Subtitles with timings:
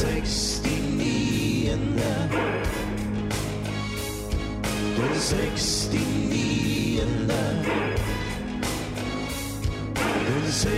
[0.00, 0.62] 69.
[0.62, 2.00] Den
[4.96, 5.90] 69.
[5.92, 6.00] Den
[10.46, 10.70] 69.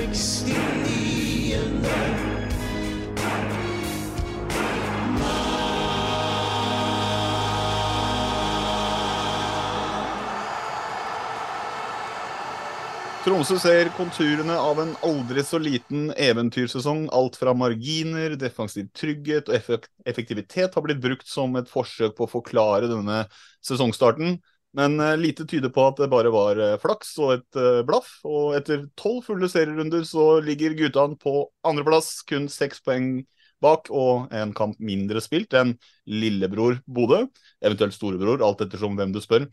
[13.23, 17.05] Tromsø ser konturene av en aldri så liten eventyrsesong.
[17.15, 19.77] Alt fra marginer, defensiv trygghet og
[20.11, 23.21] effektivitet har blitt brukt som et forsøk på å forklare denne
[23.63, 24.41] sesongstarten.
[24.75, 28.11] Men eh, lite tyder på at det bare var eh, flaks og et eh, blaff.
[28.27, 33.21] Og etter tolv fulle serierunder så ligger guttene på andreplass, kun seks poeng
[33.63, 35.77] bak og en kamp mindre spilt enn
[36.11, 37.23] lillebror Bodø.
[37.63, 39.47] Eventuelt storebror, alt ettersom hvem du spør.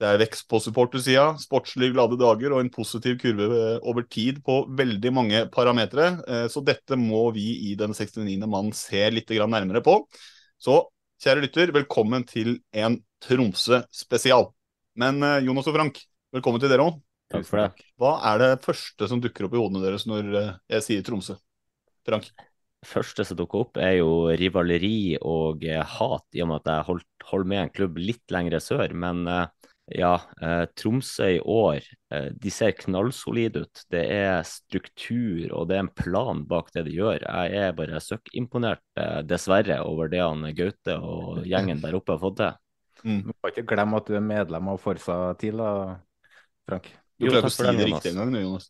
[0.00, 4.38] Det er vekst på supportersida, sportslig glade dager og en positiv kurve eh, over tid
[4.46, 6.06] på veldig mange parametere.
[6.24, 8.38] Eh, Så dette må vi i Den 69.
[8.48, 9.98] mann se litt nærmere på.
[10.56, 10.86] Så
[11.20, 14.48] kjære lytter, velkommen til en Tromsø-spesial.
[14.96, 16.00] Men eh, Jonas og Frank,
[16.32, 16.96] velkommen til dere òg.
[17.30, 17.88] Takk for det.
[18.00, 21.36] Hva er det første som dukker opp i hodene deres når jeg sier Tromsø?
[22.08, 22.32] Frank?
[22.86, 25.64] første som dukker opp, er jo rivaleri og
[25.98, 28.94] hat, i og med at jeg holdt, holder med en klubb litt lengre sør.
[28.96, 29.48] Men eh,
[29.90, 31.84] ja, eh, Tromsø i år,
[32.14, 33.82] eh, de ser knallsolide ut.
[33.90, 37.24] Det er struktur og det er en plan bak det de gjør.
[37.26, 42.22] Jeg er bare søkkimponert, eh, dessverre, over det han Gaute og gjengen der oppe har
[42.22, 42.58] fått til.
[43.00, 43.22] Mm.
[43.24, 45.94] Du må ikke glemme at du er medlem av Forsa TIL, da,
[46.68, 46.90] Frank.
[47.16, 48.66] Du Jo, klarer ikke å si det riktig engang, Jonas.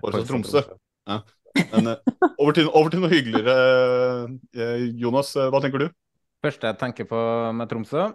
[0.00, 0.62] Forsa Tromsø.
[1.70, 2.10] Men eh,
[2.40, 3.54] over, til, over til noe hyggeligere.
[4.50, 5.86] Eh, Jonas, eh, hva tenker du?
[6.42, 7.22] Første jeg tenker på
[7.54, 8.08] med Tromsø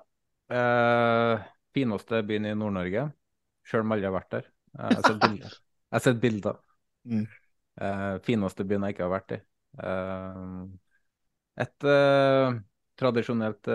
[0.52, 3.08] eh, Fineste byen i Nord-Norge.
[3.68, 4.48] Sjøl om aldri har vært der.
[4.78, 5.58] Eh, Jeg har sett bilder.
[5.58, 6.64] Jeg har sett bilder.
[7.08, 7.22] Mm.
[7.80, 9.36] Eh, fineste byen jeg ikke har vært i.
[9.80, 10.42] Eh,
[11.64, 12.58] et eh,
[13.00, 13.70] tradisjonelt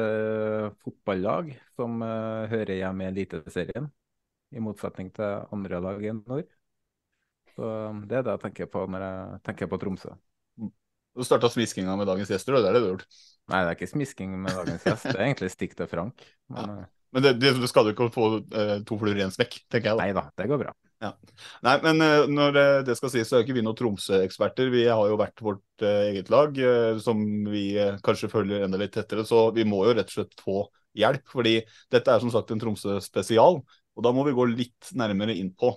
[0.83, 1.49] fotballag
[1.79, 3.87] som hører hjemme i Eliteserien,
[4.53, 6.51] i motsetning til andre lag i nord.
[7.57, 7.71] Så
[8.05, 10.13] Det er det jeg tenker på når jeg tenker på Tromsø.
[11.13, 13.07] Du starta smiskinga med dagens gjester, det er det du har gjort.
[13.53, 15.09] Nei, det er ikke smisking med dagens gjest.
[15.11, 16.25] Det er egentlig stikk til Frank.
[16.53, 19.59] Men eh, Men det, det, skal du ikke få uh, to fluer i en smekk,
[19.71, 20.07] tenker jeg da.
[20.07, 20.73] nei da, det går bra.
[21.67, 24.71] Nei, men uh, når det, det skal sies, så er ikke vi noen Tromsø-eksperter.
[24.73, 26.57] Vi har jo vært vårt uh, eget lag,
[27.05, 27.21] som
[27.53, 27.67] vi
[28.07, 29.27] kanskje følger enda litt tettere.
[29.29, 30.63] Så vi må jo rett og slett få
[30.99, 31.59] hjelp, fordi
[31.93, 33.61] dette er som sagt en Tromsø-spesial.
[33.93, 35.75] Og da må vi gå litt nærmere inn på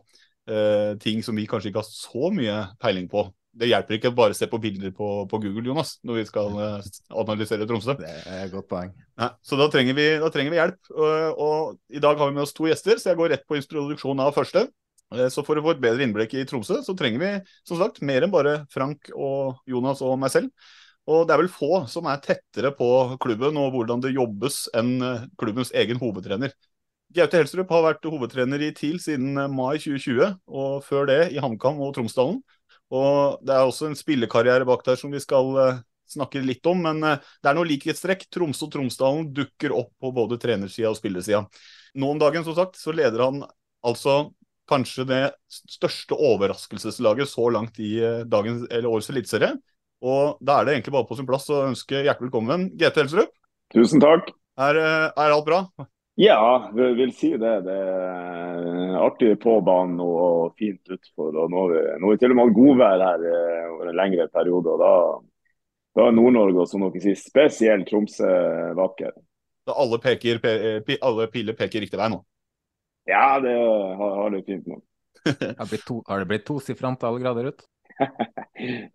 [1.01, 3.23] ting som vi kanskje ikke har så mye peiling på.
[3.55, 6.57] Det hjelper ikke bare å se på bilder på, på Google, Jonas, når vi skal
[6.59, 6.87] eh,
[7.21, 7.95] analysere Tromsø.
[8.01, 8.89] Det er et godt poeng.
[9.21, 10.79] Nei, så da trenger vi, da trenger vi hjelp.
[10.91, 13.55] Og, og I dag har vi med oss to gjester, så jeg går rett på
[13.59, 14.65] introduksjon av første.
[15.15, 17.31] Eh, Så For å få et bedre innblikk i Tromsø, så trenger vi
[17.67, 20.51] som sagt mer enn bare Frank og Jonas og meg selv.
[21.07, 22.87] Og det er vel få som er tettere på
[23.21, 26.51] klubben og hvordan det jobbes enn eh, klubbens egen hovedtrener.
[27.15, 31.77] Gaute Helstrup har vært hovedtrener i TIL siden mai 2020, og før det i HamKam
[31.85, 32.41] og Tromsdalen.
[32.95, 36.83] Og det er også en spillekarriere bak der som vi skal eh, snakke litt om,
[36.85, 38.27] men eh, det er noe likhetstrekk.
[38.33, 41.43] Tromsø og Tromsdalen dukker opp på både trenersida og spillersida.
[41.95, 43.43] Nå om dagen, som sagt, så leder han
[43.85, 44.31] altså
[44.69, 49.55] kanskje det største overraskelseslaget så langt i eh, dagens, eller årets eliteserie.
[50.05, 53.35] Og da er det egentlig bare på sin plass å ønske hjertelig velkommen GT Helserud.
[53.73, 54.29] Tusen takk.
[54.61, 55.65] Er, er alt bra?
[56.15, 57.53] Ja, jeg vil si det.
[57.65, 61.33] Det er artig på banen og, fint utfor.
[61.35, 64.71] Og nå har vi, til og med hatt godvær her eh, over en lengre periode.
[64.71, 64.93] og Da,
[65.99, 68.29] da er Nord-Norge og som dere sier, spesielt Tromsø
[68.79, 69.11] vakker.
[69.67, 72.21] Da alle, peker, pe, alle piler peker riktig vei nå.
[73.09, 74.79] Ja, det har, har det fint nå.
[75.25, 77.65] har, blitt to, har det blitt tosifret antall grader ut?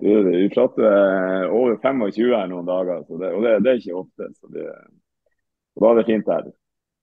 [0.01, 4.31] du, vi prater over 25 her noen dager, det, og det, det, er ikke ofte.
[4.41, 4.67] Så det,
[5.77, 6.51] og da er det fint her.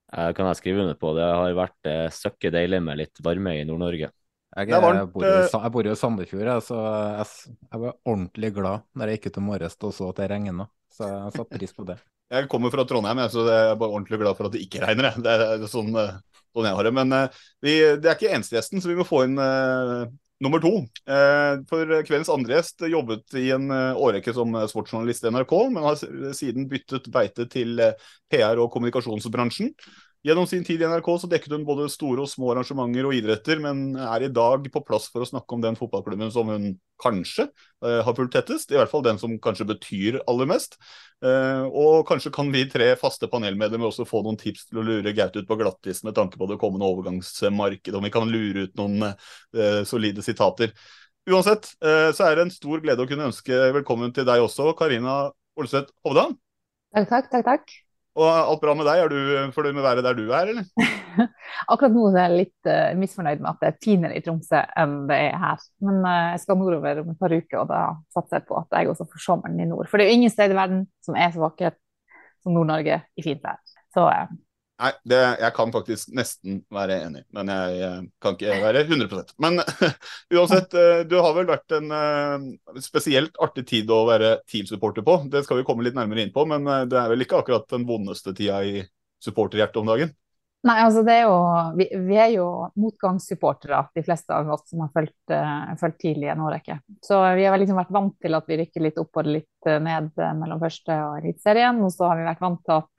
[0.08, 1.12] Jeg kan jeg skrive under på.
[1.16, 4.08] Det har vært eh, søkke deilig med litt varme i Nord-Norge.
[4.56, 7.26] Jeg, jeg, bor jo i Sandefjord, så jeg,
[7.68, 10.66] jeg, var ordentlig glad når jeg gikk ut om morges og så at det regna.
[10.94, 11.98] Så jeg satte pris på det.
[12.28, 15.14] Jeg kommer fra Trondheim, så jeg er bare ordentlig glad for at det ikke regner.
[15.24, 15.94] Det er sånn,
[16.52, 16.90] sånn jeg har det.
[16.92, 17.14] Men
[17.64, 19.40] vi, det er ikke eneste gjesten, så vi må få inn
[20.44, 20.74] nummer to.
[21.08, 25.86] Uh, for kveldens andre gjest jobbet i en uh, årrekke som sportsjournalist i NRK, men
[25.86, 26.02] har
[26.36, 27.80] siden byttet beite til
[28.30, 29.74] PR- og kommunikasjonsbransjen.
[30.26, 33.60] Gjennom sin tid i NRK så dekket hun både store og små arrangementer og idretter,
[33.62, 37.46] men er i dag på plass for å snakke om den fotballklubben som hun kanskje
[37.46, 38.74] uh, har fulgt tettest.
[38.74, 40.74] I hvert fall den som kanskje betyr aller mest.
[41.22, 45.14] Uh, og kanskje kan vi tre faste panelmedlemmer også få noen tips til å lure
[45.14, 48.78] Gaute ut på glattis med tanke på det kommende overgangsmarkedet, om vi kan lure ut
[48.82, 50.74] noen uh, solide sitater.
[51.28, 55.26] Uansett så er det en stor glede å kunne ønske velkommen til deg også, Karina
[55.60, 56.30] Olseth Hovda.
[56.96, 57.76] Takk, takk, takk, takk.
[58.18, 59.00] Og alt bra med deg?
[59.04, 60.66] Er du fornøyd med været der du er, eller?
[61.72, 64.96] Akkurat nå er jeg litt uh, misfornøyd med at det er finere i Tromsø enn
[65.10, 65.62] det er her.
[65.86, 67.82] Men uh, jeg skal nordover om et par uker, og da
[68.14, 69.90] satser jeg på at jeg også får sommeren i nord.
[69.90, 71.78] For det er jo ingen sted i verden som er så vakkert
[72.42, 73.62] som Nord-Norge i fint vær.
[73.94, 74.34] Så uh,
[74.78, 79.32] Nei, det, jeg kan faktisk nesten være enig, men jeg, jeg kan ikke være 100%
[79.42, 79.58] Men
[80.38, 82.44] uansett, eh, du har vel vært en uh,
[82.82, 85.16] spesielt artig tid å være teamsupporter på.
[85.32, 87.66] Det skal vi komme litt nærmere inn på, men uh, det er vel ikke akkurat
[87.74, 88.84] den vondeste tida i
[89.24, 90.14] supporterhjertet om dagen?
[90.68, 91.34] Nei, altså det er jo
[91.78, 92.46] Vi, vi er jo
[92.78, 96.78] motgangssupportere, de fleste av oss som har fulgt, uh, fulgt tidlig en årrekke.
[97.02, 100.14] Så vi har liksom vært vant til at vi rykker litt opp og litt ned
[100.38, 101.82] mellom første og eliteserien.
[101.82, 102.97] Og så har vi vært vant til at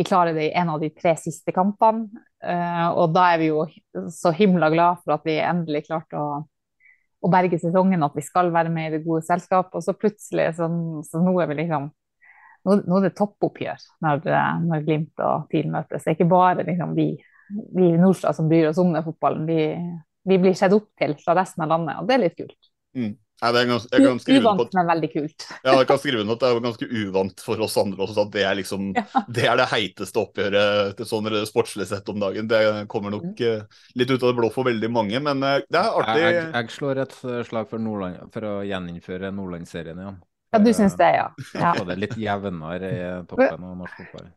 [0.00, 2.06] vi klarer det i en av de tre siste kampene.
[2.40, 3.66] Uh, og da er vi jo
[4.08, 6.38] så himla glad for at vi endelig klarte å,
[7.20, 9.68] å, berge sesongen, at vi skal være med i det gode selskap.
[9.76, 10.70] Og så plutselig, så,
[11.04, 11.90] så nå er vi liksom
[12.64, 14.24] nå, nå er det toppoppgjør når,
[14.70, 16.00] når Glimt og TIL møtes.
[16.00, 17.10] Det er ikke bare liksom, vi,
[17.76, 19.44] vi i Nordstrand som bryr oss om den fotballen.
[19.52, 19.68] Vi,
[20.32, 22.72] vi blir sett opp til fra resten av landet, og det er litt kult.
[22.96, 23.12] Mm.
[23.40, 25.46] Nei, det er gans, jeg kan skrive uvant, på, men veldig kult.
[25.64, 28.32] ja, jeg kan skrive under at det er ganske uvant for oss andre også, at
[28.34, 29.04] det er liksom ja.
[29.32, 32.50] det er det heiteste oppgjøret til sånn sportslig sett om dagen.
[32.50, 33.78] Det kommer nok mm.
[33.96, 36.18] litt ut av det blå for veldig mange, men uh, det er artig.
[36.20, 40.20] Jeg, jeg, jeg, slår et eh, slag for, Nordland, for å gjeninnføre Nordlandsserien igjen.
[40.50, 41.30] Ja, du syns det, ja.
[41.54, 41.72] ja.
[41.78, 44.28] det er litt jevnere i toppen av norsk fotball.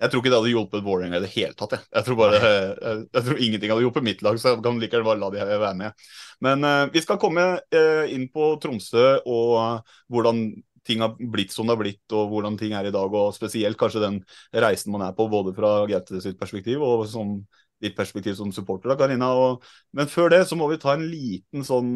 [0.00, 1.74] Jeg tror ikke det hadde hjulpet Vålerenga i det hele tatt.
[1.76, 1.86] Jeg.
[1.92, 5.04] Jeg, tror bare, jeg, jeg, tror ingenting hadde hjulpet mitt lag, så jeg kan likevel
[5.04, 6.06] bare la de være med.
[6.46, 10.46] Men uh, vi skal komme uh, inn på Tromsø og uh, hvordan
[10.88, 13.12] ting har blitt som det har blitt, og hvordan ting er i dag.
[13.12, 14.16] Og spesielt kanskje den
[14.64, 17.36] reisen man er på, både fra Gaute sitt perspektiv og som
[17.80, 18.88] ditt perspektiv som supporter.
[18.88, 19.30] da, Karina.
[19.36, 21.92] Og, men før det så må vi ta en liten sånn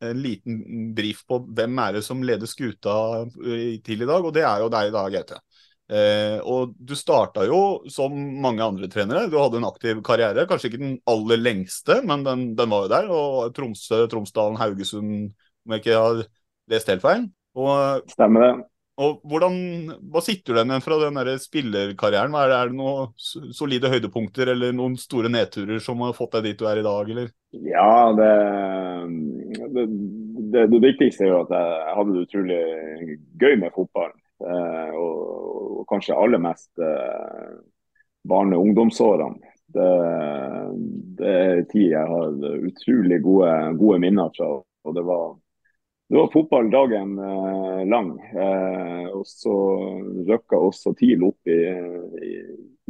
[0.00, 2.94] en liten brief på hvem er det som leder skuta
[3.36, 5.42] til i dag, og det er jo deg da, Gaute.
[5.90, 9.26] Eh, og du starta jo som mange andre trenere.
[9.30, 10.46] Du hadde en aktiv karriere.
[10.50, 13.10] Kanskje ikke den aller lengste, men den, den var jo der.
[13.10, 15.32] Og Tromsø, Tromsdalen, Haugesund,
[15.66, 16.22] om jeg ikke har
[16.70, 17.26] lest helt feil.
[17.58, 18.52] Og, Stemmer det.
[19.00, 19.54] Og hvordan,
[20.12, 22.34] Hva sitter du igjen fra den der spillerkarrieren?
[22.36, 26.50] Er det, er det noen solide høydepunkter eller noen store nedturer som har fått deg
[26.50, 27.30] dit du er i dag, eller?
[27.64, 28.32] Ja, det,
[29.72, 29.86] det,
[30.52, 32.60] det, det viktigste er jo at jeg hadde det utrolig
[33.40, 34.18] gøy med fotballen.
[34.40, 37.52] Eh, og, kanskje aller mest eh,
[38.28, 39.52] barne- og ungdomsårene.
[39.70, 39.90] Det,
[41.20, 42.32] det er tid jeg har
[42.66, 44.50] utrolig gode, gode minner fra.
[44.58, 45.36] og det var
[46.10, 48.08] det var fotball eh, lang.
[48.18, 49.52] Eh, og så
[50.26, 51.60] røkka også TIL opp i,
[52.26, 52.30] i,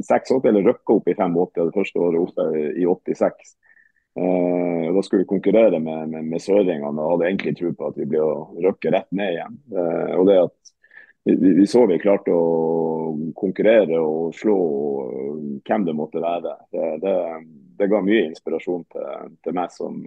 [0.01, 2.47] i 86, eller røkka opp i 85, det første året oppe
[2.81, 3.53] i 86.
[4.17, 8.01] Eh, Da skulle vi konkurrere med, med, med søringene og hadde egentlig tro på at
[8.01, 8.33] vi ble å
[8.65, 9.61] røkke rett ned igjen.
[9.69, 10.73] Eh, og det at
[11.25, 14.59] vi, vi, så vi klarte å konkurrere og slå
[15.67, 16.55] hvem det måtte være.
[16.73, 17.17] Det, det,
[17.81, 20.01] det ga mye inspirasjon til, til meg som,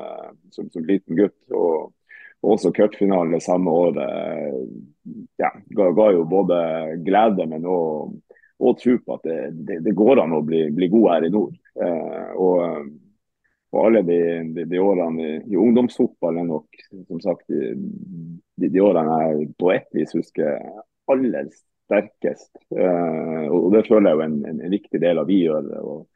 [0.53, 1.37] som, som, liten gutt.
[1.53, 1.93] Og,
[2.43, 4.57] og også cupfinalen det samme året
[5.39, 6.57] ja, ga, ga, jo både
[7.05, 8.17] glede, men òg
[8.63, 11.31] og tro på at det, det, det, går an å bli, bli god her i
[11.33, 11.55] nord.
[11.83, 12.87] Eh, og,
[13.73, 14.19] og, alle de,
[14.55, 17.73] de, de årene i, i ungdomsfotball er nok som sagt de,
[18.67, 20.61] de, årene jeg på ett vis husker
[21.11, 22.51] aller sterkest.
[22.71, 25.67] Uh, og Det føler jeg er en, en, en, viktig del av vi gjør.
[25.81, 26.07] og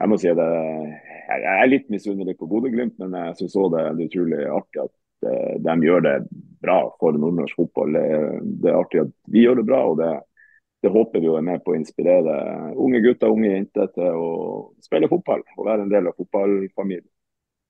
[0.00, 3.84] jeg må si at jeg, er litt misunnelig på Bodø-Glimt, men jeg syns òg det,
[3.84, 6.16] er utrolig artig at uh, de gjør det
[6.64, 7.94] bra for nordnorsk fotball.
[7.96, 8.08] Det,
[8.64, 10.10] det, er artig at vi gjør det bra, og det,
[10.80, 12.34] det håper vi jo er med på å inspirere
[12.80, 14.30] unge gutter unge jenter til å
[14.80, 17.08] spille fotball og være en del av fotballfamilien.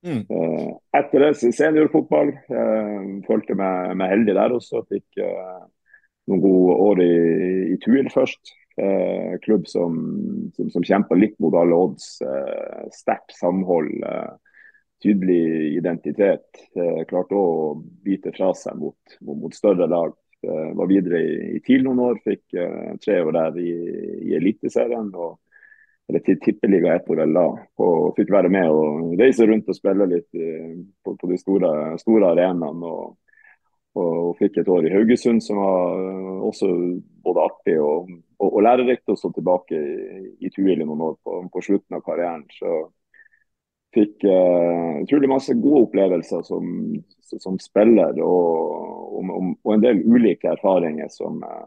[0.06, 0.22] Mm.
[0.32, 2.30] Eh, etter det seniorfotball.
[3.26, 4.84] Følte meg, meg, heldig der også.
[4.88, 5.20] Fikk
[6.28, 7.14] noen gode år i,
[7.74, 8.54] i Tuil først.
[8.80, 9.98] Eh, klubb som,
[10.56, 12.12] som, som kjemper litt mot alle odds.
[12.96, 13.92] Sterkt samhold,
[15.02, 16.64] tydelig identitet.
[17.08, 20.16] klarte å bite fra seg mot, mot, mot større lag.
[20.40, 22.56] var videre i, i TIL noen år, fikk
[23.04, 23.72] tre år der i,
[24.30, 25.12] i Eliteserien.
[25.14, 25.38] og
[26.10, 27.44] eller til tippeliga ett år da,
[27.78, 31.70] og fikk være med og reise rundt og spille litt på, på de store,
[32.02, 32.90] store arenaene.
[32.90, 33.12] Og,
[33.98, 36.00] og, hun fikk et år i Haugesund som var
[36.46, 36.70] også
[37.24, 39.08] både artig og, og, og lærerikt.
[39.10, 42.46] Og så tilbake i, i Tuil i noen år på, på, slutten av karrieren.
[42.54, 42.78] Så
[43.96, 46.66] fikk uh, utrolig masse gode opplevelser som,
[47.42, 51.66] som spiller og, en del ulike erfaringer som uh,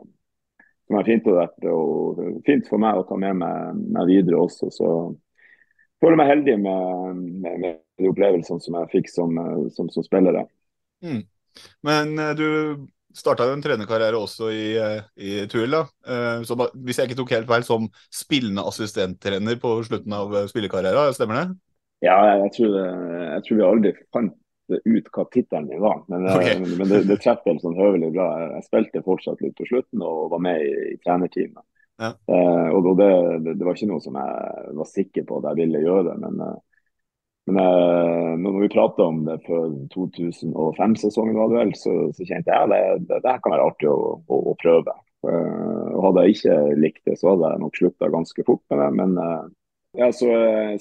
[0.87, 4.69] som er fint, vært, og fint for meg å ta med meg, meg videre også.
[4.73, 9.37] Så jeg føler meg heldig med, med, med, de opplevelsene som jeg fikk som,
[9.75, 10.41] som, som spiller.
[11.05, 11.21] Mm.
[11.85, 12.47] Men eh, du
[13.13, 15.75] starta jo en trenerkarriere også i, eh, i Tuil.
[15.77, 21.13] Eh, så hvis jeg ikke tok helt feil, som spillende assistenttrener på slutten av spillekarrieren,
[21.17, 21.59] stemmer det?
[22.03, 22.79] Ja, jeg tror,
[23.23, 24.33] jeg tror vi aldri fant
[24.73, 26.01] ut hva tittelen min var.
[26.11, 26.57] Men, okay.
[26.59, 28.27] men det, det treffer sånn høvelig bra.
[28.57, 31.63] Jeg spilte fortsatt litt på slutten og var med i, i trenerteamet.
[32.01, 32.09] Ja.
[32.27, 33.09] Uh, og det,
[33.45, 36.15] det, det, var ikke noe som jeg var sikker på at jeg ville gjøre.
[36.23, 36.55] Men, eh,
[37.45, 42.53] men eh, når vi prata om det før 2005-sesongen, var det vel, så, så kjente
[42.53, 44.95] jeg at det, det, kan være artig å, å, å prøve.
[45.27, 48.89] Eh, Hadde jeg ikke likt det, så hadde jeg nok slutta ganske fort med det.
[49.01, 49.43] Men eh,
[49.99, 50.29] ja, så,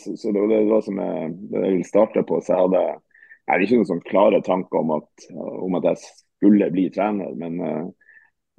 [0.01, 2.39] så, så det var det som jeg, jeg ville starte på.
[2.41, 2.85] så jeg hadde
[3.51, 7.35] jeg ikke noen sånn klare tanker om at, om at, jeg skulle bli trener.
[7.39, 7.91] Men uh,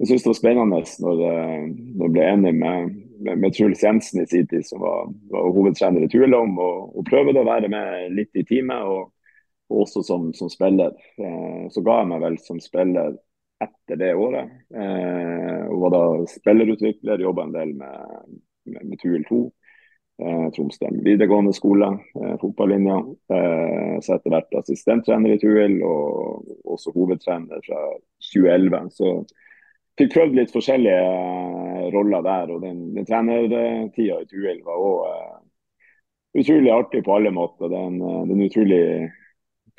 [0.00, 3.82] jeg syntes det var spennende når, uh, når jeg ble enig med, med, med Truls
[3.82, 7.70] Jensen i sin tid, som var, var hovedtrener i Tuelom, og, og prøvde å være
[7.72, 8.88] med litt i teamet.
[8.88, 9.10] Og,
[9.72, 10.92] og også som, som spiller.
[11.18, 13.14] Eh, så ga jeg meg vel som spiller
[13.64, 14.50] etter det året.
[14.74, 18.32] og var da spillerutvikler, jobba en del med,
[18.66, 19.38] med, med Tuel 2
[20.22, 22.98] eh, Tromsdalen videregående skole, eh, fotballinja.
[23.36, 26.44] Eh, så etter hvert assistenttrener i Tuel, og
[26.76, 27.80] også hovedtrener fra
[28.32, 28.90] 2011.
[28.90, 29.14] Så
[29.98, 32.52] fikk prøvd litt forskjellige eh, roller der.
[32.54, 35.40] Og den, den trenertida i Tuil var òg uh,
[36.40, 37.70] utrolig artig på alle måter.
[37.70, 38.84] Det er en, det er en utrolig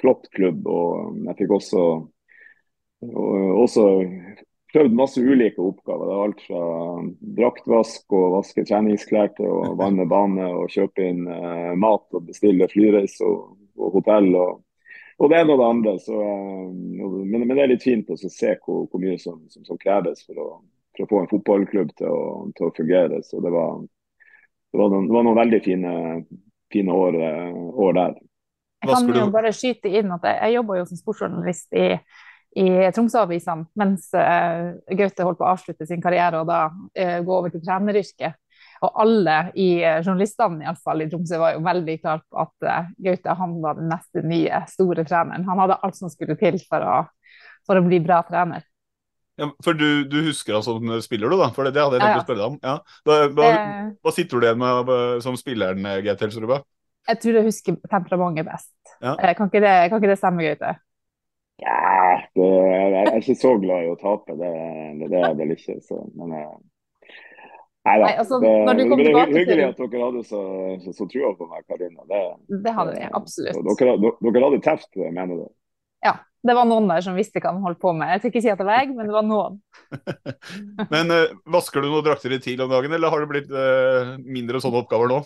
[0.01, 0.67] flott klubb.
[0.67, 1.85] og jeg fikk også,
[3.05, 3.85] og, også
[4.75, 6.07] prøvd masse ulike oppgaver.
[6.07, 6.63] Det var alt fra
[7.39, 12.67] draktvask og vaske treningsklær til å vanne bane og kjøpe inn uh, mat og bestille
[12.71, 14.31] flyreis og, og, hotell.
[14.35, 14.61] Og,
[15.15, 15.95] og det ene og det andre.
[16.03, 19.79] Så, men, men, det er litt fint å se hvor, hvor mye som, som, som
[19.81, 20.47] kreves for å,
[20.95, 22.21] for å, få en fotballklubb til å,
[22.57, 23.21] til å fungere.
[23.23, 23.81] Så det var,
[24.71, 25.95] det var, noen, det var noen, veldig fine,
[26.73, 28.15] fine år, uh, år der.
[28.85, 31.89] Jeg kan jo bare skyte inn at jeg, jeg jobber jo som sportsjournalist i
[32.55, 37.33] i Tromsø-avisene mens uh, Gaute holdt på å avslutte sin karriere og da uh, gå
[37.35, 38.37] over til treneryrket.
[38.83, 42.67] Og alle i uh, journalistene i, fall, i Tromsø var jo veldig klare på at
[42.67, 45.47] uh, Gaute han var den neste nye store treneren.
[45.47, 46.95] Han hadde alt som skulle til for å,
[47.67, 48.65] for å bli bra trener.
[49.35, 51.49] Ja, for du, du, husker han som spiller, du da?
[51.55, 52.23] For det, det hadde jeg tenkt ja, ja.
[52.23, 52.57] å spørre deg om.
[52.63, 52.75] Ja.
[53.07, 53.49] Da, hva,
[53.99, 54.91] hva, sitter du igjen med
[55.25, 56.61] som spilleren, GTL Struba?
[57.05, 58.71] Jeg tror jeg husker temperamentet best.
[59.01, 60.71] Kan ikke, det, kan, ikke det, stemme, Gaute?
[61.61, 64.53] Ja, det, jeg er ikke så glad i å tape, det,
[64.99, 65.75] det, det er jeg vel ikke.
[65.85, 66.55] Så, men eh,
[67.85, 68.07] Nei da.
[68.17, 70.39] Altså, det, det, er hyggelig at dere hadde så,
[70.81, 72.05] så, så trua på meg, Karina.
[72.09, 72.21] Det,
[72.65, 73.59] det hadde vi, absolutt.
[73.81, 73.93] Dere,
[74.25, 75.45] dere hadde teft, mener du?
[76.05, 76.17] Ja.
[76.45, 78.11] Det var noen der som visste hva de holdt på med.
[78.13, 79.55] Jeg skal ikke si at det var jeg, men det var noen.
[80.93, 84.13] men uh, Vasker du noen drakter i TIL om dagen, eller har det blitt uh,
[84.21, 85.23] mindre sånne oppgaver nå?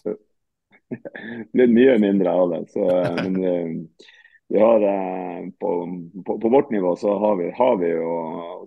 [1.55, 2.61] blitt mye mindre av det.
[2.71, 2.87] Så,
[3.19, 4.07] men, uh,
[4.49, 5.69] vi har eh, på,
[6.25, 8.13] på, på, vårt nivå så har vi, har vi jo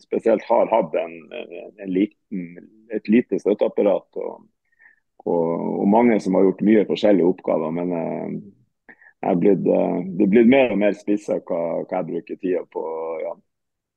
[0.03, 1.17] spesielt har hatt en,
[1.83, 2.45] en liten,
[2.95, 4.07] et lite støtteapparat.
[4.23, 4.45] Og,
[5.25, 5.49] og,
[5.81, 7.75] og, mange som har gjort mye forskjellige oppgaver.
[7.75, 8.37] Men eh,
[8.95, 12.39] jeg er blitt, eh, det er blitt mer og mer spissa hva, hva, jeg bruker
[12.39, 12.87] tida på.
[13.25, 13.35] Ja.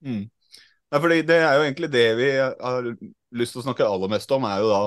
[0.09, 0.23] Mm.
[0.89, 2.89] Ja, det er jo egentlig det vi har
[3.35, 4.83] lyst til å snakke aller mest om, er jo da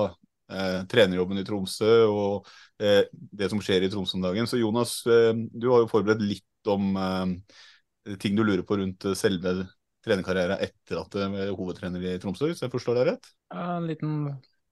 [0.51, 2.47] eh, trenerjobben i Tromsø og
[2.81, 4.47] eh, det som skjer i Tromsø om dagen.
[4.49, 9.07] Så Jonas, eh, du har jo forberedt litt om uh, ting du lurer på rundt
[9.17, 9.63] selve
[10.05, 13.31] trenerkarrieren etter at du er hovedtrener i Tromsø, hvis jeg forstår deg rett?
[13.51, 14.13] Ja, en liten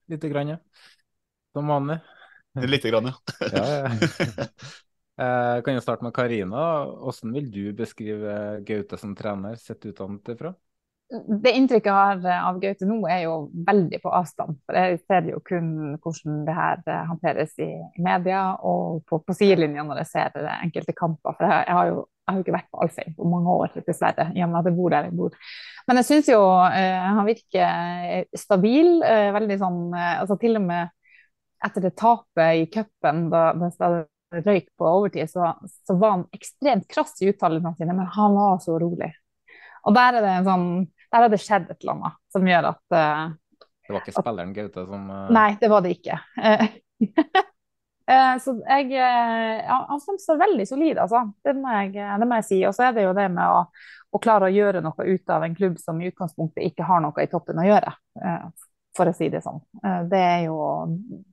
[0.08, 0.58] lite grann, ja.
[1.56, 1.98] Som vanlig.
[2.68, 3.16] Lite grann, ja.
[3.52, 4.48] ja, ja.
[5.18, 6.64] Jeg kan jo starte med Karina.
[7.02, 8.34] Hvordan vil du beskrive
[8.66, 10.52] Gaute som trener, sett utenfra?
[11.08, 13.36] Det inntrykket jeg har eh, av Gaute nå, er jo
[13.66, 14.58] veldig på avstand.
[14.68, 15.70] For jeg ser jo kun
[16.04, 17.70] hvordan det her eh, håndteres i,
[18.04, 21.38] media og på, på sidelinja når jeg ser det enkelte kamper.
[21.38, 24.58] For jeg, har jo jeg har ikke vært på Alfheim på mange år, dessverre, med
[24.60, 25.40] at jeg bor der jeg bor.
[25.88, 28.92] Men jeg syns jo eh, han virker stabil.
[29.00, 30.92] Eh, veldig sånn eh, altså Til og med
[31.64, 33.88] etter det tapet i cupen, da, da
[34.44, 35.54] røyk på overtid, så,
[35.88, 39.08] så, var han ekstremt krass i uttalelsene sine, men han var så rolig.
[39.88, 40.68] Og der er det en sånn
[41.12, 43.28] der har det skjedd et eller annet som gjør at uh,
[43.86, 45.28] Det var ikke spilleren Gaute som uh...
[45.32, 46.18] Nei, det var det ikke.
[46.36, 46.66] Uh,
[48.44, 51.26] så jeg ja, Han fremstår veldig solid, altså.
[51.44, 52.60] Det må, jeg, det må jeg si.
[52.68, 53.66] Og så er det jo det med å,
[54.12, 57.24] å, klare å gjøre noe ut av en klubb som i utgangspunktet ikke har noe
[57.24, 57.92] i toppen å gjøre.
[58.96, 59.60] For å si det sånn.
[60.10, 60.56] Det er jo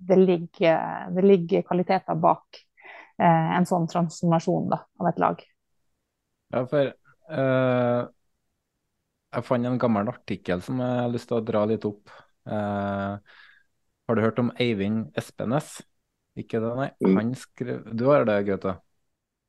[0.05, 2.59] Det ligger, det ligger kvaliteter bak
[3.17, 5.39] en sånn transformasjon da, av et lag.
[6.51, 6.91] Ja, for
[9.35, 12.09] jeg fant en gammel artikkel som jeg har lyst til å dra litt opp.
[12.47, 13.13] Eh,
[14.05, 15.69] har du hørt om Eivind Espenes?
[16.39, 16.89] Ikke det, nei?
[17.03, 17.15] Mm.
[17.17, 18.73] Han skrev Du har det, Gaute?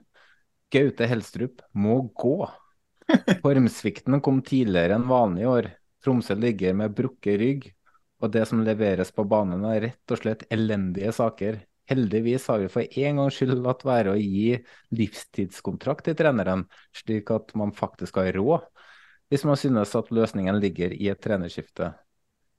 [0.74, 2.38] Gaute Helstrup må gå.
[3.42, 5.64] Formsvikten kom tidligere enn vanlig i år.
[6.04, 7.62] Tromsø ligger med brukket rygg,
[8.18, 11.60] og det som leveres på banen er rett og slett elendige saker.
[11.88, 14.58] Heldigvis har vi for en gangs skyld latt være å gi
[14.98, 18.66] livstidskontrakt til treneren, slik at man faktisk har råd,
[19.32, 21.92] hvis man synes at løsningen ligger i et trenerskifte.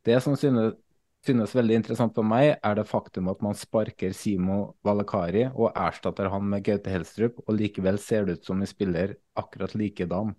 [0.06, 0.78] Det som synes,
[1.26, 6.32] synes veldig interessant for meg, er det faktum at man sparker Simo Valakari og erstatter
[6.34, 10.34] han med Gaute Helstrup, og likevel ser det ut som en spiller akkurat likedan.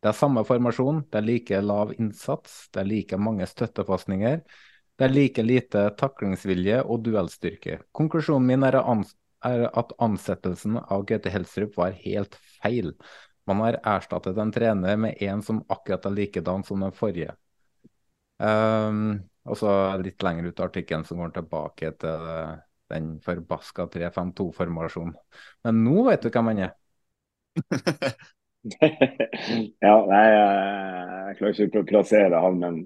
[0.00, 4.40] Det er samme formasjon, det er like lav innsats, det er like mange støttepasninger,
[4.96, 7.78] det er like lite taklingsvilje og duellstyrke.
[7.96, 12.94] Konklusjonen min er, at ansettelsen av Gaute Helsrup var helt feil.
[13.48, 17.36] Man har erstattet en trener med en som akkurat er likedan som den forrige.
[18.40, 22.28] Um, og så litt lenger ut av artikkelen som går tilbake til
[22.90, 25.16] den forbaska 3-5-2-formasjonen.
[25.64, 26.76] Men nå vet du hvem han er.
[29.86, 32.80] ja, nei, jeg klarer ikke å plassere han, men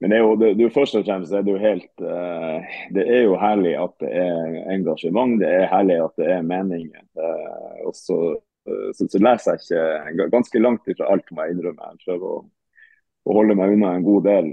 [0.00, 3.02] men det er jo, det, det først og fremst er det jo helt uh, Det
[3.02, 7.02] er jo herlig at det er engasjement, det er herlig at det er meninger.
[7.18, 8.18] Uh, og så,
[8.70, 11.90] uh, så, så, leser jeg ikke ganske langt ifra alt, må jeg innrømme.
[11.96, 12.38] Jeg prøver å,
[13.26, 14.52] å, holde meg unna en god del.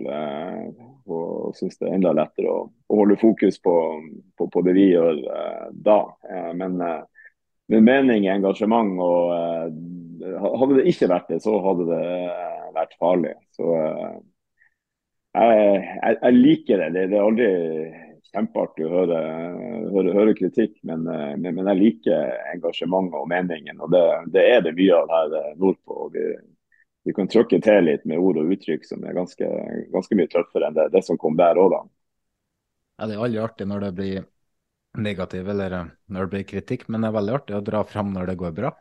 [1.05, 3.75] og syns det er enda lettere å, å holde fokus på,
[4.37, 5.19] på, på, det vi gjør
[5.85, 5.99] da.
[6.57, 6.79] men,
[7.69, 9.75] men mening, engasjement og
[10.21, 12.05] Hadde det ikke vært det, så hadde det
[12.75, 13.35] vært farlig.
[13.55, 13.69] Så
[15.35, 16.89] jeg, jeg, jeg, liker det.
[16.95, 17.05] det.
[17.11, 17.19] det.
[17.19, 17.49] er aldri
[18.35, 19.21] kjempeartig å høre,
[19.93, 23.79] høre, høre kritikk, men, men, men, jeg liker engasjementet og meningen.
[23.79, 24.03] og Det,
[24.35, 26.09] det er det mye av her eh, nordpå.
[26.13, 26.25] Vi,
[27.05, 29.49] vi kan trykke til litt med ord og uttrykk som er ganske,
[29.93, 31.83] ganske mye tøffere enn det, det som kom der òg, da.
[32.95, 34.23] Ja, det er aldri artig når det blir
[35.01, 38.13] negativ eller eh, når det blir kritikk, men det er veldig artig å dra fram
[38.15, 38.73] når det går bra.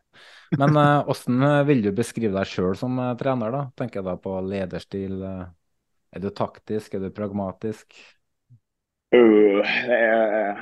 [0.58, 3.54] Men hvordan eh, vil du beskrive deg sjøl som trener?
[3.54, 3.64] da?
[3.78, 7.96] Tenker jeg da på lederstil, er du taktisk, er du pragmatisk?
[9.14, 10.54] Uh, jeg,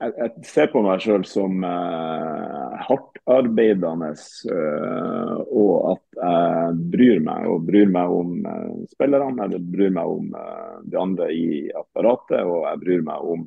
[0.00, 7.48] jeg, jeg, ser på meg sjøl som uh, hardtarbeidende uh, og at jeg bryr meg.
[7.52, 11.46] Og bryr meg om uh, spillerne, jeg bryr meg om uh, de andre i
[11.76, 13.46] apparatet og jeg bryr meg om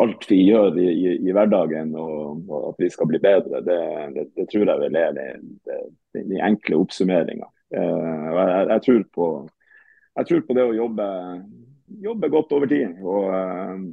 [0.00, 3.62] alt vi gjør i, i, i hverdagen og, og, at vi skal bli bedre.
[3.66, 3.78] Det,
[4.16, 5.16] det, det tror jeg vel er
[6.16, 7.48] de enkle oppsummeringa.
[7.70, 9.26] Jeg, jeg, tror på
[10.18, 11.08] jeg tror på det å jobbe,
[12.02, 12.98] jobbe godt over tid.
[13.04, 13.84] Og, eh,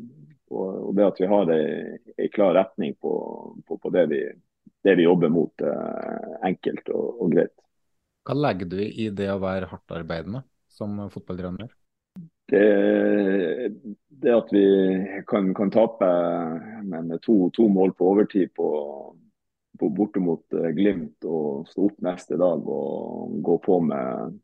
[0.47, 3.13] og, og, det at vi har en klar retning på,
[3.67, 4.21] på, på det, vi,
[4.83, 7.53] det, vi, jobber mot, uh, enkelt og, og, greit.
[8.27, 11.71] Hva legger du i det å være hardtarbeidende som fotballtrener?
[12.47, 13.69] Det,
[14.07, 14.65] det, at vi
[15.27, 16.07] kan, kan tape
[16.83, 18.69] med to, to, mål på overtid på,
[19.79, 20.23] på borte
[20.61, 24.37] eh, Glimt og stå opp neste dag og gå på med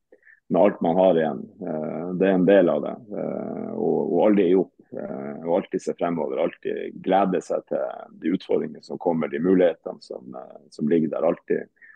[0.53, 1.39] med alt man har igjen.
[1.61, 2.93] Eh, det er en del av det.
[3.17, 4.69] Eh, og, og aldri gi opp.
[4.93, 6.37] Og alltid se fremover.
[6.43, 10.35] Alltid glede seg til de utfordringene som kommer, de mulighetene som,
[10.69, 11.25] som ligger der.
[11.25, 11.87] Alltid,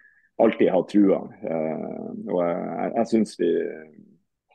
[0.41, 1.19] alltid ha trua.
[1.19, 3.51] Og jeg, jeg syns vi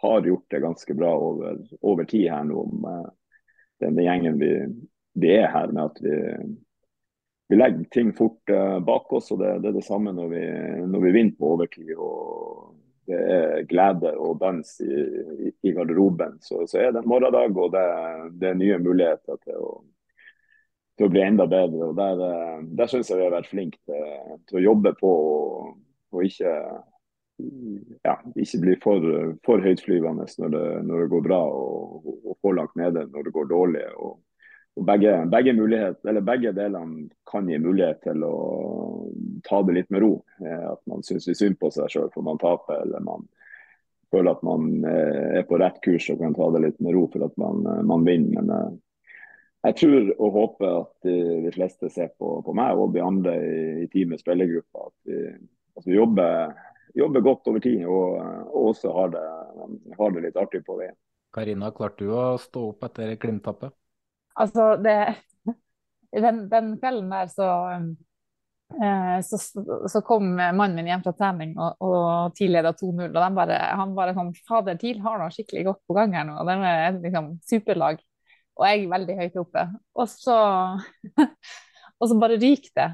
[0.02, 3.08] har gjort det ganske bra over, over tid her nå med
[3.82, 4.52] den, gjengen vi,
[5.18, 5.72] vi, er her.
[5.72, 6.18] med at vi,
[7.50, 8.52] vi legger ting fort
[8.86, 10.44] bak oss, og det, det er det samme når vi,
[10.90, 11.94] når vi vinner på overtid.
[11.96, 12.72] og
[13.06, 14.98] det er glede og dans i,
[15.48, 17.56] i, i garderoben, så, så, er det en morgendag.
[17.56, 17.86] Og det,
[18.38, 19.72] det, er nye muligheter til å,
[20.98, 21.90] til å bli enda bedre.
[21.90, 25.12] og Der, eh, der syns jeg vi har vært flinke til, til, å jobbe på
[25.12, 25.74] og,
[26.14, 26.54] og ikke,
[28.02, 29.06] ja, ikke bli for,
[29.46, 33.34] for høytflyvende når det, når det går bra, og, og, for langt nede når det
[33.34, 33.84] går dårlig.
[33.96, 34.20] og,
[34.76, 35.54] og begge, begge,
[36.24, 38.36] begge, delene kan gi mulighet til å
[39.44, 40.14] ta det litt med ro.
[40.40, 43.26] Eh, at man syns synd på seg sjøl for man taper, eller man
[44.12, 47.04] føler at man eh, er på rett kurs og kan ta det litt med ro
[47.12, 48.40] for at man, man vinner.
[48.40, 48.80] Men
[49.62, 53.62] jeg tror og håper at de fleste ser på, på, meg og de andre i,
[53.84, 55.20] i teamet spillergruppa at vi,
[55.78, 56.56] at vi jobber,
[56.94, 58.18] jobber, godt over tid og,
[58.52, 59.24] og også har det,
[59.98, 60.96] har det, litt artig på veien.
[61.32, 63.72] Karina, klarte du å stå opp etter Glimt-tappet?
[64.42, 64.96] Altså, det,
[66.12, 67.48] den, den, kvelden der så,
[68.76, 69.40] eh, så,
[69.88, 73.08] så, kom mannen min hjem fra trening og, og TIL-leda 2-0.
[73.08, 76.38] og bare, Han bare sånn Fader, TIL har noe skikkelig godt på gang her nå.
[76.40, 78.00] og Det er liksom superlag
[78.58, 79.64] og jeg er veldig høyt oppe.
[79.96, 80.36] Og så,
[82.00, 82.88] og så bare ryker det.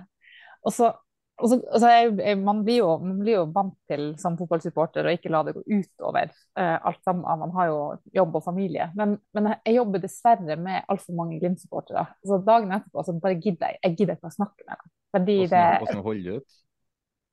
[0.66, 0.92] Og så,
[1.38, 5.14] og så altså jeg, man, blir jo, man, blir jo, vant til som fotballsupporter å
[5.14, 7.26] ikke la det gå utover uh, alt sammen.
[7.44, 7.80] Man har jo
[8.18, 8.88] jobb og familie.
[8.98, 12.04] Men, men jeg jobber dessverre med altfor mange Glimt-supportere.
[12.26, 14.92] Så dagen etterpå så bare gidder jeg jeg gidder ikke å snakke med dem.
[15.14, 16.58] Fordi hvordan, hvordan holder du ut?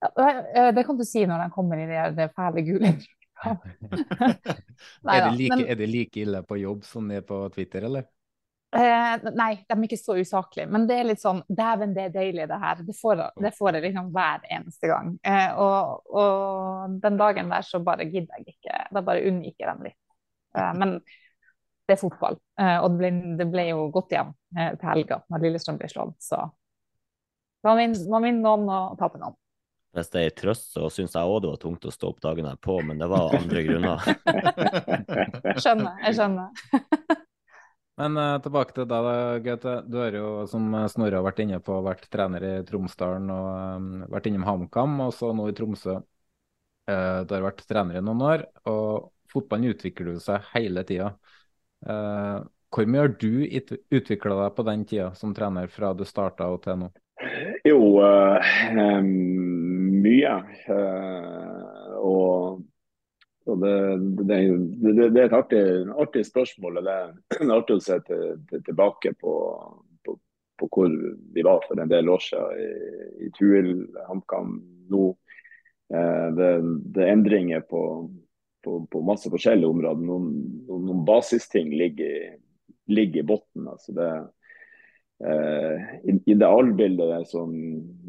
[0.06, 2.92] Ja, det kan du si når de kommer i det fæle gule
[3.46, 7.90] er, det like, men, er det like ille på jobb som det er på Twitter,
[7.90, 8.06] eller?
[8.76, 10.68] Eh, nei, de er ikke så usaklige.
[10.72, 12.82] Men det er litt sånn Dæven, det er deilig, det her.
[12.84, 15.14] Det får, det får jeg liksom hver eneste gang.
[15.24, 18.82] Eh, og, og, den dagen der så bare gidder jeg ikke.
[18.92, 20.02] Da bare unngikk jeg dem litt.
[20.58, 22.38] Eh, men det er fotball.
[22.60, 25.92] Eh, og det ble, det ble, jo godt igjen eh, til helga når Lillestrøm ble
[25.92, 26.20] slått.
[26.26, 26.44] Så
[27.66, 29.40] man vinner noen og taper noen.
[29.96, 32.20] Hvis det er en trøst, så syns jeg òg det var tungt å stå opp
[32.26, 34.04] dagen her på, men det var andre grunner.
[35.64, 37.16] skjønner, jeg skjønner.
[38.02, 39.06] Men uh, tilbake til deg,
[39.46, 39.76] Gaute.
[39.88, 43.46] Du har jo, som Snorre har vært inne på, vært trener i Tromsdalen og
[43.80, 46.02] um, vært innom HamKam, og så nå i Tromsø.
[46.92, 51.14] Uh, du har vært trener i noen år, og fotballen utvikler seg hele tida.
[51.88, 52.44] Uh,
[52.76, 53.32] hvor mye har du
[53.96, 56.92] utvikla deg på den tida som trener, fra du starta og til nå?
[57.64, 59.12] Jo, um,
[60.04, 60.36] mye.
[62.04, 62.66] og
[63.46, 64.38] det, det,
[64.82, 65.64] det, det, er et artig,
[66.02, 66.80] artig spørsmål.
[66.86, 69.34] Det er artig å se til, til, tilbake på,
[70.06, 70.16] på,
[70.58, 70.96] på, hvor
[71.36, 73.70] vi var for en del år siden i, i Tuil,
[74.10, 74.58] HamKam
[74.94, 75.12] nå.
[75.94, 76.50] Eh, det,
[77.04, 77.84] er endringer på,
[78.66, 80.08] på, masse forskjellige områder.
[80.10, 80.32] Noen,
[80.66, 82.40] noen basisting ligger,
[82.90, 83.70] ligger i bunnen.
[83.76, 84.12] Altså det,
[85.22, 87.54] eh, idealbildet som,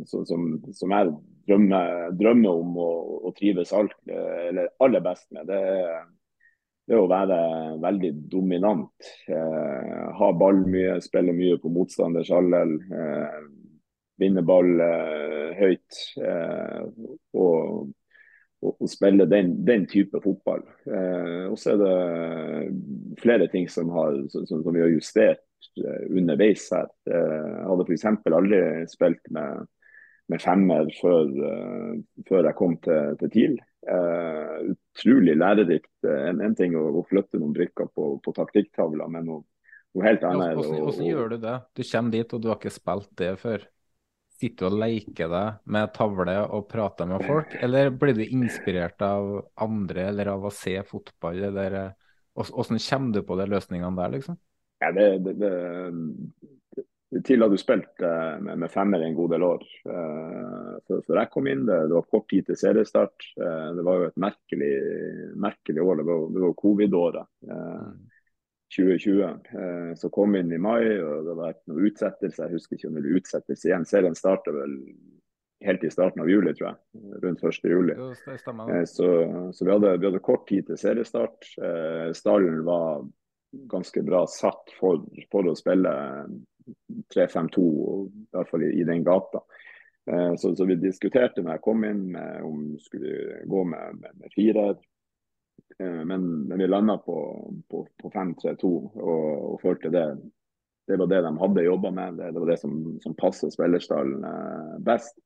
[0.09, 1.12] som, som, som er
[1.47, 2.91] drømmer, drømmer om å,
[3.29, 6.07] å trives alt, eller aller best med, det er,
[6.87, 7.39] det å være
[7.83, 9.09] veldig dominant.
[9.27, 12.75] Eh, ha ball mye, spille mye på motstanders alder.
[12.95, 13.41] Eh,
[14.23, 15.99] vinne ball eh, høyt.
[16.23, 16.85] Eh,
[17.35, 17.89] og,
[18.63, 20.63] og, og, spille den, den type fotball.
[20.87, 25.43] Eh, og så er det flere ting som, har, som, som vi har justert
[25.83, 26.87] eh, underveis her.
[27.11, 28.07] Jeg hadde f.eks.
[28.31, 28.63] aldri
[28.95, 29.67] spilt med
[30.33, 33.59] med femmer før, uh, før jeg kom til, til TIL.
[33.87, 35.93] Uh, utrolig lærerikt.
[36.11, 39.45] En, en ting å, å, flytte noen brikker på, på taktikktavla, men noe,
[39.95, 40.57] noe helt annet.
[40.59, 41.57] Hvordan, hvordan gjør du det?
[41.77, 43.69] Du kommer dit og du har ikke spilt det før.
[44.37, 49.01] Sitter du og leker deg med tavle og prater med folk, eller blir du inspirert
[49.07, 49.31] av
[49.65, 51.41] andre eller av å se fotball?
[51.49, 51.79] Eller,
[52.37, 54.37] hvordan kommer du på de løsningene der, liksom?
[54.85, 55.53] Ja, det, det, det,
[57.25, 58.09] TIL at du spilte
[58.42, 61.62] med, med, femmer en god del år uh, før, jeg kom inn.
[61.69, 63.29] Det, det, var kort tid til seriestart.
[63.38, 64.73] Uh, det var jo et merkelig,
[65.38, 66.01] merkelig år.
[66.01, 67.33] Det var, var covid-året.
[68.77, 69.95] 2020.
[69.97, 72.42] Så kom inn i mai, og det var noen utsettelse.
[72.42, 73.87] Jeg husker ikke om det ble utsettelse igjen.
[73.87, 74.75] Serien starta vel
[75.64, 77.05] helt i starten av juli, tror jeg.
[77.23, 77.61] Rundt 1.
[77.71, 77.95] juli.
[78.90, 79.07] Så,
[79.55, 81.47] så vi, hadde, vi, hadde, kort tid til seriestart.
[82.19, 83.07] Stallen var
[83.71, 85.95] ganske bra satt for, for å spille
[87.14, 87.62] 3-5-2,
[88.07, 89.42] i hvert fall i, den gata.
[90.11, 94.16] Eh, så, så, vi diskuterte når jeg kom inn med om skulle gå med, med,
[94.22, 94.68] med fire.
[95.79, 97.18] Eh, men, men, vi landa på,
[97.70, 100.09] på, på 5-3-2 og, og, følte det
[100.87, 102.18] det var det de hadde jobba med.
[102.20, 105.16] Det, var det som, som passet spillerstallen eh, best.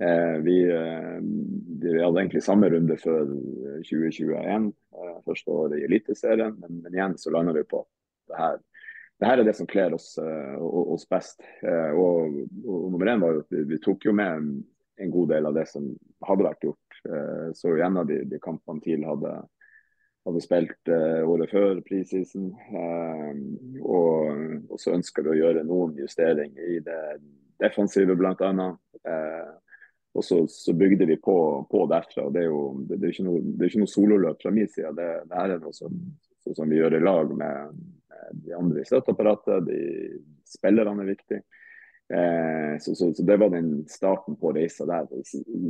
[0.00, 0.54] Eh, vi,
[1.80, 3.28] vi, hadde egentlig samme runde før
[3.84, 6.56] 2021, eh, første året i Eliteserien.
[6.62, 7.82] Men, men igjen så landa vi på
[8.30, 8.56] det her
[9.16, 11.40] det her er det som kler oss, uh, oss best.
[11.64, 14.50] Uh, og, og, nummer én var jo at vi, tok jo med
[14.96, 15.88] en god del av det som
[16.28, 16.98] hadde vært gjort.
[17.08, 19.32] Uh, så en av de, de kampene TIL hadde,
[20.28, 21.80] hadde spilt året før.
[21.80, 23.42] Um,
[23.80, 27.02] og, og, så ønsker vi å gjøre noen justeringer i det
[27.62, 28.72] defensive, bl.a.
[30.16, 32.30] Og så, så, bygde vi på, på derfra.
[32.32, 34.92] Det er jo det, det er ikke, noe, ikke noe sololøp fra min side.
[34.96, 35.98] Det, det er noe som,
[36.46, 37.80] som, vi gjør i lag med
[38.32, 39.68] de andre i støtteapparatet.
[39.68, 39.80] De
[40.48, 41.42] spillerne er viktige.
[42.08, 45.08] Eh, så, så, så, det var den starten på reisa der.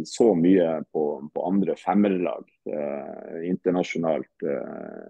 [0.04, 4.44] Så mye på, på andre femmerlag eh, internasjonalt.
[4.44, 5.08] Eh,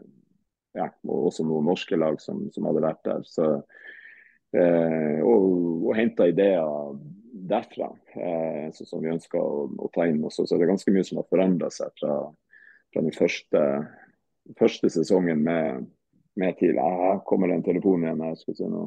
[0.77, 3.27] ja, og også noen norske lag som, som hadde vært der.
[3.27, 3.51] Så,
[4.57, 6.96] eh, og, og henta ideer
[7.46, 10.22] derfra eh, som vi ønska å, å, ta inn.
[10.25, 10.46] Også.
[10.46, 12.16] Så det er ganske mye som har forandra seg fra,
[12.92, 13.62] fra, den første,
[14.61, 15.87] første sesongen med,
[16.40, 16.79] med TIL.
[16.79, 18.25] Her kommer det en telefon igjen.
[18.31, 18.87] jeg skal se nå.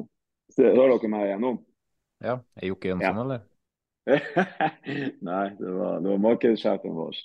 [0.58, 1.60] Hører dere meg igjennom?
[2.20, 2.40] Ja.
[2.58, 3.24] Er Jokke Jønsson, ja.
[3.24, 3.46] eller?
[5.30, 7.18] nei, det var, det var markedssjefen vår.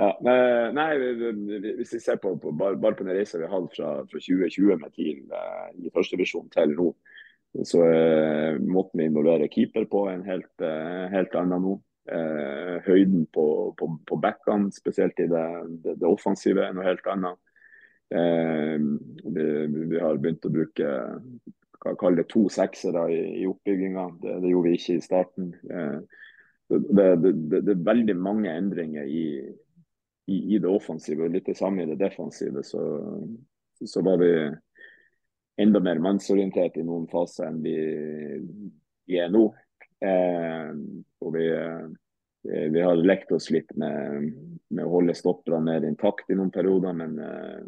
[0.00, 0.88] Ja, men, nei,
[1.80, 4.22] Hvis vi ser på, på bare, bare, på den reisen vi har hatt fra, fra
[4.22, 6.88] 2020 med TIL eh, i førstevisjon til nå,
[7.66, 11.76] så eh, måtte vi involvere keeper på en helt, eh, helt annen nå.
[12.10, 13.44] Eh, høyden på,
[13.78, 15.46] på, på backene, spesielt i det,
[15.84, 17.38] det, det offensive, er noe helt annet.
[18.10, 18.78] Eh,
[19.24, 20.94] vi, vi, har begynt å bruke
[21.80, 24.06] kall det to seksere i, i oppbygginga.
[24.22, 25.52] Det, det, gjorde vi ikke i starten.
[25.70, 26.00] Eh,
[26.70, 29.24] det, det, det, er veldig mange endringer i,
[30.30, 32.64] i, i, det offensive og litt det samme i det defensive.
[32.66, 32.82] Så,
[33.86, 34.34] så var vi
[35.60, 37.78] enda mer mannsorientert i noen faser enn vi,
[39.06, 39.48] vi er nå.
[40.00, 40.70] Eh,
[41.20, 41.48] og vi,
[42.42, 44.30] vi, har lekt oss litt med,
[44.70, 47.60] med å holde stopperne mer intakt i noen perioder, men eh,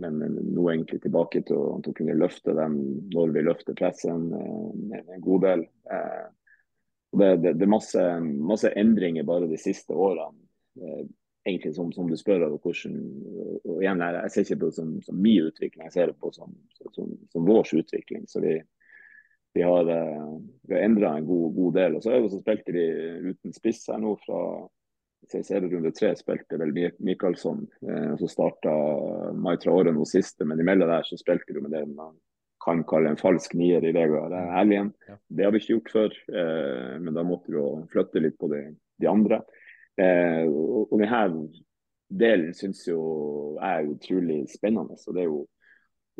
[0.00, 2.76] men nå egentlig tilbake til å, til å, kunne løfte dem
[3.12, 5.64] når vi løfter pressen en, eh, en god del.
[5.92, 6.26] Eh,
[7.10, 8.04] det, det, det, er masse,
[8.52, 10.38] masse, endringer bare de siste årene.
[10.80, 11.04] Eh,
[11.44, 12.98] egentlig som, som, du spør over hvordan
[13.64, 16.32] og igjen, Jeg, ser ikke på det som, som min utvikling, jeg ser det på
[16.36, 16.52] som,
[16.92, 18.26] som, som vår utvikling.
[18.28, 18.58] Så vi,
[19.56, 20.36] vi har, uh,
[20.70, 21.96] har endra en god, god, del.
[21.96, 22.84] Og så spilte vi
[23.30, 24.42] uten spiss her nå fra
[25.30, 27.62] serierunde tre spilte vel Michaelsson.
[27.86, 28.72] Eh, så starta
[29.36, 32.16] Mai Traore nå siste, men imellom der så spilte du med det man
[32.60, 34.92] kan kalle en falsk nier i Vegard Helgen.
[35.08, 35.16] Ja.
[35.28, 38.50] Det har vi ikke gjort før, eh, men da måtte vi jo flytte litt på
[38.52, 38.66] de,
[39.00, 39.40] de andre.
[39.96, 41.22] Eh, og, og denne
[42.10, 43.00] delen syns jo
[43.62, 44.98] er utrolig spennende.
[45.06, 45.40] og det er jo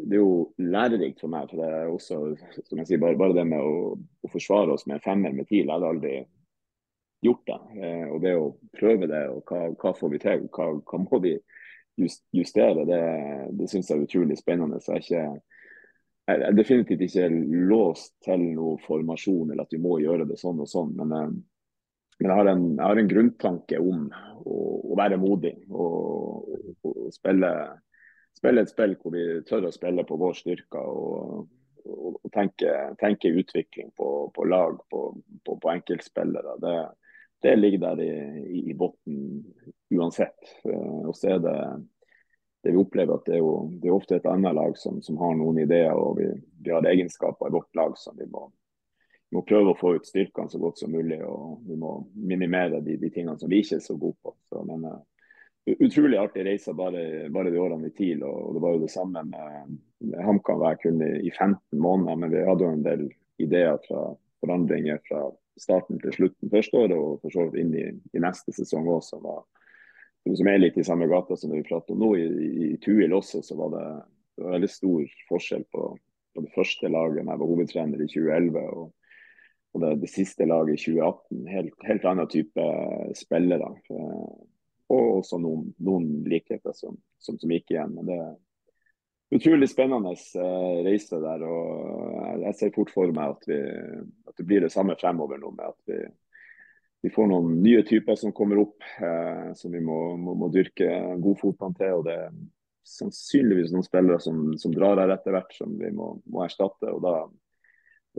[0.00, 1.50] det er jo lærerikt for meg.
[1.50, 2.20] for det er også,
[2.64, 5.66] som jeg sier, Bare, bare det med å, å forsvare oss med femmer med TIL.
[5.66, 6.14] Jeg hadde aldri
[7.20, 7.58] gjort det.
[7.82, 11.20] Eh, og det å prøve det, og hva, hva får vi til, hva, hva må
[11.22, 11.36] vi
[12.32, 13.00] justere, det,
[13.58, 14.80] det syns jeg er utrolig spennende.
[14.80, 15.60] Så jeg er, ikke,
[16.30, 17.28] jeg er definitivt ikke
[17.68, 20.96] låst til noe formasjon eller at vi må gjøre det sånn og sånn.
[20.96, 21.30] Men, eh,
[22.20, 24.08] men jeg, har en, jeg, har en, grunntanke om
[24.44, 24.58] å,
[24.92, 27.52] å være modig og, og, og spille,
[28.36, 30.84] spille, et spill hvor vi tør å spille på vår styrke.
[30.84, 31.48] og
[31.90, 35.00] og tenke, tenke utvikling på, på lag, på,
[35.46, 36.58] på, på enkeltspillere.
[36.60, 36.74] Det,
[37.42, 39.44] det ligger der i, i, bunnen
[39.90, 40.38] uansett.
[40.64, 41.56] Eh, og så er det
[42.62, 45.16] det vi opplever at det er, jo, det er ofte et annet lag som, som
[45.16, 46.26] har noen ideer, og vi,
[46.60, 48.50] vi, har egenskaper i vårt lag som vi må,
[49.30, 51.22] vi må prøve å få ut styrkene så godt som mulig.
[51.24, 54.34] Og vi må minimere de, de tingene som vi ikke er så gode på.
[54.50, 55.00] Så, men uh,
[55.70, 58.24] Utrolig artig reise bare, bare de årene i TIL.
[58.26, 59.76] Og, og det var jo det samme med,
[60.08, 62.16] med HamKam hver kun i, i 15 måneder.
[62.18, 63.04] Men vi hadde jo en del
[63.44, 64.08] ideer fra
[64.40, 65.28] forandringer fra
[65.60, 69.02] starten til slutten første året, og for så vidt inn i, i neste sesong òg,
[69.06, 69.26] som,
[70.26, 72.14] som, er litt i samme gata som vi prater om nå.
[72.16, 73.84] I, i, i Tuil også så var det,
[74.36, 75.90] det var veldig stor forskjell på,
[76.34, 78.90] på det første laget da jeg var hovedtrener i 2011 og,
[79.70, 81.42] og det, det, siste laget i 2018.
[81.46, 82.68] Helt, helt annen type
[83.18, 83.68] spillere.
[84.90, 87.94] Og også noen, noen likheter som, som, som, gikk igjen.
[87.94, 88.20] men det
[89.30, 91.44] utrolig spennende uh, reise der.
[91.46, 93.60] og Jeg ser fort for meg at, vi,
[94.28, 95.52] at, det blir det samme fremover nå.
[95.56, 96.00] med at vi,
[97.06, 100.90] vi får noen nye typer som kommer opp, eh, som vi må, må, må dyrke
[101.22, 101.94] god fotball til.
[102.00, 102.34] og Det er
[102.90, 106.92] sannsynligvis noen spillere som, som drar her etter hvert, som vi må, må erstatte.
[106.92, 107.14] og da,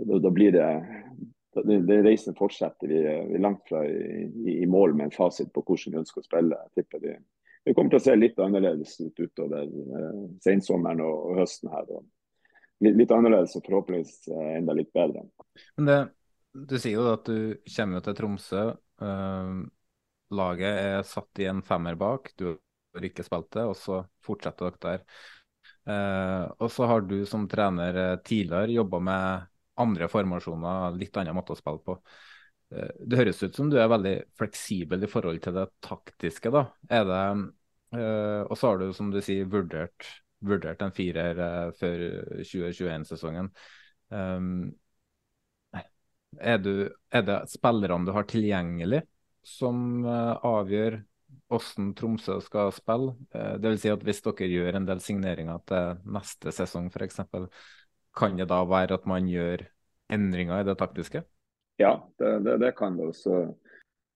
[0.01, 0.71] da, da blir det
[1.51, 2.87] det reisen fortsetter.
[2.87, 6.01] Vi, vi er langt fra i, i, i, mål med en fasit på hvordan vi
[6.01, 6.59] ønsker å spille.
[6.65, 7.15] Jeg tipper vi,
[7.65, 11.91] det kommer til å se litt annerledes ut utover eh, sensommeren og, og, høsten her.
[11.93, 12.07] Og
[12.85, 15.27] litt, litt, annerledes og forhåpentligvis eh, enda litt bedre.
[15.77, 15.99] Men det,
[16.51, 18.63] Du sier jo at du kommer til Tromsø.
[19.05, 19.53] Eh,
[20.41, 22.33] laget er satt i en femmer bak.
[22.39, 25.05] Du har ikke spilt det, og så fortsetter dere der.
[25.91, 29.47] Eh, og så har du som trener eh, tidligere jobba med
[29.81, 31.97] andre formasjoner, litt annen måte å spille på.
[32.71, 36.53] Eh, det høres ut som du er veldig fleksibel i forhold til det taktiske.
[36.53, 36.67] da.
[36.89, 37.23] Er det,
[37.91, 40.07] Uh, og så har du, som du sier, vurdert,
[40.47, 42.03] vurdert en firer uh, før
[42.39, 43.49] 2021-sesongen.
[44.07, 44.69] Um,
[45.75, 45.89] er,
[47.11, 49.01] er, det spillerne du har tilgjengelig
[49.43, 51.01] som avgjør
[51.51, 53.15] hvordan Tromsø skal spille?
[53.31, 57.19] Det vil si at hvis dere gjør en del signeringer til neste sesong f.eks.,
[58.15, 59.65] kan det da være at man gjør
[60.13, 61.23] endringer i det taktiske?
[61.79, 63.07] Ja, det, det, det kan det.
[63.13, 63.53] også.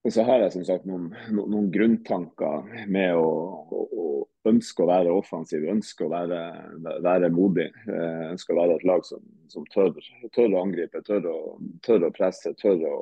[0.06, 3.30] Og så har jeg som sagt noen, noen grunntanker med å,
[3.66, 4.04] å, å,
[4.46, 6.42] ønske å være offensiv, ønske å være,
[7.02, 7.72] være modig.
[7.90, 9.96] Eh, ønske å være et lag som, som tør,
[10.36, 11.40] tør, å angripe, tør å,
[11.86, 13.00] tør å presse, tør å,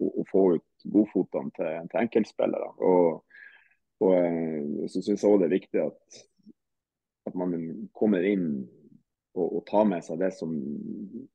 [0.00, 2.72] å, få ut godfotene til, til enkeltspillere.
[2.80, 3.44] Og,
[4.00, 6.22] og eh, så syns jeg òg det er viktig at,
[7.28, 7.52] at man
[7.92, 8.48] kommer inn
[9.38, 10.52] og, og ta med seg det som,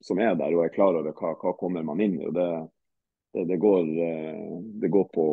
[0.04, 2.26] som, er der, og er klar over hva, hva kommer man inn i.
[2.28, 2.48] og det
[3.34, 5.26] det, det, går, eh, det går på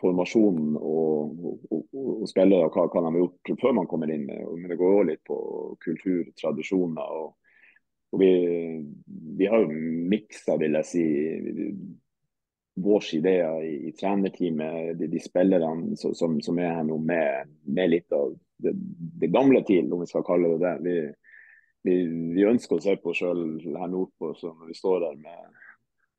[0.00, 4.24] formasjonen og, og, og, spillere, hva, hva de har gjort før man kommer inn.
[4.26, 5.36] Men det går òg litt på
[5.84, 7.12] kultur, tradisjoner.
[7.20, 7.36] og,
[8.10, 8.32] og vi,
[9.38, 9.78] vi, har jo
[10.10, 11.04] miksa, vil jeg si,
[12.82, 17.94] våre ideer i, i trenerteamet, de, de spillerne som, som, er her nå, med, med
[17.94, 18.74] litt av det,
[19.22, 20.74] det, gamle TIL, om vi skal kalle det det.
[20.82, 20.98] Vi,
[21.86, 22.00] vi,
[22.36, 25.54] vi ønsker å se på oss sjøl her nordpå, så når vi står der med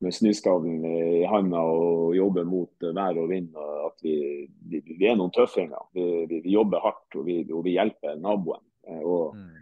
[0.04, 3.54] med snøskavlen i handa og jobber mot vær og vind.
[3.56, 4.18] og at Vi,
[4.70, 5.90] vi, vi er noen tøffinger.
[5.94, 8.62] Vi, vi, jobber hardt og vi, og hjelper naboen.
[9.02, 9.56] Og, mm.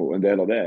[0.00, 0.62] og, En del av det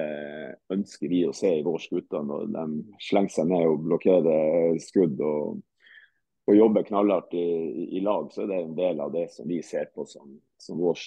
[0.75, 2.65] ønsker vi å se i vår gutter når de
[3.01, 5.63] slenger seg ned og blokkerer skudd og,
[6.45, 8.29] å jobber knallhardt i, i, i, lag.
[8.29, 11.01] Så er det en del av det som vi ser på som, som vår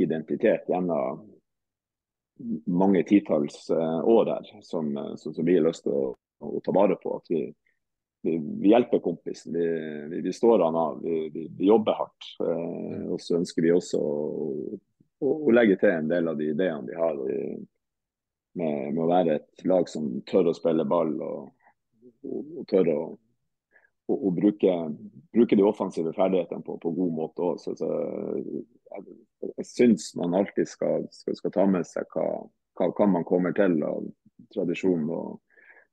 [0.00, 1.26] identitet gjennom
[2.66, 6.08] mange titalls eh, år her, som, som, som vi har lyst til å
[6.40, 7.16] å ta vare på.
[7.16, 7.54] At vi,
[8.22, 9.52] vi, vi hjelper kompisen.
[9.52, 11.02] Vi, vi, står han av.
[11.02, 12.32] Vi, jobber hardt.
[12.40, 14.16] Eh, og så ønsker vi også å,
[15.20, 17.22] å, å, legge til en del av de ideene vi har
[18.58, 21.72] med, med, å være et lag som tør å spille ball og,
[22.26, 23.00] og, og tør å
[24.08, 24.72] og, bruke,
[25.36, 27.58] bruke, de offensive ferdighetene på, på god måte òg.
[27.60, 27.88] Så, så,
[28.90, 32.26] jeg, syns man alltid skal, skal, skal, ta med seg hva,
[32.78, 34.06] hva, hva man kommer til av
[34.54, 35.38] tradisjon og,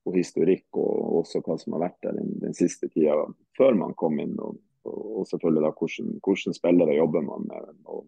[0.05, 3.17] og historikk, og også hva som har vært der den, den siste tida
[3.57, 4.35] før man kom inn.
[4.39, 8.05] Og, og selvfølgelig da hvordan, hvordan, spillere jobber man med, og,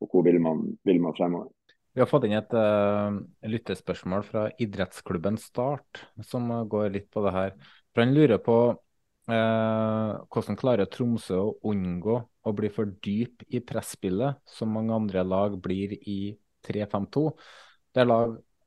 [0.00, 1.52] og hvor vil man, vil man, fremover.
[1.92, 7.34] Vi har fått inn et uh, lyttespørsmål fra idrettsklubben Start, som går litt på det
[7.36, 7.52] her.
[7.92, 13.60] For Han lurer på uh, hvordan klarer Tromsø å unngå å bli for dyp i
[13.64, 16.34] presspillet, som mange andre lag blir i
[16.66, 17.28] 3-5-2,
[17.94, 18.08] der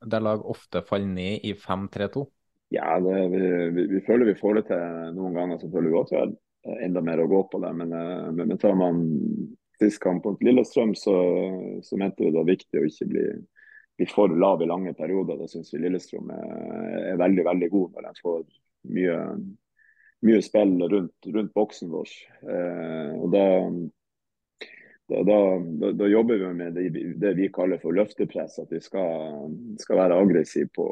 [0.06, 2.26] der lag ofte faller ned i 5-3-2?
[2.74, 3.42] Ja, det, vi,
[3.74, 5.60] vi, vi, føler vi får det til noen ganger.
[5.60, 6.32] Så føler vi har
[6.82, 7.72] enda mer å gå på det.
[7.78, 9.04] Men, eh, men, men tar man
[9.80, 11.14] sist kamp mot Lillestrøm, så,
[11.84, 13.26] så mente vi det var viktig å ikke bli,
[14.00, 15.38] bli for lav i lange perioder.
[15.40, 16.48] Da syns vi Lillestrøm er,
[17.12, 18.42] er, veldig veldig god når de får
[18.96, 19.20] mye,
[20.26, 22.10] mye spill rundt, rundt boksen vår.
[22.46, 23.44] Eh, og da,
[25.08, 26.88] da, da, da, jobber vi med det,
[27.22, 28.58] det, vi kaller for løftepress.
[28.62, 29.50] At vi skal,
[29.82, 30.88] skal være aggressive på,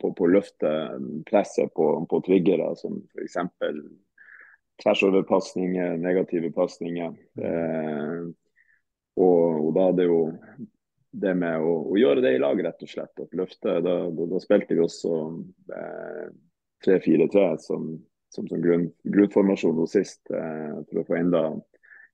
[0.00, 0.74] å løfte
[1.28, 3.38] presset på, på triggere, som f.eks.
[4.82, 7.16] tversoverpasninger, negative pasninger.
[7.40, 8.28] Eh,
[9.20, 10.20] og, og, da er det jo
[11.10, 13.12] det med å, å, gjøre det i lag, rett og slett.
[13.20, 15.16] At løfte, da spilte vi også
[15.74, 16.30] eh,
[16.86, 17.90] 3-4-3 som,
[18.30, 21.44] som, som grunn, grunnformasjon sist, eh, for å få enda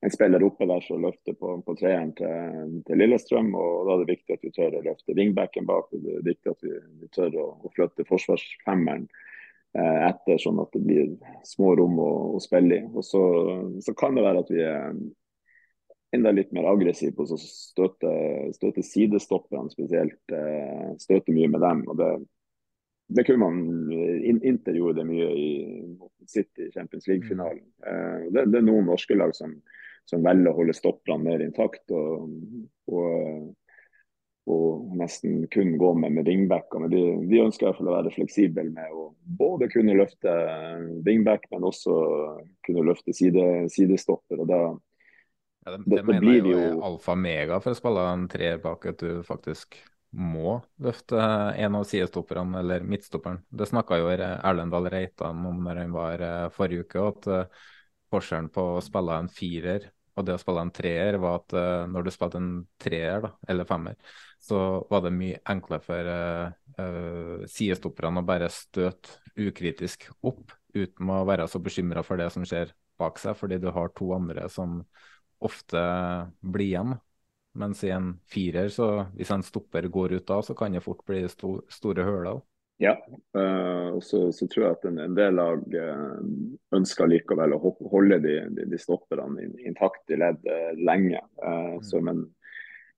[0.05, 3.55] en spiller oppe der som løfter på, på treeren til, til, Lillestrøm.
[3.57, 5.89] og Da er det viktig at vi tør å løfte wingbacken bak.
[5.93, 10.61] og Det er viktig at vi, vi tør å, å flytte forsvarsfemmeren eh, etter, sånn
[10.63, 11.15] at det blir
[11.49, 12.89] små rom å, å spille i.
[12.93, 13.23] Og så,
[13.85, 15.01] så, kan det være at vi er
[16.17, 20.21] enda litt mer aggressive på å støte, sidestopperne spesielt.
[20.33, 21.85] Eh, støte mye med dem.
[21.89, 22.13] og det
[23.07, 23.93] det kunne man
[24.43, 25.51] Inter gjorde det mye i
[26.27, 27.63] City Champions League-finalen.
[27.87, 28.33] Mm.
[28.33, 29.53] Det, det, er noen norske lag som,
[30.09, 31.85] som velger å holde stopperne mer intakt.
[31.95, 32.27] Og,
[32.91, 33.47] og,
[34.51, 36.83] og, nesten kun gå med, med wingbacker.
[36.83, 40.35] Men de, de ønsker i hvert fall å være fleksible med å både kunne løfte
[41.07, 41.97] wingback, men også
[42.67, 44.43] kunne løfte side, sidestopper.
[44.43, 44.63] og da
[45.67, 48.87] ja, det, det, mener jeg jo er alfa mega for å spille en treer bak,
[48.87, 49.79] at du faktisk
[50.17, 53.43] må løfte en av sidestopperne eller midtstopperen.
[53.49, 57.67] Det snakka jo Erlendal Reitan om når han var eh, forrige uke, at uh,
[58.13, 61.85] forskjellen på å spille en firer og det å spille en treer, var at uh,
[61.93, 63.99] når du spilte en treer da, eller femmer,
[64.41, 66.13] så var det mye enklere for
[66.81, 72.47] uh, sidestopperne å bare støte ukritisk opp, uten å være så bekymra for det som
[72.49, 74.81] skjer bak seg, fordi du har to andre som
[75.45, 75.83] ofte
[76.41, 76.97] blir igjen.
[77.57, 81.03] Mens i en firer, så hvis en stopper går ut da, så kan det fort
[81.09, 82.43] bli sto, store høler.
[82.83, 82.93] Ja,
[83.39, 86.19] uh, så, så, tror jeg at en, en del lag uh,
[86.77, 90.45] ønsker likevel å holde de, de, de stopperne intakt i ledd
[90.85, 91.23] lenge.
[91.41, 91.81] Mm.
[91.89, 92.27] Så, men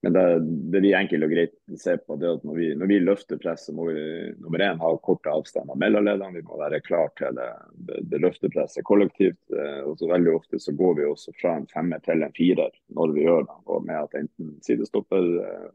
[0.03, 0.25] men det,
[0.73, 3.75] det vi enkelt og greit ser på, det at når vi, når vi løfter presset,
[3.75, 4.03] må vi
[4.39, 6.39] nummer én ha korte avstander mellom leddene.
[6.39, 7.49] Vi må være klar til det,
[7.89, 9.41] det, det løftepresset kollektivt.
[9.51, 12.71] Eh, og så Veldig ofte så går vi også fra en femmer til en firer
[12.95, 13.57] når vi gjør det.
[13.67, 15.67] og med at enten sidestopper eh,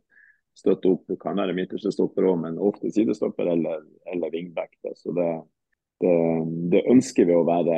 [0.56, 4.72] støtter opp, det kan være midterste stopper òg, men ofte sidestopper eller, eller wingback.
[4.96, 5.28] Så det,
[6.04, 6.14] det,
[6.72, 7.78] det, ønsker vi å være,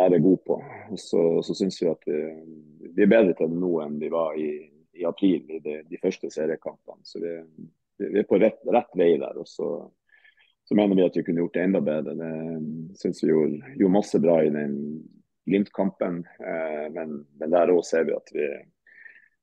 [0.00, 0.58] være gode på.
[0.96, 2.24] Så, så syns vi at vi,
[2.88, 4.50] vi, er bedre til det nå enn vi var i
[4.98, 7.04] i april i de, de første seriekampene.
[7.06, 7.34] Så vi,
[8.02, 9.38] vi, er på rett, rett vei der.
[9.38, 9.68] og så,
[10.64, 12.16] så, mener vi at vi kunne gjort det enda bedre.
[12.18, 14.74] Det syns vi gjorde, gjorde, masse bra i den
[15.48, 18.48] Glimt-kampen, eh, men, men, der òg ser vi at vi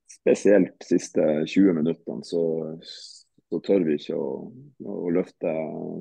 [0.05, 2.43] spesielt de siste 20 minuttene så,
[2.85, 4.27] så tør vi ikke å,
[4.85, 5.53] å løfte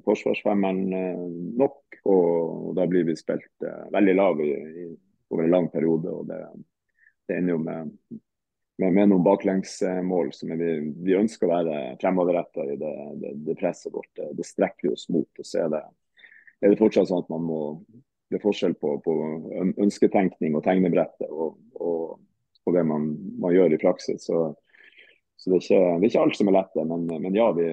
[0.05, 1.25] forsvarsfemmeren eh,
[1.63, 1.81] nok.
[2.05, 6.13] Og, og, da blir vi spilt eh, veldig lav over en lang periode.
[6.13, 6.43] og det,
[7.29, 7.95] det ender jo med
[8.77, 10.71] med, med noen baklengsmål som vi,
[11.05, 14.11] vi, ønsker å være fremoverretta i det, det, det, presset vårt.
[14.17, 15.29] Det, det strekker oss mot.
[15.39, 15.85] og så er det,
[16.61, 17.61] er det fortsatt sånn at man må
[18.33, 19.13] Det er forskjell på, på
[19.85, 22.15] ønsketenkning og tegnebrettet og, og,
[22.65, 23.05] og, det man,
[23.39, 24.25] man, gjør i praksis.
[24.27, 24.41] Så,
[25.37, 27.69] så det, er ikke, det er ikke alt som er lett, men, men ja, vi,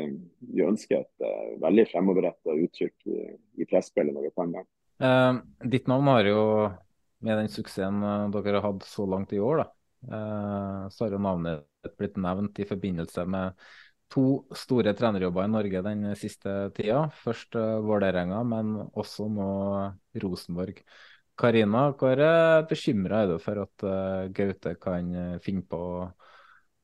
[0.52, 3.24] vi, ønsker et uh, veldig fremoverretta uttrykk i,
[3.64, 4.66] i presspillet når vi kan det.
[5.02, 5.42] Uh,
[5.72, 6.44] ditt navn har jo,
[7.26, 11.14] med den suksessen eh, dere har hatt så langt i år, da, Eh, så har
[11.14, 13.60] jo navnet blitt nevnt i forbindelse med
[14.12, 17.06] to store trenerjobber i Norge den siste tida.
[17.24, 19.52] Først uh, Vålerenga, men også nå
[20.24, 20.82] Rosenborg.
[21.42, 22.20] Karina, hvor
[22.70, 26.10] bekymra er du for at uh, Gaute kan finne på å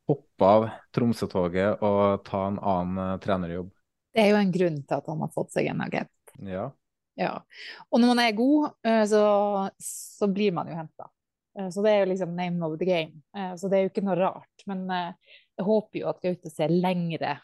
[0.07, 3.73] hoppe av Tromsø-toget og ta en annen trenerjobb?
[4.15, 6.13] Det er jo en grunn til at han har fått seg en agent.
[6.47, 6.69] Ja.
[7.19, 7.33] ja.
[7.91, 8.71] Og når man er god,
[9.11, 9.21] så,
[9.83, 11.09] så blir man jo henta.
[11.57, 13.21] Eh, så det er jo liksom name of the game.
[13.37, 14.65] Eh, så det er jo ikke noe rart.
[14.69, 17.37] Men eh, jeg håper jo at Gaute ser lengre,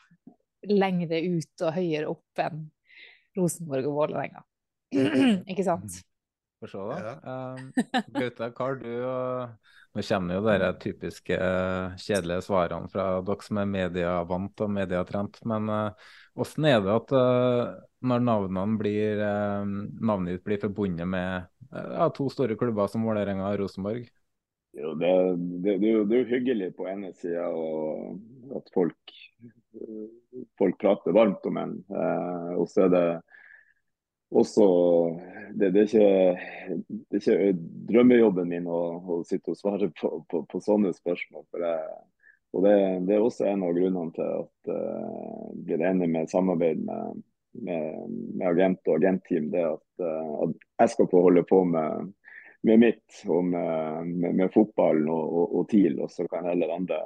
[0.69, 2.65] lengre ut og høyere opp enn
[3.37, 4.43] Rosenborg og Vålerenga.
[5.51, 6.01] ikke sant?
[6.61, 7.13] Får se, da.
[7.27, 8.01] Ja.
[8.13, 8.91] Gaute, hva har du
[9.93, 11.35] Nå kommer jo de typiske
[12.01, 15.37] kjedelige svarene fra dere som er medievant og medietrent.
[15.45, 15.69] Men
[16.33, 17.13] hvordan er det at
[18.01, 23.63] når navnene blir, navnet ditt blir forbundet med ja, to store klubber som Vålerenga og
[23.63, 24.05] Rosenborg?
[24.73, 27.45] Jo, det, det, det, er jo hyggelig på ene sida
[28.57, 29.13] at folk,
[30.57, 31.75] folk, prater varmt om en.
[31.93, 33.03] Eh, og så er det
[34.33, 34.65] også
[35.53, 40.15] det, det, er ikke, det, er ikke, drømmejobben min å, å sitte og svare på,
[40.29, 41.45] på, på sånne spørsmål.
[42.53, 42.73] Og det,
[43.05, 47.21] det, er også en av grunnene til at jeg blir enig med samarbeid med,
[47.53, 52.09] med, med agent og agentteam, det at, uh, at, jeg skal få holde på med,
[52.67, 55.99] med mitt og med, med fotballen og, og, og, TIL.
[56.01, 56.99] Og så kan heller andre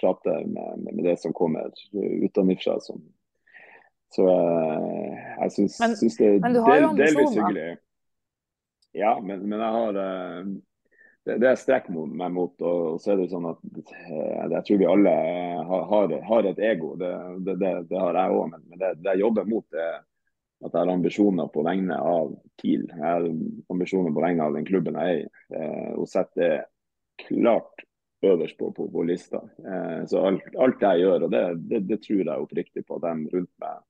[0.00, 2.78] prate med, det som kommer utenfra.
[2.84, 3.02] Som,
[4.14, 7.66] så uh, jeg syns, men, syns det, men du har jo det, er litt hyggelig.
[8.94, 10.54] Ja, men, men jeg har uh,
[11.24, 12.54] det, det strekker meg mot.
[12.60, 15.14] og så er det sånn at eh, Jeg tror vi alle
[15.70, 16.94] har, har et ego.
[17.00, 17.12] Det,
[17.46, 18.50] det, det har jeg òg.
[18.52, 20.02] Men det, det, jeg jobber mot, er
[20.64, 22.84] at jeg har ambisjoner på vegne av TIL.
[22.92, 23.26] Jeg har
[23.72, 25.26] ambisjoner på vegne av den klubben jeg er i.
[25.56, 27.84] Eh, og setter det klart
[28.24, 29.40] øverst på, på, på lista.
[29.64, 33.52] Eh, så alt, alt, jeg gjør, og det, tror jeg oppriktig på at de rundt
[33.64, 33.82] meg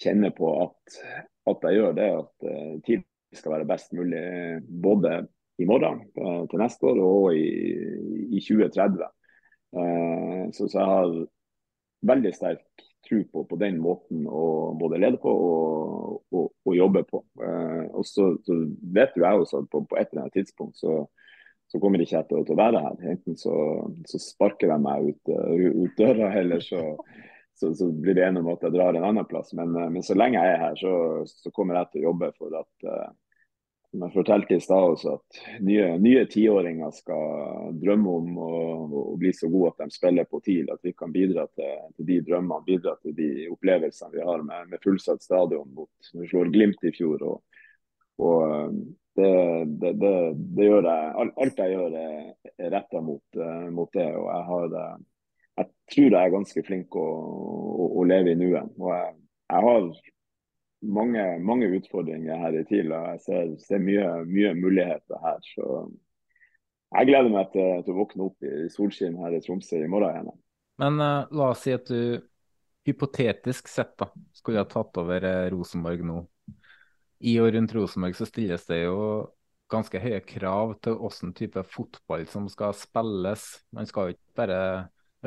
[0.00, 1.00] kjenner på at,
[1.50, 2.52] at jeg gjør det, at
[2.86, 3.02] TIL
[3.36, 4.22] skal være best mulig
[4.82, 5.20] både
[5.60, 7.48] i morgen eh, til neste år og i,
[8.30, 9.04] i 2030.
[9.76, 11.14] Eh, så, så, jeg har
[12.10, 17.04] veldig sterk tro på, på den måten å både lede på og, og, og jobbe
[17.08, 17.22] på.
[17.44, 18.60] Eh, og så, så,
[18.96, 21.02] vet jo jeg også at på, på et eller annet tidspunkt så,
[21.70, 23.02] så kommer ikke jeg til, til å være her.
[23.14, 23.56] Enten så,
[24.08, 25.34] så sparker de meg ut,
[25.84, 26.82] ut døra, eller så,
[27.54, 29.52] så, så, blir det enig om at jeg drar en annen plass.
[29.56, 30.94] Men, men så lenge jeg er her, så,
[31.28, 32.90] så, kommer jeg til å jobbe for at
[33.90, 38.50] jeg fortalte i stad også, at nye, nye tiåringer skal drømme om å,
[38.86, 40.70] å, bli så gode at de spiller på TIL.
[40.70, 44.70] At vi kan bidra til, til de drømmene, bidra til de opplevelsene vi har med,
[44.70, 47.24] med fullsatt stadion mot når vi slår Glimt i fjor.
[47.32, 47.64] Og,
[48.22, 48.76] og
[49.18, 49.32] det,
[49.82, 54.06] det, det, det, gjør jeg, Alt jeg gjør, er, er retta mot, uh, mot, det.
[54.14, 54.78] og jeg, har,
[55.58, 58.70] jeg tror jeg er ganske flink å, å, å leve i nuet.
[58.78, 59.90] Og jeg har
[60.80, 62.92] mange, mange utfordringer her i TIL.
[62.92, 65.40] og Jeg ser, ser mye, mye, muligheter her.
[65.54, 65.66] Så
[66.96, 70.10] jeg gleder meg til, til, å våkne opp i solskinn her i Tromsø i morgen
[70.10, 70.40] igjen.
[70.80, 72.20] Men uh, la oss si at du
[72.88, 76.22] hypotetisk sett da, skulle ha tatt over uh, Rosenborg nå.
[77.20, 78.96] I og rundt Rosenborg så stilles det jo
[79.70, 83.44] ganske høye krav til hvilken type fotball som skal spilles.
[83.76, 84.62] Man skal jo ikke bare,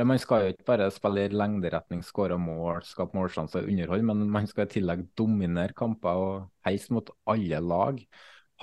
[0.01, 4.23] man skal jo ikke bare spille i lengderetning, skåre mål, skape målsjanser og underhold, men
[4.33, 7.99] man skal i tillegg dominere kamper og heise mot alle lag.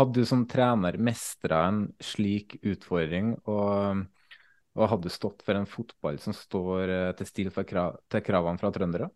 [0.00, 4.02] Hadde du som trener mestra en slik utfordring, og,
[4.74, 8.62] og hadde du stått for en fotball som står eh, til stil krav, til kravene
[8.62, 9.10] fra trøndere?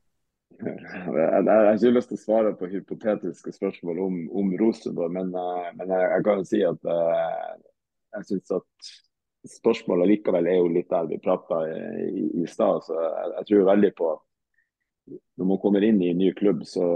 [0.60, 5.66] Jeg har ikke lyst til å svare på hypotetiske spørsmål om, om Rosenborg, men, uh,
[5.74, 7.56] men jeg, jeg, kan si at uh,
[8.14, 8.92] jeg syns at
[9.48, 11.80] spørsmålet likevel er jo litt der vi prata i,
[12.10, 12.84] i, i stad.
[12.86, 14.22] Så jeg, jeg, tror veldig på at
[15.36, 16.86] når man kommer inn i en ny klubb, så,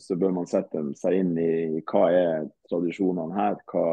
[0.00, 3.88] så bør man sette seg inn i hva er tradisjonene her, hva,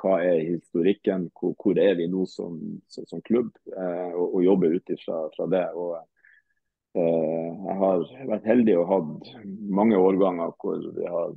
[0.00, 2.56] hva er historikken, hvor, hvor, er vi nå som,
[2.88, 5.66] som, som klubb, eh, og, og, jobbe ut ifra det.
[5.76, 5.98] og
[6.98, 9.28] Eh, jeg har vært heldig og hatt
[9.78, 11.36] mange årganger hvor vi har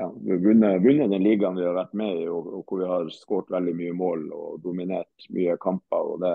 [0.00, 3.12] ja, vunnet, vunnet, den ligaen vi har vært med i, og, og hvor vi har
[3.12, 6.14] skåret veldig mye mål og dominert mye kamper.
[6.14, 6.32] og Det,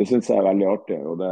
[0.00, 0.98] det syns jeg er veldig artig.
[1.06, 1.30] og Det,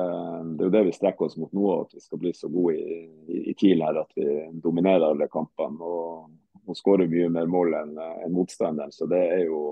[0.54, 2.76] det er jo det vi strekker oss mot nå, at vi skal bli så gode
[2.78, 4.28] i, i, i TIL her at vi
[4.62, 6.30] dominerer alle kampene og,
[6.64, 8.94] og skårer mye mer mål enn en motstanderen.
[8.94, 9.64] Så det er jo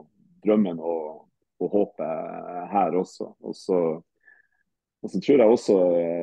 [0.42, 1.28] drømmen og,
[1.62, 3.30] og håpet her også.
[3.46, 3.78] Og så
[5.02, 5.76] og så tror jeg også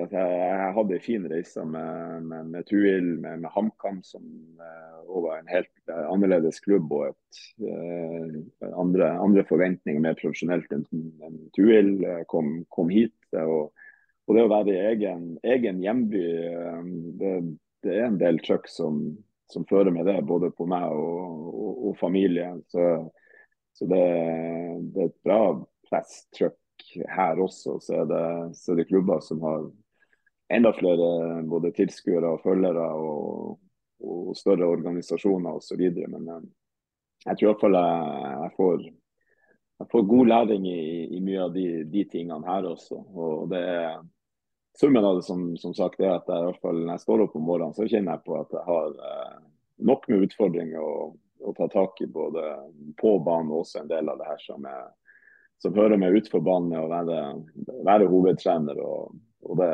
[0.06, 4.24] at jeg, jeg hadde en fin reise med, med, med Tuil, med, med HamKam, som
[4.56, 7.42] uh, var en helt uh, annerledes klubb og et,
[8.72, 11.92] andre, andre, forventninger mer profesjonelt enn enn Tuil
[12.32, 13.18] kom, kom, hit.
[13.34, 13.74] Og,
[14.30, 16.24] og, det å være i egen, egen hjemby,
[17.20, 17.34] det,
[17.84, 19.04] det, er en del trøkk som,
[19.52, 22.64] som, fører med det, både på meg og, og, og familien.
[22.72, 22.88] Så,
[23.76, 24.06] så det,
[24.96, 25.42] det, er et bra
[25.92, 26.56] presstrykk
[27.10, 28.26] her også så er, det,
[28.58, 29.66] så er det klubber som har
[30.54, 33.60] enda flere både tilskuere og følgere og,
[34.02, 35.84] og større organisasjoner osv.
[36.08, 36.48] Men eh,
[37.26, 38.86] jeg tror iallfall jeg, jeg, får,
[39.82, 40.80] jeg får god læring i,
[41.18, 43.04] i mye av de, de, tingene her også.
[43.16, 44.00] Og det er
[44.80, 47.24] Summen av det som, som sagt er at jeg, i hvert fall, når jeg står
[47.26, 49.40] opp om morgenen, så kjenner jeg på at jeg har eh,
[49.90, 51.10] nok med utfordringer å,
[51.44, 52.44] å ta tak i både
[53.02, 54.86] på banen og også en del av det her som er
[55.60, 57.20] som hører meg utfor banen med å være,
[57.88, 58.80] være hovedtrener.
[58.80, 59.70] og, og det,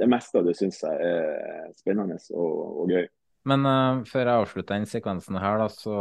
[0.00, 3.08] det, meste av det syns jeg er spennende og, og gøy.
[3.48, 5.96] Men uh, før jeg avslutter den sekvensen her, da, så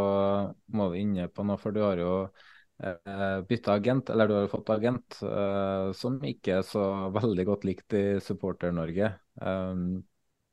[0.74, 1.60] må vi inne på noe.
[1.62, 6.20] For du har jo uh, bytta agent, eller du har jo fått agent, uh, som
[6.26, 6.84] ikke er så
[7.20, 9.14] veldig godt likt i Supporter-Norge.
[9.40, 10.02] Um,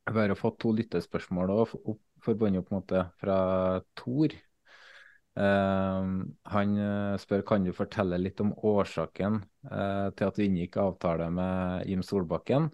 [0.05, 1.55] vi har jo fått to lyttespørsmål
[2.25, 3.39] forbundet opp mot det fra
[3.97, 4.35] Tor.
[5.35, 10.79] Uh, han eh, spør kan du fortelle litt om årsaken uh, til at du inngikk
[10.79, 12.69] avtale med Jim Solbakken.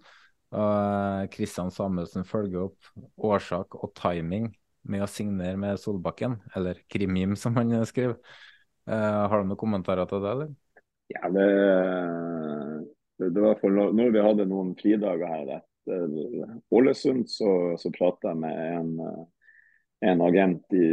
[0.51, 2.89] Og Kristian Samuelsen følger opp
[3.23, 4.49] årsak og timing
[4.91, 8.17] med å signere med Solbakken, eller Krim-Jim som han skriver.
[8.89, 10.49] Har du noen kommentarer til det, eller?
[11.13, 11.45] Ja, det,
[13.21, 18.41] det var for når vi hadde noen fridager her etter Ålesund, så, så prata jeg
[18.41, 18.91] med en
[20.01, 20.87] en agent i,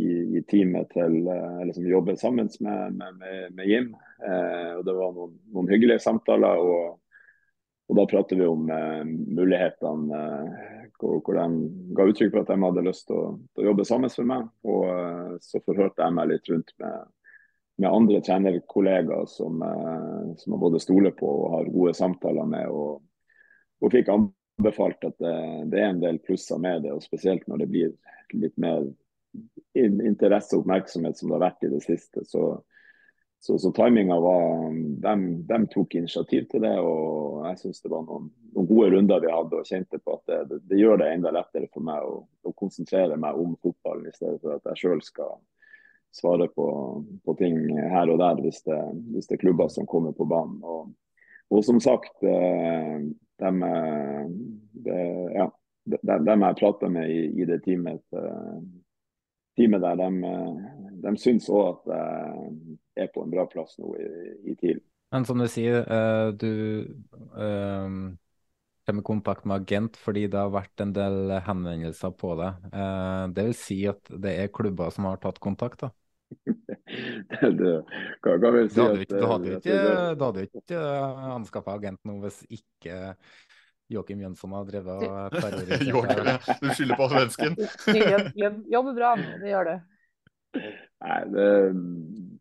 [0.00, 3.92] i, i teamet til, eller eh, som jobber sammen med, med, med Jim.
[4.24, 6.56] Eh, og Det var noen, noen hyggelige samtaler.
[6.56, 6.96] og,
[7.90, 9.04] og Da prater vi om eh,
[9.36, 13.64] mulighetene eh, hvor, hvor, de ga uttrykk for at de hadde lyst til å, til
[13.64, 14.50] å jobbe sammen med meg.
[14.72, 17.14] Og eh, Så forhørte jeg meg litt rundt med,
[17.84, 22.72] med andre trenerkollegaer som, eh, som jeg både stoler på og har gode samtaler med.
[22.72, 23.04] og,
[23.84, 24.08] og fikk
[24.60, 25.36] anbefalt at det,
[25.72, 27.94] det, er en del plusser med det, og spesielt når det blir
[28.36, 28.84] litt mer
[29.74, 32.24] interesse og oppmerksomhet som det har vært i det siste.
[32.26, 32.42] Så,
[33.40, 35.14] så, så timinga var de,
[35.48, 39.32] de, tok initiativ til det, og jeg syns det var noen, noen, gode runder vi
[39.32, 39.60] hadde.
[39.60, 42.52] Og kjente på at det, det, det gjør det enda lettere for meg å, å,
[42.58, 45.38] konsentrere meg om fotballen, i stedet for at jeg sjøl skal
[46.12, 46.66] svare på,
[47.22, 48.80] på, ting her og der hvis det,
[49.14, 50.58] hvis det, er klubber som kommer på banen.
[50.66, 50.90] Og,
[51.54, 52.98] og som sagt, eh,
[53.40, 53.72] de,
[54.84, 55.00] det,
[55.36, 55.48] ja,
[55.90, 58.60] dem dem jeg prata med i, i det teamet, uh,
[59.58, 60.34] teamet der, de,
[61.04, 61.92] de syns òg at
[62.96, 64.08] jeg er på en bra plass nå i,
[64.52, 64.80] i TIL.
[65.10, 65.82] Men som du sier,
[66.38, 66.50] du
[68.86, 72.50] kommer i kontakt med agent fordi det har vært en del henvendelser på det.
[72.74, 75.86] Uh, det vil si at det er klubber som har tatt kontakt?
[75.86, 75.90] da?
[77.60, 77.76] det,
[78.70, 78.80] si
[79.10, 79.78] da hadde jo ikke,
[80.16, 80.82] ikke, ikke
[81.34, 83.00] anskaffa agent nå hvis ikke
[83.90, 87.56] Joakim Jønsson har drevet og terrorisert Du skylder på svensken?
[88.76, 89.80] jobber bra det gjør det.
[91.00, 91.48] Nei, det,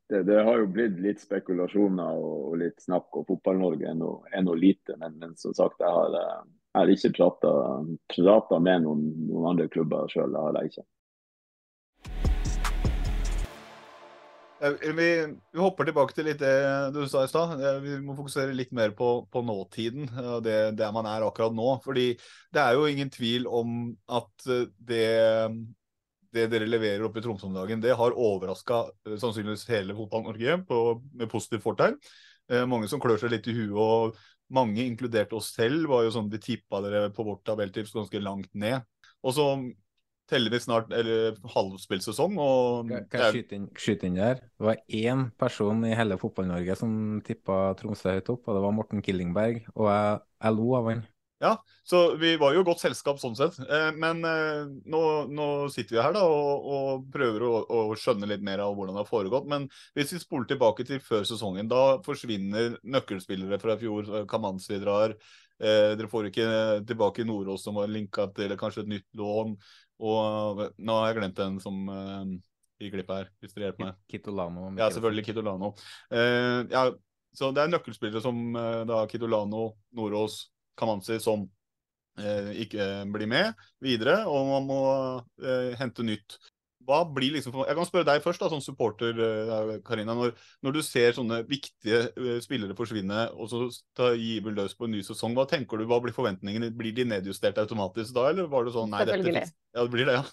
[0.10, 4.97] det, det, har jo blitt litt spekulasjoner og, litt snakk om Fotball-Norge enn noe lite.
[5.01, 7.53] Men, men, som sagt, jeg har, jeg har ikke prata
[8.60, 10.34] med noen, noen, andre klubber sjøl.
[10.34, 10.88] Det har jeg ikke.
[14.60, 15.10] Vi, vi,
[15.55, 16.53] hopper tilbake til litt det
[16.95, 17.55] du sa i stad.
[17.84, 20.10] Vi må fokusere litt mer på, på nåtiden.
[20.43, 21.68] Det, det man er akkurat nå.
[21.86, 22.12] Fordi
[22.53, 25.05] det er jo ingen tvil om at det
[26.30, 28.84] det dere leverer oppe i Tromsø om dagen, det har overraska
[29.18, 31.97] sannsynligvis hele Fotball-Norge med positivt fortegn.
[32.70, 36.30] Mange som klør seg litt i huet, og mange, inkludert oss selv, var jo sånn
[36.32, 38.86] vi tippa dere på vårt tabelltips ganske langt ned.
[39.26, 39.47] Og så
[40.30, 42.40] teller vi snart eller halvspillsesong.
[42.40, 42.92] og...
[43.12, 44.42] Kan jeg skyte inn, skyte inn, der?
[44.56, 46.92] Det var én person i hele Fotball-Norge som
[47.26, 49.64] tippa Tromsø høyt opp, og det var Morten Killingberg.
[49.76, 51.08] Og jeg, jeg lo av han.
[51.40, 51.54] Ja,
[51.84, 53.56] så vi var jo godt selskap sånn sett.
[53.64, 58.28] Eh, men eh, nå, nå, sitter vi her da og, og prøver å, å, skjønne
[58.28, 59.48] litt mer av hvordan det har foregått.
[59.48, 64.12] Men hvis vi spoler tilbake til før sesongen, da forsvinner nøkkelspillere fra i fjor.
[64.28, 65.16] Kamanzi drar.
[65.60, 66.50] Eh, dere får ikke
[66.88, 69.56] tilbake Nordås som var linka til kanskje et nytt lån.
[70.00, 72.24] Og nå har jeg glemt en som uh,
[72.80, 74.02] gikk glipp her, hvis dere hjelper meg.
[74.12, 74.70] Kitolano.
[74.80, 75.74] Ja, selvfølgelig Kitolano.
[76.14, 76.86] Uh, ja,
[77.36, 80.45] så det er nøkkelspillere som uh, da Kitolano, Nordås
[80.80, 81.50] Kamanzi som
[82.20, 84.80] ikke blir med videre, og man må
[85.80, 86.36] hente nytt.
[86.90, 90.16] Hva blir liksom, Jeg kan spørre deg først, da, som supporter, eh, Karina.
[90.18, 90.34] Når,
[90.66, 93.62] når, du ser sånne viktige eh, spillere forsvinne, og så
[93.98, 96.72] tar Given løs på en ny sesong, hva tenker du, hva blir forventningene?
[96.76, 100.18] Blir de nedjustert automatisk da, eller var det sånn nei, dette Ja, det blir det,
[100.18, 100.26] ja.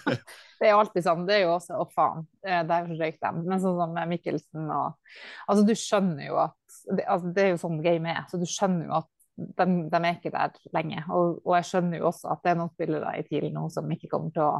[0.60, 1.24] det er jo alltid sånn.
[1.28, 3.40] Det er jo også Å, faen, der røyk dem.
[3.48, 5.00] Men sånn som Mikkelsen og
[5.48, 8.44] Altså, du skjønner jo at det, altså, det er jo sånn game er, så du
[8.48, 11.02] skjønner jo at de, de, er ikke der lenge.
[11.08, 13.90] Og, og, jeg skjønner jo også at det er noen spillere i TIL nå som
[13.90, 14.52] ikke kommer til å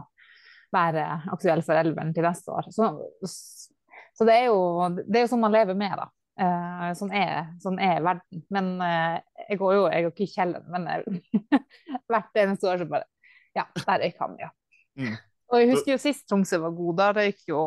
[0.75, 2.69] være aktuell for elveren til neste år.
[2.75, 2.91] Så,
[3.25, 4.61] så det, er jo,
[5.01, 6.11] det, er jo, sånn man lever med, da.
[6.35, 8.43] Uh, sånn, er, sånn, er, verden.
[8.55, 11.61] Men uh, jeg går jo jeg går ikke i kjelleren, men jeg,
[12.11, 13.11] hvert eneste år så bare
[13.55, 14.51] Ja, der røyk han, ja.
[14.99, 15.15] Mm.
[15.53, 17.61] Og jeg husker jo sist Tromsø var god, da røyk jo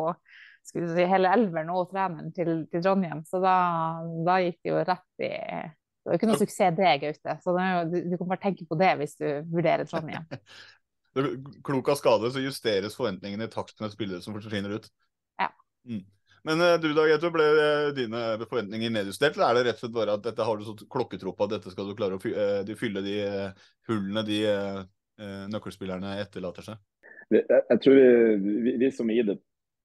[0.68, 3.22] si, hele elveren og treneren til, til Trondheim.
[3.28, 3.56] Så da,
[4.26, 5.32] da, gikk det jo rett i
[6.08, 7.32] det var jo ikke noe suksess det, Gaute.
[7.44, 10.24] Så det jo, du, du, kan bare tenke på det hvis du vurderer Trondheim.
[11.64, 14.88] Klok av skade så justeres forventningene i takt med spillere som forsvinner ut.
[15.40, 15.48] Ja.
[15.88, 16.04] Mm.
[16.46, 19.86] Men uh, du da, Geto, ble uh, dine forventninger nedjustert, eller er det rett og
[19.86, 22.22] slett bare at dette har du så klokketro på at dette skal du klare å
[22.22, 23.18] fylle, uh, de,
[23.90, 24.40] hullene de
[25.50, 26.76] nøkkelspillerne etterlater seg?
[27.34, 29.34] Jeg, tror vi, vi, vi som i det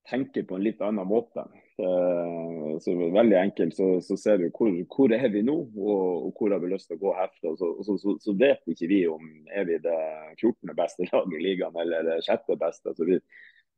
[0.05, 1.47] tenker på en litt annen måte.
[1.83, 6.29] Uh, så Veldig enkelt så, så ser vi hvor, hvor er vi nå, og, og,
[6.37, 7.55] hvor har vi lyst til å gå herfra.
[7.59, 9.99] Så, så, så, vet ikke vi om er vi det
[10.39, 10.73] 14.
[10.77, 12.55] beste laget i ligaen eller det 6.
[12.59, 12.95] beste.
[12.97, 13.19] Så vi,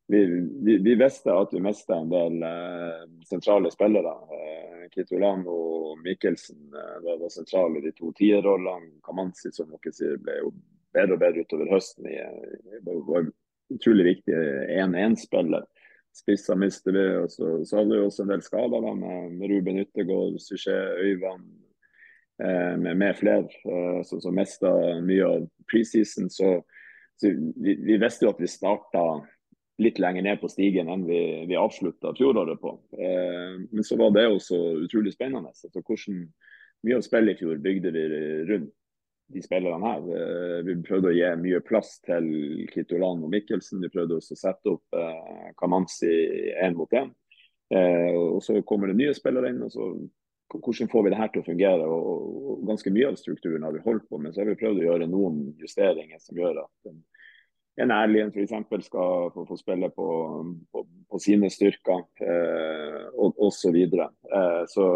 [0.08, 0.24] vi,
[0.64, 4.14] vi, vi, visste at vi mista en del eh, sentrale spillere.
[4.38, 8.94] Eh, Kitolan og Mikkelsen eh, var, var sentrale de to tierrollene.
[9.06, 10.52] Kamanzi som dere sier, ble jo
[10.94, 12.06] bedre og bedre utover høsten.
[12.86, 13.26] Var, var
[13.74, 14.36] utrolig viktig
[14.78, 15.66] 1-1-spiller
[16.16, 17.04] spisser mister vi.
[17.20, 21.46] og så, så hadde vi også en del skader med, med Ruben Yttergård, Suché Øyvand
[22.42, 24.72] eh, med, med flere eh, som, som mista
[25.04, 26.30] mye av preseason.
[26.32, 26.58] Så,
[27.20, 29.06] så vi, vi, visste jo at vi starta
[29.82, 32.74] litt lenger ned på stigen enn vi, vi avslutta fjoråret på.
[32.96, 35.52] Eh, men så var det også utrolig spennende.
[35.52, 36.26] Altså, hvordan
[36.86, 38.08] mye av spillet i fjor bygde vi
[38.48, 38.74] rundt
[39.26, 40.04] de spillerne her.
[40.16, 42.28] Eh, vi prøvde å gi mye plass til
[42.72, 43.82] Kitolan og Mikkelsen.
[43.82, 46.12] Vi prøvde også å sette opp eh, Kamanzi
[46.62, 47.10] én mot én.
[47.74, 49.64] Eh, og så kommer det nye spillere inn.
[49.66, 49.90] og så
[50.54, 51.90] Hvordan får vi det her til å fungere?
[51.90, 54.34] Og, og Ganske mye av strukturen har vi holdt på med.
[54.34, 57.02] Så har vi prøvd å gjøre noen justeringer som gjør at en,
[57.82, 58.54] en Erlien f.eks.
[58.86, 60.06] skal få, få spille på,
[60.70, 63.74] på, på, sine styrker, eh, og osv.
[63.74, 64.88] Så, eh, så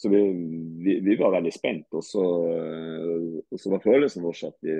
[0.00, 0.20] så vi,
[0.84, 1.86] vi, vi, var veldig spent.
[1.92, 2.22] Og så,
[3.50, 4.74] og så var følelsen vår at vi,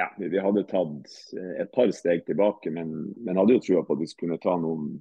[0.00, 1.16] ja, vi, hadde tatt
[1.60, 4.96] et par steg tilbake, men, men hadde jo trua på at vi skulle ta noen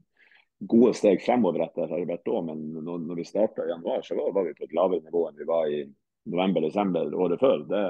[0.69, 2.43] gode steg fremover etter Herbert òg.
[2.51, 5.39] Men når, når vi starta i januar, så var, vi på et lavere nivå enn
[5.39, 5.81] vi var i
[6.31, 7.63] november-desember året før.
[7.69, 7.85] Det,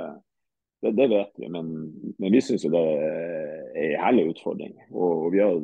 [0.85, 1.73] det, det, vet vi, men,
[2.17, 4.77] men vi syns det er en herlig utfordring.
[4.93, 5.57] Og, og vi har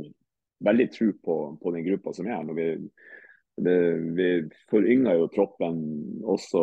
[0.68, 2.58] veldig tro på, på den gruppa som er her.
[2.58, 2.72] vi
[3.58, 4.28] vi
[4.70, 5.78] forynger jo troppen
[6.22, 6.60] også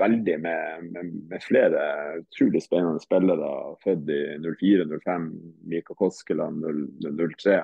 [0.00, 1.82] veldig med, med, med flere
[2.22, 3.50] utrolig spennende spillere
[3.84, 5.28] født i 04-05.
[5.70, 6.64] Mika Koskeland
[7.04, 7.60] 03.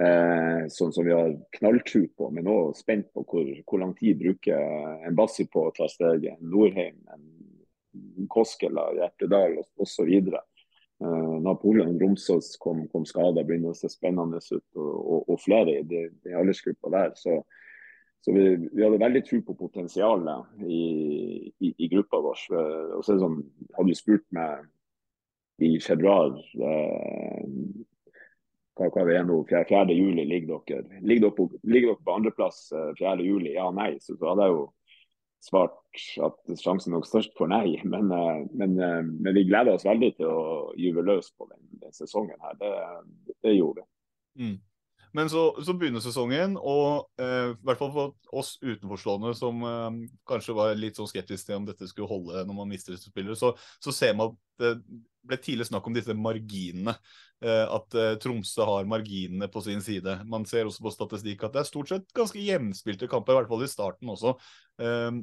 [0.00, 4.20] Eh, sånn som vi har knalltro på, men òg spent på hvor, hvor, lang tid
[4.20, 6.38] bruker en Bassi på å ta steget.
[6.40, 10.12] Nordheim, en Koskela, Hjertedal osv.
[10.14, 15.80] Eh, Napoleon Romsås kom, kom skada, begynner å se spennende ut, og, og, og flere
[15.80, 17.12] i de, de aldersgruppa der.
[17.18, 17.40] Så,
[18.20, 20.82] så vi, vi, hadde veldig tro på potensialet i,
[21.64, 22.42] i, i gruppa vår.
[22.98, 23.38] Og så det sånn,
[23.78, 24.66] Hadde du spurt meg
[25.60, 27.46] i februar eh,
[28.76, 29.64] hva, hva vi er nå, 4.
[29.68, 29.96] 4.
[29.96, 32.92] juli ligger dere ligger dere på, ligger dere på andreplass 4.
[33.12, 33.54] Eh, juli?
[33.56, 33.92] Ja, nei.
[34.00, 34.66] Så, så hadde jeg jo
[35.44, 35.76] svart
[36.24, 37.76] at sjansen nok størst for nei.
[37.92, 40.40] Men, eh, men, eh, men, vi gleder oss veldig til å
[40.80, 42.56] gyve løs på den, den sesongen her.
[42.60, 42.74] Det,
[43.44, 43.88] det gjorde vi.
[44.40, 44.58] Mm.
[45.16, 49.88] Men så, så, begynner sesongen, og eh, i hvert fall for oss utenforstående som eh,
[50.28, 53.52] kanskje var litt sånn skeptiske til om dette skulle holde når man mister spillere, så,
[53.82, 54.74] så ser man at det
[55.26, 56.94] ble tidlig snakk om disse marginene.
[57.44, 60.18] Eh, at eh, Tromsø har marginene på sin side.
[60.28, 63.52] Man ser også på statistikk at det er stort sett ganske jevnspilte kamper, i hvert
[63.52, 64.34] fall i starten også.
[64.82, 65.20] Eh,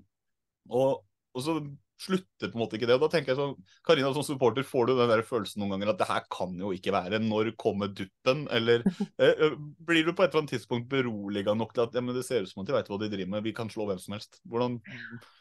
[0.68, 1.60] og, og så
[2.02, 2.98] slutter på en måte ikke det.
[2.98, 3.56] og da tenker jeg sånn,
[3.88, 6.72] Karina, som supporter, får du den der følelsen noen ganger at det her kan jo
[6.76, 7.22] ikke være.
[7.24, 8.46] Når kommer duppen?
[8.54, 8.86] Eller
[9.22, 12.18] eh, eh, blir du på et eller annet tidspunkt beroliga nok til at ja, men
[12.18, 14.02] det ser ut som at de vet hva de driver med, vi kan slå hvem
[14.02, 14.42] som helst?
[14.48, 14.80] Hvordan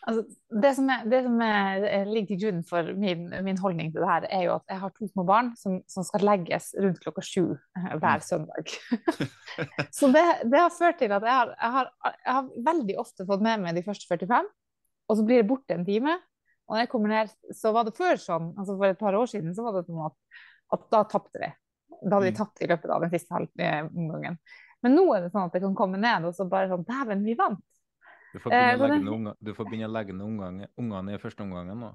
[0.09, 0.25] altså,
[0.65, 4.11] Det som, er, det som er, ligger til grunn for min, min, holdning til det
[4.11, 7.25] her, er jo at jeg har to små barn som, som skal legges rundt klokka
[7.25, 8.27] sju eh, hver mm.
[8.27, 8.77] søndag.
[9.99, 13.27] Så det, det, har ført til at jeg har, jeg, har, jeg har veldig ofte
[13.29, 14.49] fått med meg de første 45,
[15.07, 16.17] og så blir det borte en time.
[16.67, 19.31] Og når jeg kommer ned, så var det før sånn, altså for et par år
[19.31, 20.17] siden, så var det sånn at,
[20.75, 21.51] at da tapte vi.
[21.97, 22.39] Da hadde vi mm.
[22.41, 24.41] tapt i løpet av den siste halvomgangen.
[24.85, 27.23] Men nå er det sånn at jeg kan komme ned og så bare sånn Dæven,
[27.27, 27.63] vi vant!
[28.35, 28.99] Du får begynne, eh, å, legge
[29.47, 31.93] du å legge ned ungene i første omgangen nå.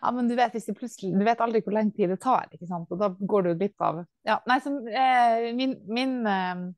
[0.00, 2.68] Ja, men du vet, hvis plutselig, du vet aldri hvor lenge tid det tar, ikke
[2.68, 2.90] sant?
[2.92, 6.68] og da går du glipp av ja, nei, så, eh, min, min, eh,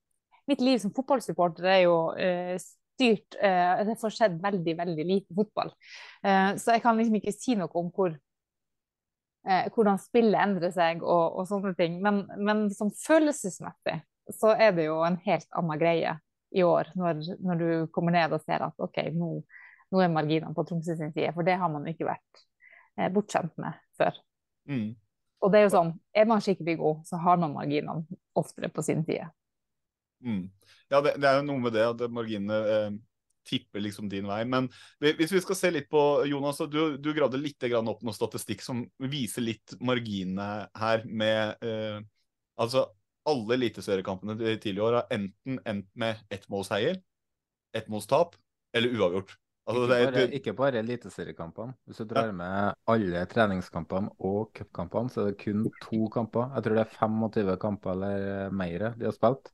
[0.51, 2.57] Mitt liv som fotballsupporter er jo eh,
[2.93, 5.73] styrt eh, Det får skjedd veldig, veldig lite fotball.
[6.25, 8.15] Eh, så jeg kan liksom ikke si noe om hvor,
[9.49, 12.01] eh, hvordan spillet endrer seg og, og sånne ting.
[12.05, 14.01] Men, men sånn følelsesmessig
[14.39, 16.17] så er det jo en helt annen greie
[16.53, 19.35] i år, når, når du kommer ned og ser at OK, nå,
[19.93, 21.33] nå er marginene på Tromsø sin side.
[21.37, 22.43] For det har man ikke vært
[22.99, 24.19] eh, bortskjemt med før.
[24.69, 24.93] Mm.
[25.43, 28.85] Og det er jo sånn, er man skikkelig god, så har man marginene oftere på
[28.87, 29.27] sin side.
[30.23, 30.45] Mm.
[30.93, 32.89] Ja, det, det, er jo noe med det at marginene eh,
[33.49, 34.43] tipper liksom din vei.
[34.49, 34.69] Men
[35.03, 38.85] hvis vi skal se litt på Jonas, du, du gravde litt opp noe statistikk som
[39.03, 42.03] viser litt marginene her med eh,
[42.61, 42.83] Altså,
[43.25, 46.99] alle eliteseriekampene tidligere år har enten endt med ettmålseier,
[47.75, 48.37] ettmålstap
[48.77, 49.33] eller uavgjort.
[49.63, 50.37] Altså, ikke, bare, du...
[50.37, 51.75] ikke bare eliteseriekampene.
[51.87, 52.35] Hvis du drar ja.
[52.35, 56.53] med alle treningskampene og cupkampene, så er det kun to kamper.
[56.57, 59.53] Jeg tror det er 25 kamper eller mer de har spilt.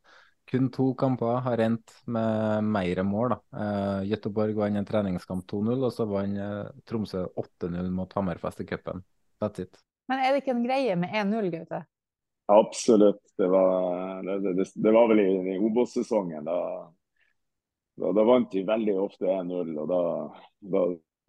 [0.48, 3.34] Kun to kamper har endt med mer mål.
[3.34, 3.38] da.
[3.52, 8.68] Uh, Gøteborg vant en treningskamp 2-0, og så vant uh, Tromsø 8-0 mot Hammerfest i
[8.70, 9.04] cupen.
[9.42, 9.82] That's it.
[10.08, 11.82] Men er det ikke en greie med 1-0, Gaute?
[12.48, 13.20] Absolutt.
[13.36, 16.48] Det var, det, det, det var vel i, i Obos-sesongen.
[16.48, 16.56] Da,
[18.00, 20.00] da, da, vant vi veldig ofte 1-0, og da,
[20.72, 20.86] da,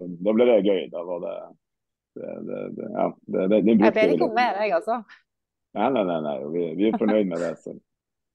[0.07, 0.85] da, ble det gøy.
[0.93, 1.35] Da var det,
[2.23, 5.01] ja, Jeg ber ikke om mer, jeg, altså.
[5.75, 6.19] Nei, nei, nei.
[6.23, 6.37] nei.
[6.55, 7.53] Vi, vi, er fornøyd med det.
[7.67, 7.75] Så.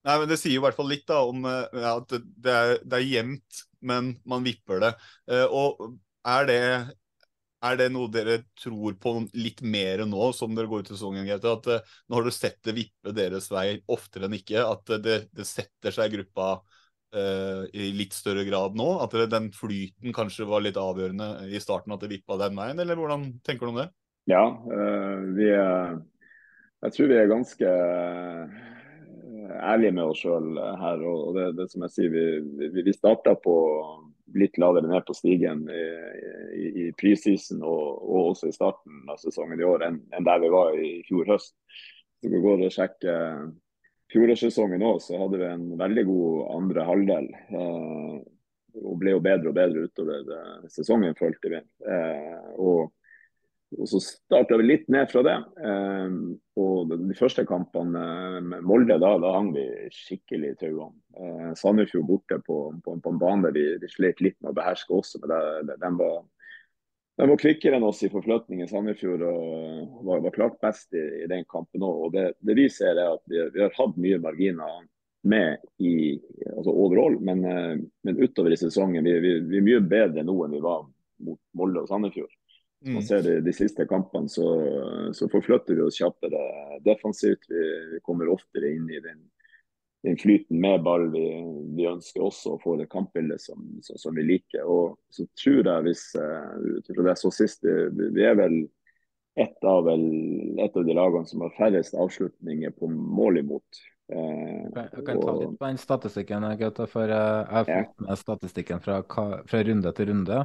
[0.05, 2.53] Nei, men Det sier jo i hvert fall litt da, om eh, ja, at det
[2.53, 4.93] er, det er jevnt, men man vipper det.
[5.31, 5.81] Uh, og
[6.29, 6.61] er det,
[7.65, 11.29] er det noe dere tror på litt mer nå, som dere går ut i sesongen?
[11.33, 14.65] At uh, Nå har du sett det vippe deres vei oftere enn ikke.
[14.65, 18.91] At det, det setter seg i gruppa uh, i litt større grad nå?
[19.05, 22.81] At det, den flyten kanskje var litt avgjørende i starten, at det vippa den veien?
[22.85, 23.89] Eller hvordan tenker du om det?
[24.29, 24.45] Ja,
[25.37, 25.99] vi er,
[26.81, 27.73] jeg tror vi er ganske
[29.45, 31.05] ærlige med oss sjøl her.
[31.05, 33.57] og det, det, som jeg sier, Vi, vi, vi starta på
[34.35, 35.83] litt lavere ned på stigen i,
[36.59, 40.41] i, i preseason og, og, også i starten av sesongen i år enn, en der
[40.43, 41.55] vi var i fjor høst.
[42.19, 43.53] Så vi gå og sjekker
[44.15, 47.31] fjorårssesongen òg, så hadde vi en veldig god andre halvdel.
[47.35, 48.19] Eh,
[48.83, 51.61] og ble jo bedre og bedre utover eh, sesongen, følte vi.
[51.91, 52.95] Eh, og
[53.79, 55.35] og så starta vi litt ned fra det.
[55.69, 56.15] Eh,
[56.61, 58.05] og de første kampene
[58.45, 59.65] med Molde, da, da hang vi
[59.95, 60.95] skikkelig i tauene.
[61.19, 64.95] Eh, Sandefjord borte på, på, på, en bane vi, vi slet litt med å beherske
[64.95, 65.23] også.
[65.25, 65.35] men
[65.69, 66.23] det, de, var,
[67.21, 71.05] de var kvikkere enn oss i forflytning i Sandefjord og var, var klart best i,
[71.25, 72.11] i den kampen òg.
[72.15, 74.83] Det, det vi ser er at vi, vi, har hatt mye marginer
[75.25, 76.21] med i
[76.53, 80.37] altså overall, men, eh, men utover i sesongen vi, vi, vi er mye bedre nå
[80.45, 80.85] enn vi var
[81.25, 82.33] mot Molde og Sandefjord.
[82.85, 83.03] Man mm.
[83.03, 84.49] ser det, De siste kampene så,
[85.17, 86.41] så forflytter vi oss kjappere
[86.85, 87.47] defensivt.
[87.49, 87.63] Vi,
[87.95, 89.23] vi kommer oftere inn i den,
[90.05, 91.09] den flyten med ball.
[91.15, 91.25] Vi,
[91.79, 94.69] vi, ønsker også å få det kampbildet som, som, som, vi liker.
[94.69, 98.61] Og så tror jeg, hvis jeg det jeg så sist, vi, vi er vel
[99.41, 100.05] et av, vel,
[100.63, 103.81] et av de lagene som har færrest avslutninger på mål imot.
[104.13, 106.47] Eh, jeg kan ta litt på den statistikken,
[106.93, 110.45] for jeg har fått med statistikken fra, fra runde til runde.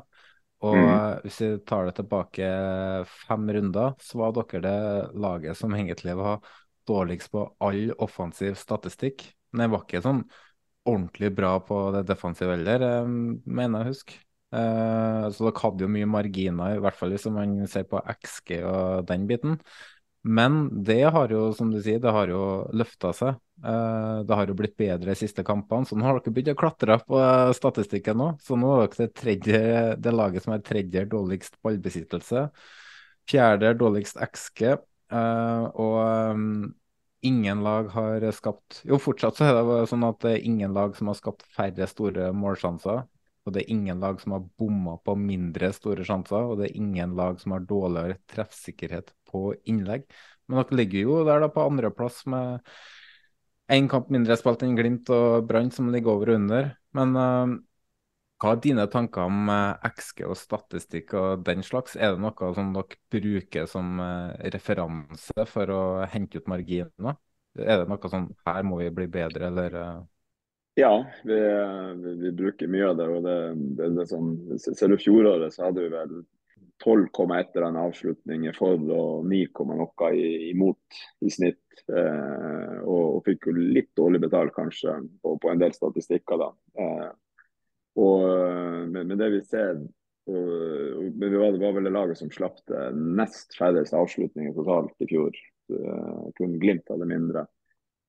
[0.60, 1.22] Og mm.
[1.24, 2.47] hvis vi tar det tilbake
[3.28, 6.41] fem runder, så var dere det laget som egentlig var
[6.89, 9.24] dårligst på all offensiv statistikk.
[9.53, 10.24] Men jeg var ikke sånn
[10.89, 13.14] ordentlig bra på det defensive heller, eh,
[13.45, 14.18] mener jeg husk.
[14.18, 14.26] huske.
[14.49, 19.05] så dere hadde jo mye marginer, i hvert fall hvis man ser på XG og
[19.05, 19.60] den biten.
[20.24, 23.38] Men det har jo, som du sier, det har jo løfta seg.
[23.60, 25.88] Uh, det har jo blitt bedre de siste kampene.
[25.88, 27.22] Så nå har dere begynt å klatre på
[27.57, 28.30] statistikken nå.
[28.43, 29.62] Så nå er dere det, tredje,
[29.99, 32.47] det laget som er tredje dårligst ballbesittelse.
[33.30, 34.78] Fjerde dårligst XG.
[35.10, 36.70] Uh, og
[37.26, 40.93] ingen lag har skapt Jo, fortsatt så er det sånn at det er ingen lag
[40.95, 43.03] som har skapt færre store målsjanser.
[43.47, 46.80] Og det er ingen lag som har bomma på mindre store sjanser, og det er
[46.80, 50.05] ingen lag som har dårligere treffsikkerhet på innlegg.
[50.47, 52.66] Men dere ligger jo der da på andreplass med
[53.70, 56.70] én kamp mindre spilt enn Glimt og Brann, som ligger over og under.
[56.97, 57.55] Men uh,
[58.41, 61.97] hva er dine tanker om uh, XG og statistikk og den slags?
[61.97, 67.20] Er det noe som dere bruker som uh, referanse for å hente ut marginer?
[67.59, 69.78] Er det noe sånn her må vi bli bedre, eller?
[70.80, 70.93] Ja,
[71.28, 71.38] vi,
[71.99, 73.07] vi, vi, bruker mye av det.
[73.11, 73.38] og det,
[73.76, 74.30] det, det sånn,
[74.63, 76.20] Ser du fjoråret, så hadde vi vel
[76.84, 80.11] 12,1 eller annen avslutninger for og 9, noe
[80.49, 81.63] imot i snitt.
[81.89, 86.39] Eh, og, og, fikk jo litt dårlig betalt kanskje på, på en del statistikker.
[86.41, 86.49] da.
[86.80, 87.09] Eh,
[87.99, 88.25] og
[88.88, 89.80] men, med, det vi ser
[90.30, 94.53] og, men det var, det var vel det laget som slapp det nest færrest avslutninger
[94.55, 95.39] totalt i fjor.
[95.73, 97.45] Eh, kun Glimt hadde mindre.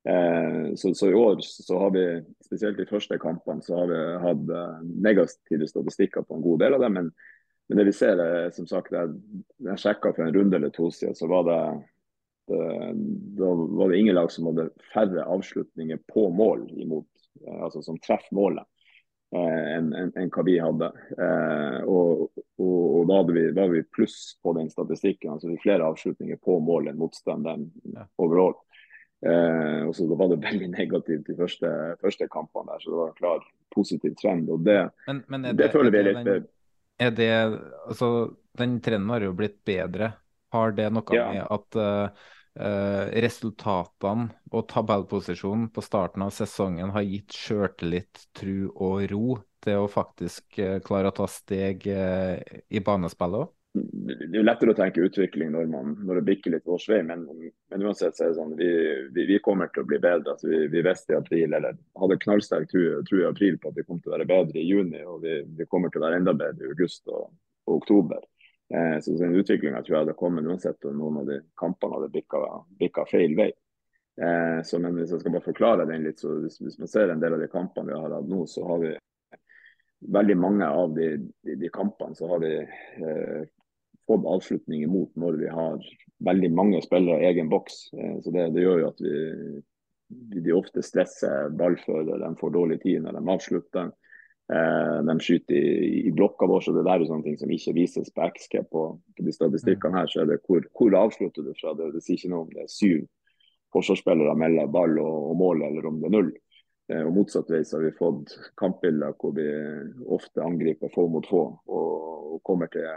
[0.08, 2.04] Eh, så, så, i år så har vi,
[2.44, 6.76] spesielt i første kampene, så har vi hatt eh, negative statistikker på en god del
[6.76, 6.92] av det.
[6.96, 7.12] Men
[7.70, 9.12] men det vi ser er, som sagt, jeg,
[9.62, 11.58] jeg sjekka for en runde eller to siden, så var det,
[12.50, 12.64] det,
[13.38, 17.06] da var det ingen lag som hadde færre avslutninger på mål imot,
[17.44, 18.66] eh, altså som treffer målet,
[19.36, 20.90] eh, enn en, en hva vi hadde.
[21.14, 22.26] Eh, og,
[22.58, 26.90] og, og, da vi, var vi pluss på den statistikken, altså flere avslutninger på mål
[26.90, 28.10] enn motstanderen ja.
[28.18, 28.58] overall.
[29.22, 33.04] Eh, og så Da var det veldig negativt de første, første kampene, der, så det
[33.04, 34.50] var en klar positiv trend.
[34.50, 36.56] og Det, men, men det, det føler vi er litt den
[37.01, 37.30] er det
[37.88, 40.12] Altså, den trenden har jo blitt bedre.
[40.53, 41.26] Har det noe ja.
[41.30, 42.30] med at uh,
[43.24, 49.90] resultatene og tabellposisjonen på starten av sesongen har gitt sjøltillit, tru og ro til å
[49.90, 52.36] faktisk uh, klare å ta steg uh,
[52.68, 53.55] i banespillet òg?
[53.72, 57.22] Det er lettere å tenke utvikling når, man, når det bikker litt vår vei, men,
[57.30, 58.70] men, uansett så er det sånn vi,
[59.14, 60.34] vi, vi kommer til å bli bedre.
[60.34, 63.86] Altså, vi, vi, visste i april, eller hadde knallsterk tro, i april på at vi
[63.86, 66.34] kom til å være bedre i juni, og vi, vi kommer til å være enda
[66.34, 67.28] bedre i august og,
[67.68, 68.26] og oktober.
[68.74, 72.50] Eh, så den utviklinga tror jeg hadde kommet uansett om noen av de kampene hadde
[72.82, 73.52] bikka feil vei.
[74.18, 77.14] Eh, så, men hvis jeg skal bare forklare den litt, så hvis, hvis, man ser
[77.14, 78.92] en del av de kampene vi har hatt nå, så har vi
[80.10, 81.08] veldig mange av de,
[81.46, 83.48] de, de kampene så har vi eh,
[84.11, 85.88] fått avslutning imot når vi har
[86.26, 87.82] veldig mange spillere i egen boks.
[87.96, 89.16] Eh, så det, det, gjør jo at vi,
[90.44, 93.92] de ofte stresser ballfører, de får dårlig tid når de avslutter.
[94.50, 97.76] Eh, de skyter i, i blokka vår, så det der er sånne ting som ikke
[97.76, 100.11] vises på XK på, på de statistikkene her.
[100.11, 101.76] Så er det hvor, hvor avslutter du fra?
[101.78, 103.08] Det, det sier ikke noe om det er syv
[103.70, 106.32] forsvarsspillere mellom ball og, og mål, eller om det er null.
[106.90, 109.46] Eh, og Motsatt vei så har vi fått kampbilder hvor vi
[110.11, 111.90] ofte angriper få mot få og,
[112.34, 112.88] og kommer til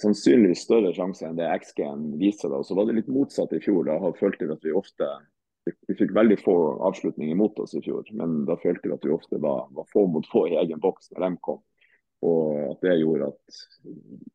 [0.00, 2.50] sannsynligvis større sjanse enn det XG-en viser.
[2.50, 3.86] da, så var det litt motsatt i fjor.
[3.86, 5.08] Da følte vi at vi ofte
[5.86, 6.54] vi fikk veldig få
[6.88, 10.06] avslutninger mot oss i fjor, men da følte vi at vi ofte var, var få
[10.08, 11.60] mot få i egen boks når de kom.
[12.26, 13.60] Og at det gjorde at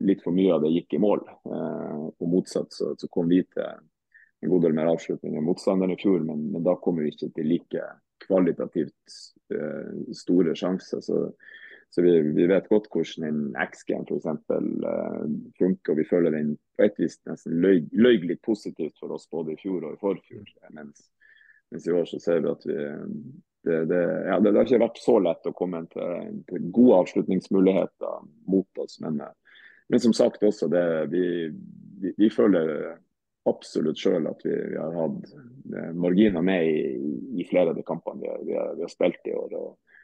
[0.05, 1.21] litt for mye av det gikk i mål.
[1.25, 5.93] Eh, og motsatt så, så, kom vi til en god del mer avslutninger enn motstanderen
[5.93, 7.85] i fjor, men, men, da kom vi ikke til like
[8.25, 9.19] kvalitativt
[9.53, 11.03] eh, store sjanser.
[11.05, 11.27] Så
[11.95, 14.25] så vi, vi, vet godt hvordan en XG-en f.eks.
[14.51, 15.21] Uh,
[15.55, 15.93] funker.
[15.93, 19.61] og Vi føler den på et vis nesten løy, litt positivt for oss både i
[19.61, 20.49] fjor og i forfjor.
[20.75, 21.05] Mens,
[21.71, 22.75] mens i år så ser vi at vi,
[23.63, 28.27] det, det, ja, det, har ikke vært så lett å komme til, til gode avslutningsmuligheter
[28.51, 28.99] mot oss.
[29.05, 29.23] Men,
[29.87, 30.85] men som sagt også, det,
[31.15, 31.25] vi,
[32.03, 32.97] vi, vi føler
[33.47, 36.85] absolutt sjøl at vi, vi, har hatt eh, marginer med i,
[37.39, 39.55] i, flere av de kampene vi vi har, vi har spilt i år.
[39.63, 39.94] og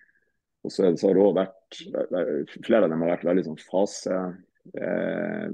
[0.64, 4.18] og så, så har det også vært Flere av dem har vært veldig sånn fase
[4.78, 5.48] eh,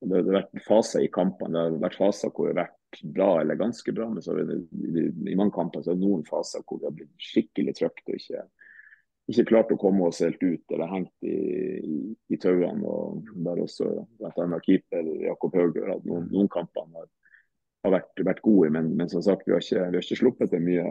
[0.00, 1.66] Det har vært faser i kampene.
[1.68, 4.48] Det har vært faser hvor det har vært bra eller ganske bra, men så har
[4.48, 8.08] det, i, mange kamper så er det noen faser hvor vi har blitt skikkelig trykt
[8.08, 8.46] og ikke,
[9.30, 11.36] ikke klart å komme oss helt ut eller hengt i,
[11.84, 12.00] i,
[12.34, 12.80] i tauene.
[12.82, 14.60] og Der også bl.a.
[14.64, 17.06] keeper Jakob Hauger hatt noen, noen kamper har,
[17.86, 18.74] har vært, vært, gode i.
[18.74, 20.88] Men, men, som sagt, vi har ikke, vi har ikke sluppet til mye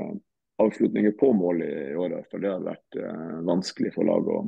[0.59, 2.19] avslutninger på mål i, i år.
[2.31, 4.41] For det har vært eh, vanskelig for laget å,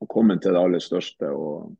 [0.00, 1.30] å, komme til det aller største.
[1.32, 1.76] og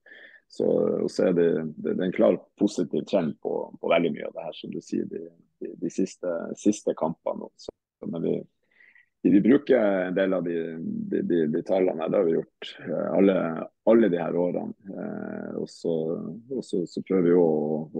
[0.48, 0.66] så,
[1.02, 4.28] og så er det, det, det, er en klar positiv trend på, på, veldig mye
[4.28, 5.24] av det her, som du sier, de,
[5.62, 7.48] de, de siste, siste, kampene.
[7.48, 7.74] Også.
[8.06, 8.36] men vi,
[9.26, 10.58] vi, bruker en del av de,
[11.50, 12.06] de tallene.
[12.06, 13.36] Det har vi gjort eh, alle,
[13.90, 14.74] alle de her årene.
[14.94, 15.94] Eh, og, så,
[17.02, 17.46] prøver vi å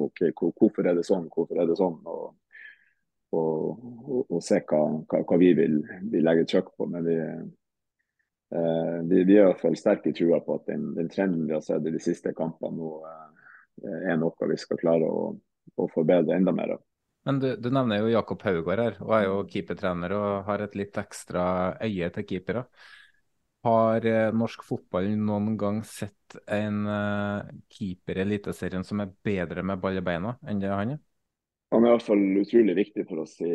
[0.07, 0.27] OK,
[0.59, 1.99] hvorfor er det sånn, hvorfor er det sånn?
[2.07, 2.35] Og,
[3.37, 5.79] og, og se hva, hva, hva, vi vil,
[6.13, 6.89] vil legge trykk på.
[6.93, 10.91] Men vi, eh, vi, vi, er i hvert fall sterke i trua på at den,
[10.97, 14.81] den, trenden vi har sett i de siste kampene nå, eh, er noe vi skal
[14.81, 15.31] klare å,
[15.77, 16.77] å forbedre enda mer.
[17.27, 20.77] Men du, du, nevner jo Jakob Haugård her, og er jo keepertrener og har et
[20.79, 21.47] litt ekstra
[21.83, 22.63] øye til keepere.
[23.67, 29.65] Har eh, norsk fotball noen gang sett en uh, keeper i Eliteserien som er bedre
[29.67, 31.03] med ball i beina enn det han er?
[31.75, 33.55] Han er i hvert fall utrolig viktig for oss i,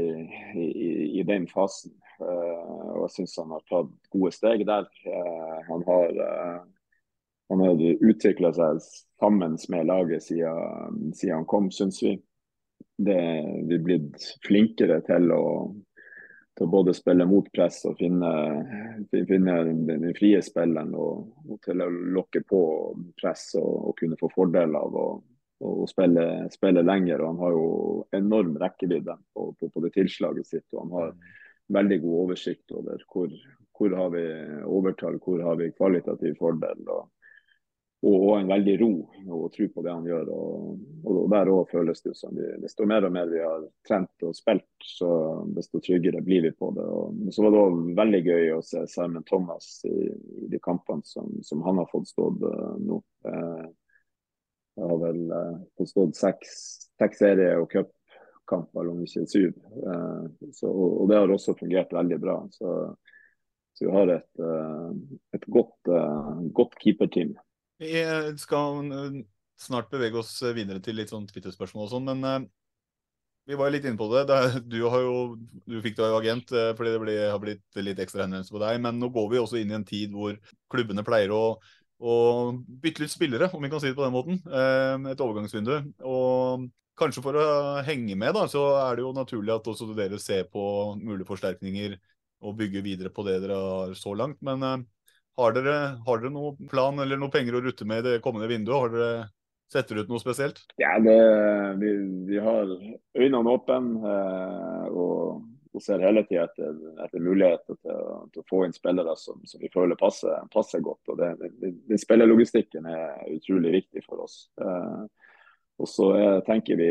[0.59, 0.88] i,
[1.22, 1.93] i den fasen.
[2.20, 4.89] Uh, og jeg syns han har tatt gode steg der.
[5.07, 8.82] Uh, han har, uh, har utvikla seg
[9.22, 12.18] sammen med laget siden, siden han kom, syns vi.
[13.01, 13.18] Det,
[13.70, 15.45] vi er blitt flinkere til å,
[16.57, 18.30] til å både spille mot press og finne,
[19.09, 20.91] finne den, frie spilleren.
[20.99, 22.62] Og, og, til å lokke på
[23.18, 25.07] press og, og kunne få fordel av å
[25.62, 27.22] og spille, spille, lenger.
[27.22, 27.70] og Han har jo
[28.18, 30.68] enorm rekkevidde på, på, på, det tilslaget sitt.
[30.74, 31.16] og Han har
[31.80, 33.32] veldig god oversikt over hvor,
[33.78, 34.28] hvor har vi
[34.66, 36.86] overtall, hvor har vi kvalitativ fordel.
[36.89, 37.09] og,
[38.01, 38.93] og, en veldig ro
[39.30, 40.30] og tro på det han gjør.
[40.34, 44.26] og, og Der òg føles det som vi, desto mer og mer vi har trent
[44.26, 44.66] og spilt,
[44.97, 45.12] så
[45.55, 46.86] desto tryggere blir vi på det.
[46.86, 50.09] og Så var det òg veldig gøy å se Sermon Thomas i,
[50.41, 53.03] i de kampene som, som, han har fått stått uh, nå.
[53.28, 53.70] Uh,
[54.82, 56.53] jeg har vel uh, forstått seks,
[56.99, 59.51] seks serie- og cupkamper, om ikke syv.
[59.77, 60.25] Uh,
[60.55, 62.38] så, og, og, det har også fungert veldig bra.
[62.55, 62.77] Så,
[63.77, 64.89] så vi har et, uh,
[65.38, 65.93] et godt,
[66.57, 67.36] godt keeperteam.
[67.82, 68.01] Vi
[68.38, 68.91] skal
[69.61, 72.49] snart bevege oss videre til litt sånn Twitter-spørsmål og sånn, men
[73.49, 74.38] vi var litt inne på det.
[74.69, 75.21] Du, jo,
[75.65, 78.77] du fikk deg agent fordi det ble, har blitt litt ekstra henvendelse på deg.
[78.86, 80.38] Men nå går vi også inn i en tid hvor
[80.71, 81.57] klubbene pleier å
[82.02, 84.39] og bytte litt spillere, om vi kan si det på den måten.
[84.49, 85.74] Eh, et overgangsvindu.
[86.10, 87.49] Og kanskje for å
[87.86, 90.64] henge med, da, så er det jo naturlig at også dere ser på
[91.02, 91.99] mulige forsterkninger
[92.41, 94.41] og bygger videre på det dere har så langt.
[94.45, 94.80] Men eh,
[95.41, 95.78] har dere,
[96.08, 98.80] har dere noen plan eller noen penger å rutte med i det kommende vinduet?
[98.80, 99.14] Har dere
[99.72, 100.58] Setter ut noe spesielt?
[100.82, 101.16] Ja, det,
[101.80, 101.91] vi,
[102.28, 102.68] vi, har
[103.16, 103.78] øynene åpne.
[104.04, 107.99] Eh, og og ser hele tida etter, etter, muligheter til
[108.34, 111.13] til å, få inn spillere som, som vi føler passer, passer godt.
[111.13, 114.43] og det, Spillerlogistikken er utrolig viktig for oss.
[114.59, 115.05] Eh,
[115.82, 116.89] og så er, tenker vi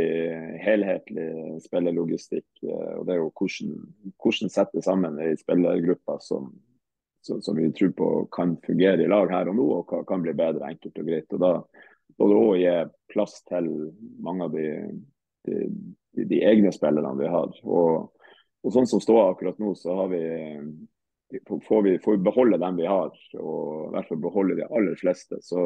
[0.64, 2.48] helhetlig spillerlogistikk.
[2.64, 3.76] Eh, og det er jo hvordan,
[4.22, 6.48] hvordan sette sammen ei spillergruppe som,
[7.26, 10.34] som, som, vi tror på kan fungere i lag her og nå, og kan bli
[10.36, 11.36] bedre enkelt og greit.
[11.36, 11.52] og da
[12.18, 12.74] må det òg gi
[13.12, 13.68] plass til
[14.24, 14.66] mange av de,
[15.48, 15.68] de,
[16.16, 17.60] de, de egne spillerne vi har.
[17.64, 18.10] og
[18.60, 20.20] og sånn som står akkurat nå, så vi,
[21.48, 24.98] får, vi, får vi beholde dem vi har, og i hvert fall beholde de aller
[25.00, 25.40] fleste.
[25.44, 25.62] Så,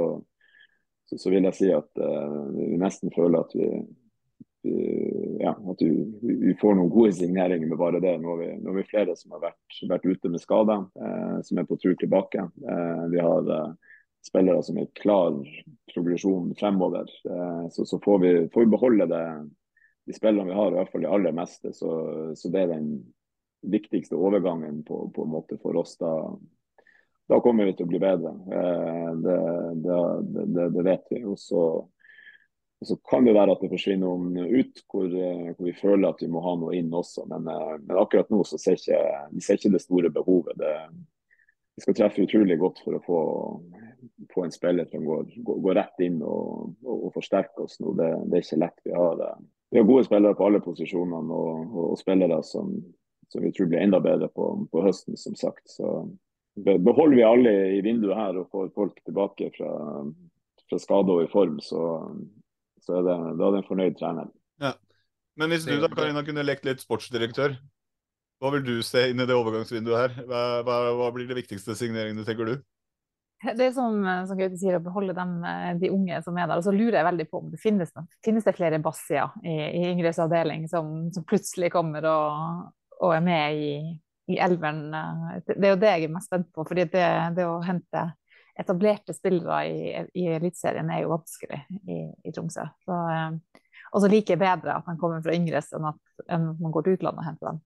[1.08, 3.70] så, så vil jeg si at uh, vi nesten føler at vi,
[5.42, 8.14] ja, at vi, får noen gode signeringer med bare det.
[8.22, 11.80] Nå er vi, flere som har vært, vært ute med skader, uh, som er på
[11.82, 12.46] tur tilbake.
[12.62, 13.50] Uh, vi har
[14.24, 15.34] spillere som er klar
[15.92, 17.10] progresjon fremover.
[17.68, 18.22] så, så får,
[18.54, 19.24] får vi beholde det
[20.04, 21.72] de spillene vi har, i hvert fall de aller meste.
[21.72, 21.90] Så,
[22.36, 22.88] så det er den
[23.64, 25.96] viktigste overgangen på, på en måte for oss.
[26.00, 26.12] Da,
[27.28, 28.34] da kommer vi til å bli bedre.
[28.52, 29.38] Eh, det,
[29.84, 29.98] det,
[30.44, 31.22] det, det, vet vi.
[31.24, 31.64] Og så,
[33.08, 36.42] kan det være at det forsvinner noen ut hvor, hvor, vi føler at vi må
[36.44, 37.24] ha noe inn også.
[37.30, 39.00] Men, eh, men akkurat nå så ser ikke,
[39.32, 40.60] vi ser ikke det store behovet.
[41.74, 43.20] vi skal treffe utrolig godt for å få,
[44.34, 47.96] få en spiller som går, går, går rett inn og, og, og forsterker oss nå.
[47.96, 48.84] Det, det, er ikke lett.
[48.84, 49.24] Vi har
[49.74, 52.68] vi har gode spillere på alle posisjonene og, og, spillere som,
[53.26, 55.64] som, vi tror blir enda bedre på, på, høsten, som sagt.
[55.66, 56.04] Så
[56.54, 59.72] Beholder vi alle i vinduet her og får folk tilbake fra,
[60.70, 61.80] fra skade og i form, så,
[62.86, 64.30] så er det, da er det en fornøyd trener.
[64.62, 64.76] Ja.
[65.34, 67.56] Men hvis du da, Karina, kunne lekt litt sportsdirektør,
[68.38, 70.14] hva vil du se inn i det overgangsvinduet her?
[70.30, 72.54] Hva, hva, hva blir de viktigste signeringene, tenker du?
[73.44, 76.60] Det er som, som Gaute sier, å beholde dem, eh, de unge som er der.
[76.60, 77.92] Og så lurer jeg veldig på om det finnes,
[78.24, 83.24] finnes det flere Bassier i, i Ingrids avdeling som, som, plutselig kommer og, og, er
[83.24, 83.76] med i
[84.32, 84.86] i elveren.
[85.44, 86.64] Det er jo det jeg er mest spent på.
[86.64, 88.06] fordi det, det å hente
[88.56, 91.58] etablerte spillere i, i Eliteserien er jo vanskelig
[91.90, 92.64] i, i Tromsø.
[93.94, 96.00] Og så liker jeg bedre at han kommer fra Yngres enn at
[96.32, 97.62] enn man går til utlandet og henter dem.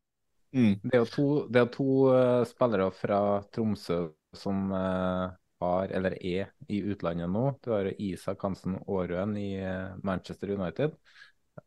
[0.57, 0.75] Mm.
[0.83, 3.21] Det er jo to, er to uh, spillere fra
[3.53, 3.99] Tromsø
[4.37, 5.29] som uh,
[5.61, 7.45] har, eller er, i utlandet nå.
[7.65, 10.97] Du har Isak Hansen Aarøen i uh, Manchester United.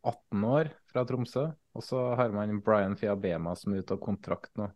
[0.00, 1.48] 18 år fra Tromsø.
[1.76, 4.70] Og så har man Brian Fiabema som er ute av kontrakt nå.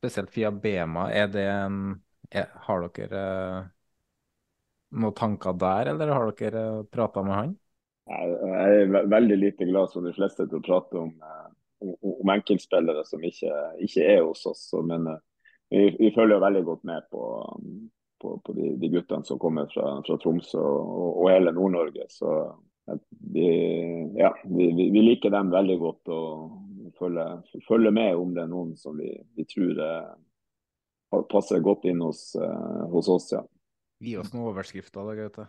[0.00, 1.80] Spesielt Fiabema, er det en
[2.30, 3.24] er, Har dere
[4.90, 7.56] noen tanker der, eller har dere prata med han?
[8.10, 11.12] Jeg er veldig lite glad som de fleste til å prate om
[11.80, 14.66] om enkeltspillere som ikke, ikke, er hos oss.
[14.84, 15.20] Men eh,
[15.70, 17.22] vi, vi følger veldig godt med på,
[18.20, 22.06] på, på de, de, guttene som kommer fra, fra Tromsø og, og hele Nord-Norge.
[22.12, 22.34] Så
[23.08, 23.46] vi,
[24.18, 28.74] ja, vi, vi, liker dem veldig godt og følger, følger, med om det er noen
[28.78, 30.10] som vi, vi tror er,
[31.30, 33.32] passer godt inn hos, uh, hos oss.
[33.34, 33.44] ja.
[34.00, 35.44] Gi oss noen overskrifter da, Gaute.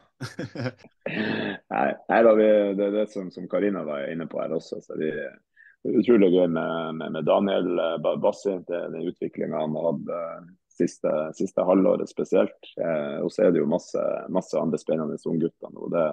[1.72, 4.82] nei, nei da, det er det som, som Karina var inne på her også.
[4.84, 5.12] så vi
[5.88, 8.58] utrolig gøy med, med, med Daniel eh, Bassi.
[8.68, 10.50] Den utviklinga han har hatt eh,
[10.82, 12.74] siste, siste halvåret spesielt.
[12.82, 14.02] Eh, og så er det jo masse,
[14.34, 15.88] masse andre spennende unggutter nå.
[15.94, 16.10] Det,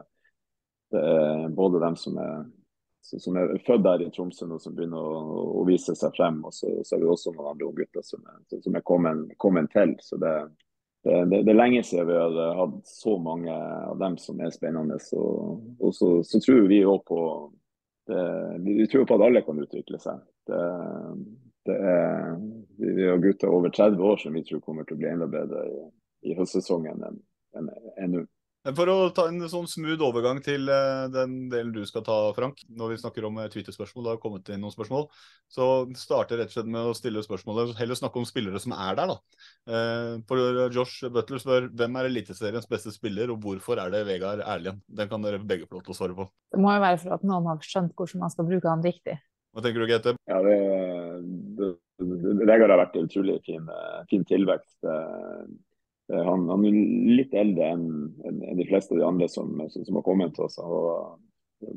[0.95, 2.47] det, er både dem som er,
[3.09, 6.41] som er født der i Tromsø nå, som begynner å, å, vise seg frem.
[6.45, 9.97] Og så, så er det også noen andre unggutter som som er kommet, kommet, til.
[10.05, 10.35] Så det,
[11.05, 14.55] det, det, det, er lenge siden vi har hatt så mange av dem som er
[14.55, 15.01] spennende.
[15.17, 17.21] Og, og så, så tror vi òg på
[18.09, 18.25] det,
[18.65, 20.25] vi tror på at alle kan utvikle seg.
[20.49, 20.63] Det
[21.75, 22.35] er,
[22.79, 25.65] vi har gutter over 30 år som vi tror kommer til å bli enda bedre
[25.69, 25.85] i,
[26.31, 27.23] i høstsesongen enn
[27.59, 28.27] en, en nå.
[28.75, 32.59] For å ta en sånn smooth overgang til uh, den delen du skal ta, Frank,
[32.69, 35.07] når vi snakker om uh, Twitter-spørsmål, det har kommet inn noen spørsmål,
[35.49, 38.99] så starter rett og slett med å stille spørsmålet, heller snakke om spillere som er
[38.99, 39.47] der, da.
[40.29, 44.83] For Josh Butler spør hvem er Eliteseriens beste spiller, og hvorfor er det Vegard Erlien?
[44.91, 46.29] Den kan dere begge få lov til å svare på.
[46.53, 49.17] Det må jo være for at noen har skjønt hvordan man skal bruke han riktig.
[49.53, 50.15] Hva tenker du, Gete?
[50.29, 50.59] Ja, det,
[51.59, 51.73] det,
[52.47, 53.65] Vegard har vært en utrolig fin,
[54.11, 54.77] fin tilvekst.
[54.87, 55.49] Eh,
[56.15, 56.77] han, han, er
[57.19, 57.89] litt eldre enn
[58.25, 60.57] en, en de fleste av de andre som, som, som har kommet til oss.
[60.63, 60.71] Han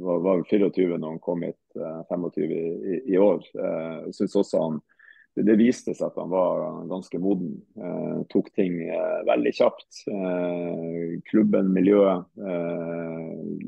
[0.03, 1.59] var, var 24 når han kom hit,
[2.11, 3.43] 25 i, i, i år.
[3.55, 4.79] Eh, jeg synes også han,
[5.35, 7.53] det, det, viste seg at han var ganske moden.
[7.79, 10.03] Eh, tok ting eh, veldig kjapt.
[10.11, 12.27] Eh, klubben, miljøet,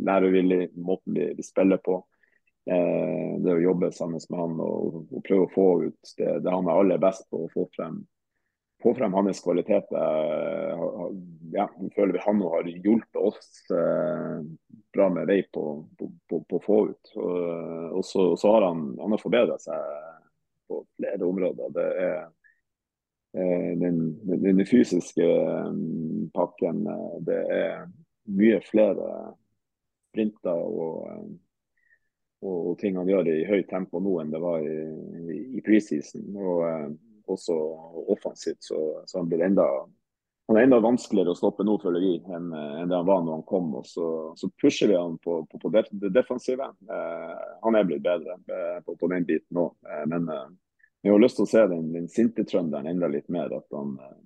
[0.04, 2.02] lærevillig, måten vi, vi spiller på.
[2.64, 6.70] Det å jobbe sammen med han og, og prøve å få ut det, det han
[6.70, 7.98] er aller best på, å få frem
[8.84, 9.98] få frem hans kvaliteter.
[11.54, 14.40] Ja, jeg føler vi han har hjulpet oss eh,
[14.96, 15.64] bra med vei på
[16.04, 17.14] å få ut.
[17.16, 19.94] Og, og så, så, har han, han har forbedra seg
[20.68, 21.76] på flere områder.
[21.78, 22.18] Det er
[23.38, 25.30] eh, den, den, den, fysiske
[26.36, 26.84] pakken.
[27.28, 27.88] Det er
[28.34, 29.10] mye flere
[30.12, 31.32] sprinter og,
[32.44, 34.78] og, ting han gjør i høyt tempo nå enn det var i,
[35.24, 36.30] i, i preseason.
[36.36, 37.56] Og, også
[38.12, 38.58] offensivt.
[38.60, 39.64] Så, så han blir enda
[40.48, 43.38] han er enda vanskeligere å stoppe nå, føler vi, enn, enn det han var når
[43.38, 43.70] han kom.
[43.80, 46.68] og Så, så pusher vi han på, på, på det defensive.
[46.68, 49.72] Eh, han er blitt bedre eh, på, på, den biten òg.
[49.88, 50.50] Eh, men eh,
[51.00, 53.56] vi har lyst til å se den, den sinte trønderen enda litt mer.
[53.56, 54.20] At han eh,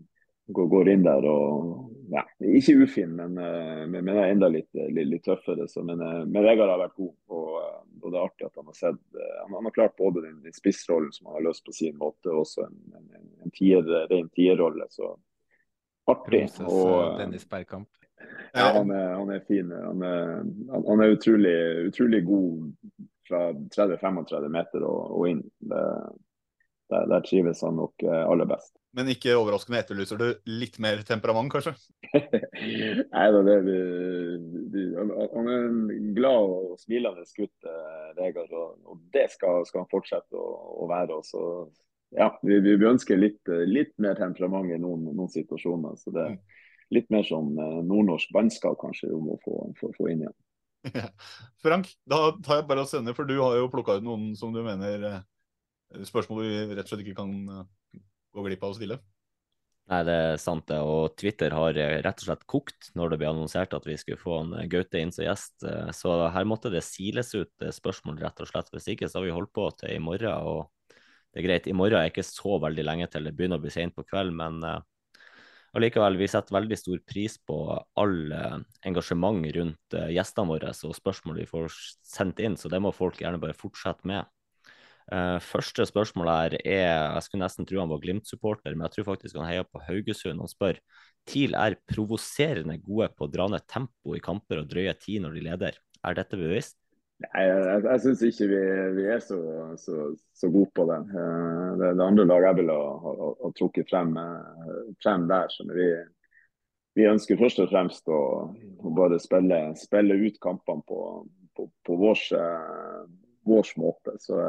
[0.58, 4.70] går, går, inn der og ja, Ikke ufin, men, eh, men, men er enda litt,
[4.74, 5.68] litt, litt tøffere.
[5.72, 7.16] Så, men, men Vegard har vært god.
[7.28, 7.48] og
[8.02, 10.40] og det er artig at han har sett eh, Han, han har klart både den,
[10.44, 13.84] den spissrollen som han har løst på sin måte, og også en, en, en tier,
[14.12, 14.88] ren tierrolle.
[14.94, 15.14] Så
[16.12, 16.46] artig.
[16.64, 17.90] og, eh, Dennis Bergkamp.
[18.54, 19.72] Ja, han er, han er fin.
[19.72, 20.32] Han er,
[20.74, 21.58] han er utrolig,
[21.92, 22.72] utrolig, god
[23.28, 23.42] fra
[23.76, 25.44] 30-35 meter og, og inn.
[25.60, 25.84] Det,
[26.88, 28.74] der, der, trives han nok eh, aller best.
[28.98, 31.76] Men ikke overraskende etterlyser du litt mer temperament, kanskje?
[33.14, 33.76] Nei da, det vi,
[34.74, 38.50] vi, Han er en glad og smilende gutt, eh, Vegard.
[38.58, 40.48] Og, og, det skal, skal, han fortsette å,
[40.82, 41.20] å være.
[41.22, 41.44] Også.
[42.18, 46.00] Ja, vi, vi, ønsker litt, litt, mer temperament i noen, noen situasjoner.
[46.02, 46.44] så det er mm.
[46.96, 50.38] Litt mer som eh, nordnorsk bannskap kanskje om å få, få, få inn igjen.
[50.96, 51.10] Ja.
[51.60, 54.54] Frank, da tar jeg bare og sender, for du har jo plukka ut noen som
[54.56, 55.04] du mener
[56.08, 57.66] spørsmål vi rett og slett ikke kan eh,
[58.38, 59.00] gå glipp av å stille.
[59.88, 60.78] Nei, det er sant det.
[60.84, 64.20] Og Twitter har eh, rett og slett kokt når det ble annonsert at vi skulle
[64.20, 65.64] få en eh, Gaute inn som gjest.
[65.96, 68.74] Så her måtte det siles ut spørsmål, rett og slett.
[68.74, 70.44] Hvis ikke så har vi holdt på til i morgen.
[70.44, 71.00] Og
[71.32, 73.72] det er greit, i morgen er ikke så veldig lenge til det begynner å bli
[73.72, 74.64] sent på kveld, men
[75.78, 77.58] allikevel, vi setter veldig stor pris på
[78.02, 78.16] all
[78.88, 81.68] engasjement rundt gjestene våre og spørsmål vi får
[82.08, 84.26] sendt inn, så det må folk gjerne bare fortsette med.
[85.08, 89.14] Uh, første spørsmål her er Jeg skulle nesten tro han var Glimt-supporter, men jeg tror
[89.14, 90.42] faktisk han heier på Haugesund.
[90.44, 90.82] Han spør
[91.28, 95.38] TIL er provoserende gode på å dra ned tempo i kamper og drøye tid når
[95.38, 95.78] de leder.
[96.04, 96.76] Er dette bevisst?
[97.24, 98.58] Nei, jeg, jeg syns ikke vi,
[99.00, 99.38] vi er så,
[99.82, 101.00] så, så, gode på det.
[101.16, 101.94] Uh, det.
[101.98, 102.04] det.
[102.06, 105.48] andre laget jeg ville ha, ha, trukket frem, uh, frem der.
[105.56, 105.88] Så vi,
[107.00, 108.20] vi, ønsker først og fremst å,
[108.52, 111.00] å bare spille, spille, ut kampene på,
[111.56, 112.28] på, på vår,
[113.48, 114.18] vår måte.
[114.22, 114.44] Så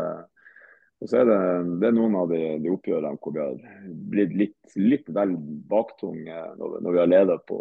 [0.99, 1.39] og så er det,
[1.79, 3.59] det er noen av de, de, oppgjørene hvor vi har
[4.11, 5.37] blitt litt, litt vel
[5.71, 7.59] baktunge når, når, vi har ledet på,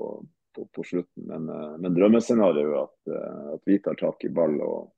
[0.57, 1.27] på, på slutten.
[1.29, 4.89] Men, eh, men drømmescenarioet er at, eh, at, vi tar tak i ball og,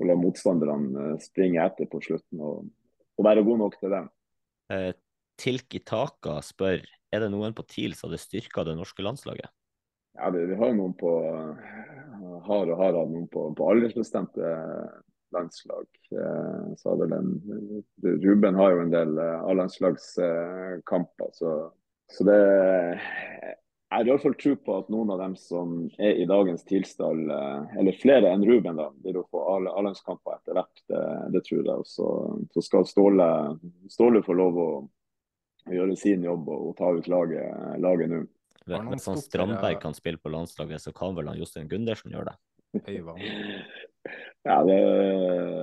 [0.00, 2.40] og lar motstanderne eh, springe etter på slutten.
[2.40, 2.64] Og,
[3.20, 4.08] og være gode nok til dem.
[4.72, 4.90] Eh,
[5.42, 6.80] Tilki Taka spør
[7.12, 9.52] er det noen på TIL som hadde styrka det norske landslaget?
[10.16, 11.12] Ja, vi, Vi har noen på
[12.46, 14.48] har og har hatt noen på, på aldersbestemte
[15.34, 15.88] landslag.
[16.12, 17.32] Eh, så hadde den,
[18.24, 21.32] Ruben har jo en del eh, A-landslagskamper.
[21.36, 21.56] Så,
[22.12, 22.40] så det
[23.92, 26.62] jeg har i hvert fall tro på at noen av dem som er i dagens
[26.64, 30.80] tilstand, eh, eller flere enn Ruben, da, vil få A-landskamper etter hvert.
[30.88, 31.02] Det,
[31.34, 31.84] det, tror jeg.
[31.90, 32.06] Så,
[32.54, 33.26] så skal Ståle,
[33.92, 34.68] Ståle få lov å,
[35.66, 37.52] å, gjøre sin jobb og, og ta ut laget,
[37.84, 38.22] laget nå.
[38.64, 42.38] Hvis han Strandberg kan spille på landslaget, så kan vel han Jostein Gundersen gjøre det?
[44.42, 44.78] Ja, det,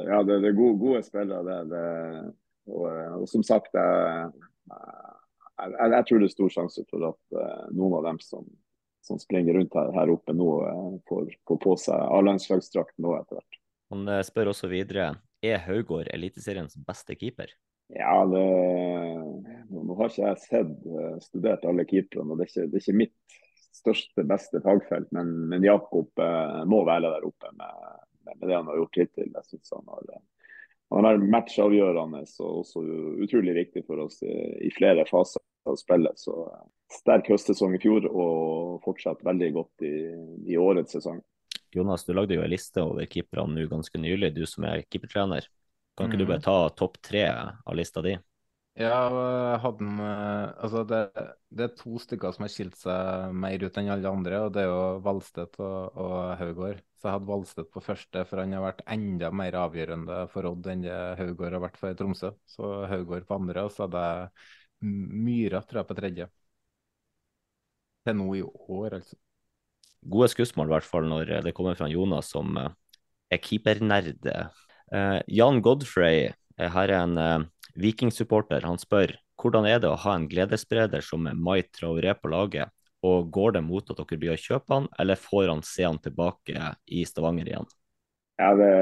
[0.08, 1.60] ja, det, er gode, gode spillere, det.
[1.74, 2.88] det og,
[3.20, 4.32] og, som sagt, jeg,
[4.70, 8.46] jeg, jeg, tror det er stor sjanse for at uh, noen av dem som,
[9.06, 13.40] som springer rundt her, her oppe nå, uh, får, får, på seg A-landslagsdrakt nå etter
[13.40, 13.60] hvert.
[13.96, 17.52] Han uh, spør også videre er Haugård Eliteseriens beste keeper?
[17.96, 18.46] Ja, det,
[19.74, 20.74] nå har ikke jeg sett,
[21.26, 22.36] studert alle keeperne.
[22.36, 23.40] og det er, ikke, det er ikke mitt
[23.76, 25.10] største, beste fagfelt.
[25.16, 27.90] Men, men Jakob eh, må være der oppe med,
[28.40, 29.32] med, det han har gjort hittil.
[29.36, 30.22] Jeg synes han har,
[30.96, 32.84] han har vært matchavgjørende og også
[33.26, 34.36] utrolig viktig for oss i,
[34.68, 36.20] i flere faser av spillet.
[36.20, 36.64] Så eh,
[37.00, 39.96] sterk høstsesong i fjor og fortsatt veldig godt i,
[40.54, 41.22] i årets sesong.
[41.76, 45.46] Jonas, du lagde jo en liste over keeperne nå ganske nylig, du som er keepertrener.
[45.98, 46.24] Kan ikke mm.
[46.24, 48.16] du bare ta topp tre av lista di?
[48.78, 51.00] Ja, hadde eh, altså det,
[51.50, 54.62] det, er to stykker som har skilt seg mer ut enn alle andre, og det
[54.64, 56.80] er jo Valstedt og, og Haugård.
[56.96, 60.70] Så jeg hadde Valstedt på første, for han har vært enda mer avgjørende for Odd
[60.72, 62.32] enn det Haugård har vært for Tromsø.
[62.48, 64.30] Så Haugård på andre, og så hadde jeg
[64.80, 66.30] Myra tror jeg på tredje.
[68.08, 69.20] Til nå i år, altså.
[70.08, 72.72] Gode skussmål, i hvert fall når det kommer fra Jonas, som eh,
[73.36, 74.24] er keepernerd.
[74.90, 80.16] Uh, Jan Godfrey, her er en uh, Viking-supporter han spør hvordan er det å ha
[80.18, 82.74] en gledesspreder som Mai Traoré på laget,
[83.06, 86.00] og går det mot at dere blir å kjøpe han, eller får han se han
[86.04, 87.70] tilbake i Stavanger igjen?
[88.40, 88.74] Ja, det,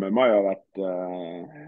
[0.00, 1.60] men Mai har vært uh,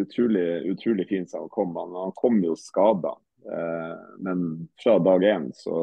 [0.00, 1.74] utrolig, utrolig fin siden han kom.
[1.76, 3.14] Han, han kom jo skada,
[3.48, 5.78] uh, men fra dag én så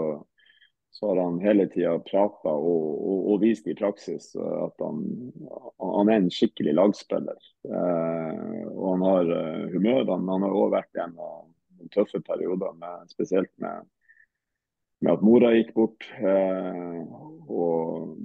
[0.96, 5.02] så har han hele tida prata og, og, og, vist i praksis at han,
[5.84, 7.42] han er en skikkelig lagspiller.
[7.68, 10.06] Eh, og han har uh, humør.
[10.08, 11.50] Han, han har òg vært gjennom
[11.92, 13.84] tøffe perioder, med, spesielt med,
[15.04, 16.08] med, at mora gikk bort.
[16.16, 17.02] Eh,
[17.52, 18.16] og,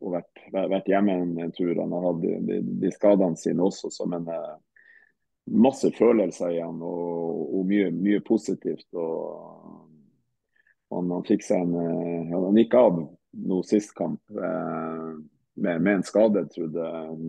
[0.00, 1.74] og vært, vært, hjemme en, en, tur.
[1.76, 4.54] Han har hatt de, de, de skadene sine også som en uh,
[5.52, 8.88] masse følelser igjen og, og mye, mye positivt.
[8.96, 9.84] og
[10.94, 13.00] han, han fikk seg en eh, Han gikk av
[13.36, 15.08] nå sist kamp eh,
[15.56, 16.86] med, med, en skade, trodde,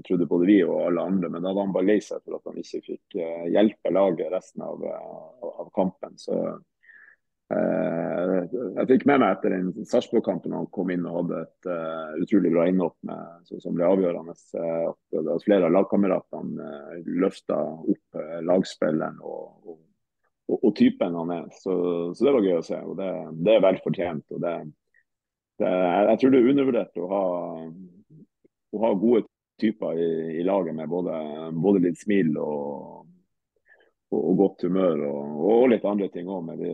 [0.08, 1.30] trodde, både vi og alle andre.
[1.32, 4.34] Men da var han bare lei seg for at han ikke fikk eh, hjelpe laget
[4.34, 4.84] resten av,
[5.48, 6.18] av kampen.
[6.20, 6.36] Så
[7.56, 12.20] eh, jeg fikk med meg etter den Sarpsborg-kampen han kom inn og hadde et uh,
[12.20, 13.16] utrolig bra innhopp
[13.48, 14.36] som ble avgjørende.
[14.36, 19.80] At, at flere av lagkameratene uh, løfta opp uh, lagspilleren og, og
[20.48, 21.48] og, og, typen han er.
[21.60, 21.74] Så,
[22.15, 22.80] så, det var gøy å se.
[22.84, 23.10] og Det,
[23.45, 24.26] det er vel fortjent.
[24.36, 24.53] og det,
[25.61, 25.74] det,
[26.11, 27.24] Jeg tror det er undervurdert å ha,
[28.74, 29.28] å ha gode
[29.61, 30.10] typer i,
[30.40, 31.18] i laget med både,
[31.57, 33.06] både, litt smil og,
[34.14, 36.45] og, og godt humør og, litt andre ting òg.
[36.52, 36.74] Men vi,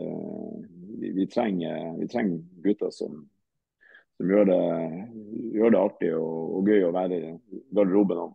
[1.00, 3.18] vi, vi, trenger, vi, trenger, gutter som,
[4.20, 4.62] som gjør, det,
[5.58, 7.36] gjør, det, artig og, gøy å være i
[7.74, 8.26] garderoben.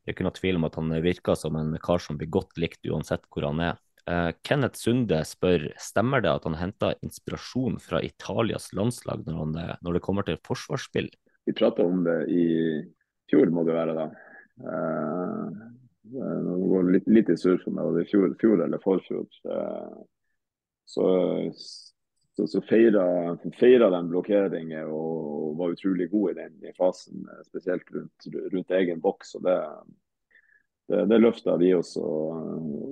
[0.00, 2.56] Det er ikke noe tvil om at han virker som en kar som blir godt
[2.58, 3.80] likt uansett hvor han er.
[4.10, 9.52] Uh, Kenneth Sunde spør stemmer det at han henta inspirasjon fra Italias landslag når, han,
[9.60, 11.06] eh, når det kommer til forsvarsspill?
[11.46, 12.46] Vi prata om det i
[13.30, 14.08] fjor, må det være da.
[14.64, 15.60] Uh,
[16.10, 19.28] nå går litt, litt i surr for meg, var det fjor, fjor eller forfjor.
[19.46, 20.02] Uh,
[20.90, 21.06] så
[22.40, 28.28] så, så feira, de blokkeringer og var utrolig gode i den i fasen, spesielt rundt,
[28.54, 29.34] rundt egen boks.
[29.36, 29.58] og det
[30.90, 32.02] det, det løfta vi også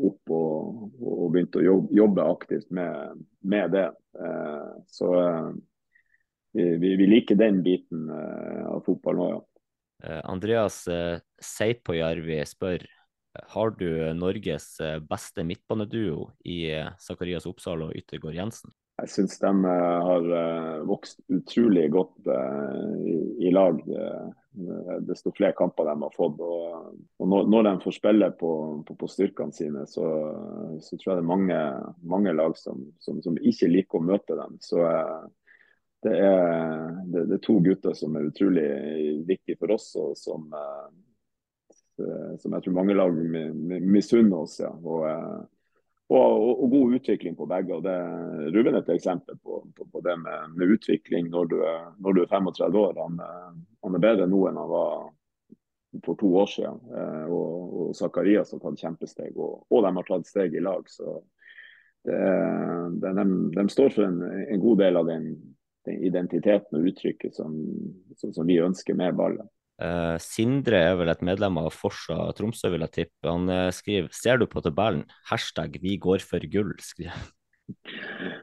[0.09, 3.89] opp og, og begynte å jobbe, aktivt med, med det.
[4.19, 5.49] Eh, så eh,
[6.55, 9.45] vi, vi, liker den biten eh, av fotball nå, ja.
[10.31, 10.85] Andreas
[11.43, 12.85] Seipojärvi spør
[13.51, 14.77] har du Norges
[15.11, 16.69] beste midtbaneduo i
[17.03, 18.71] Zakarias Oppsal og Yttergård Jensen?
[19.03, 19.51] Jeg syns de
[20.07, 20.29] har
[20.87, 22.31] vokst utrolig godt
[23.43, 23.83] i lag
[25.01, 26.41] desto flere kamper de har fått.
[26.41, 28.53] Og, og når, de får spille på,
[28.87, 30.07] på, på styrkene sine, så,
[30.83, 31.59] så, tror jeg det er mange,
[32.15, 34.57] mange lag som, som, som, ikke liker å møte dem.
[34.65, 35.21] Så eh,
[36.07, 38.69] det er, det, det er, to gutter som er utrolig
[39.29, 44.59] viktige for oss, og som, eh, som jeg tror mange lag misunner oss.
[44.63, 44.73] Ja.
[44.83, 45.39] Og, eh,
[46.09, 47.75] og, og, god utvikling på begge.
[47.77, 47.97] og det,
[48.55, 52.13] Ruben er et eksempel på, på, på det med, med, utvikling når du, er, når
[52.17, 53.01] du, er 35 år.
[53.03, 53.19] Han,
[53.85, 55.11] han, er bedre nå enn han var
[56.05, 56.81] for to år siden.
[56.97, 60.89] Eh, og, og Zakarias har tatt kjempesteg, og, og, de har tatt steg i lag.
[60.89, 61.19] så
[62.09, 62.19] det,
[63.03, 65.31] det, de, de, står for en, en, god del av den,
[65.85, 67.59] den identiteten og uttrykket som,
[68.17, 69.49] som, som vi ønsker med ballen.
[69.79, 73.29] Uh, Sindre er vel et medlem av Forsa Tromsø, vil jeg tippe.
[73.31, 75.05] Han uh, skriver ser du på tabellen?
[75.31, 77.15] Hashtag 'vi går for gull', skriver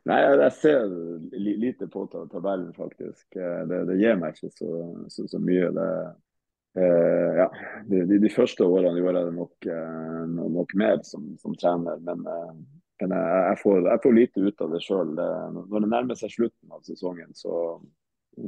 [0.05, 0.85] Nei, jeg ser
[1.33, 3.25] lite på tabellen, faktisk.
[3.33, 4.69] Eh, det, det gir meg ikke så,
[5.09, 5.71] så, så mye.
[5.73, 5.87] Det,
[6.77, 7.47] uh, ja,
[7.89, 9.69] de, de, de, første årene gjorde jeg det nok,
[10.53, 12.21] nok mer som, som, trener, men,
[13.01, 15.15] men jeg, jeg, får, jeg, får, lite ut av det sjøl.
[15.17, 17.81] Når det nærmer seg slutten av sesongen, så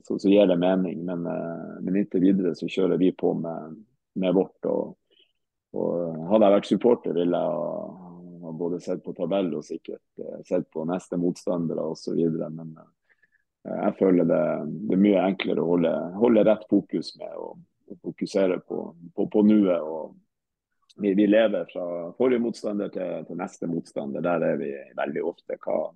[0.04, 1.06] så, så gir det mening.
[1.06, 3.80] Men, eh, men, inntil videre så kjører vi på med,
[4.20, 4.66] med vårt.
[4.66, 4.98] Og,
[5.78, 10.44] og, hadde jeg vært supporter, ville jeg ha både sett på tabell og sikkert eh,
[10.48, 12.22] sett på neste motstandere osv.
[12.46, 12.94] Men eh,
[13.74, 14.44] jeg føler det,
[14.84, 17.60] det, er mye enklere å holde, holde rett fokus med og,
[17.92, 18.86] og fokusere på,
[19.16, 19.82] på, på nuet.
[19.82, 20.16] og
[20.98, 21.84] vi, vi, lever fra
[22.18, 24.24] forrige motstander til, til, neste motstander.
[24.26, 25.60] Der er vi veldig ofte.
[25.62, 25.92] Hva,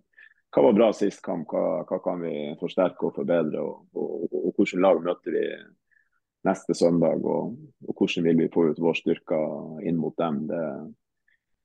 [0.51, 4.39] hva var bra sist kamp, hva, hva kan vi forsterke og forbedre, og, og, og,
[4.49, 5.45] og hvordan lag møter vi
[6.47, 7.55] neste søndag, og,
[7.87, 10.43] hvordan vil vi få ut vår styrker inn mot dem.
[10.49, 10.63] Det,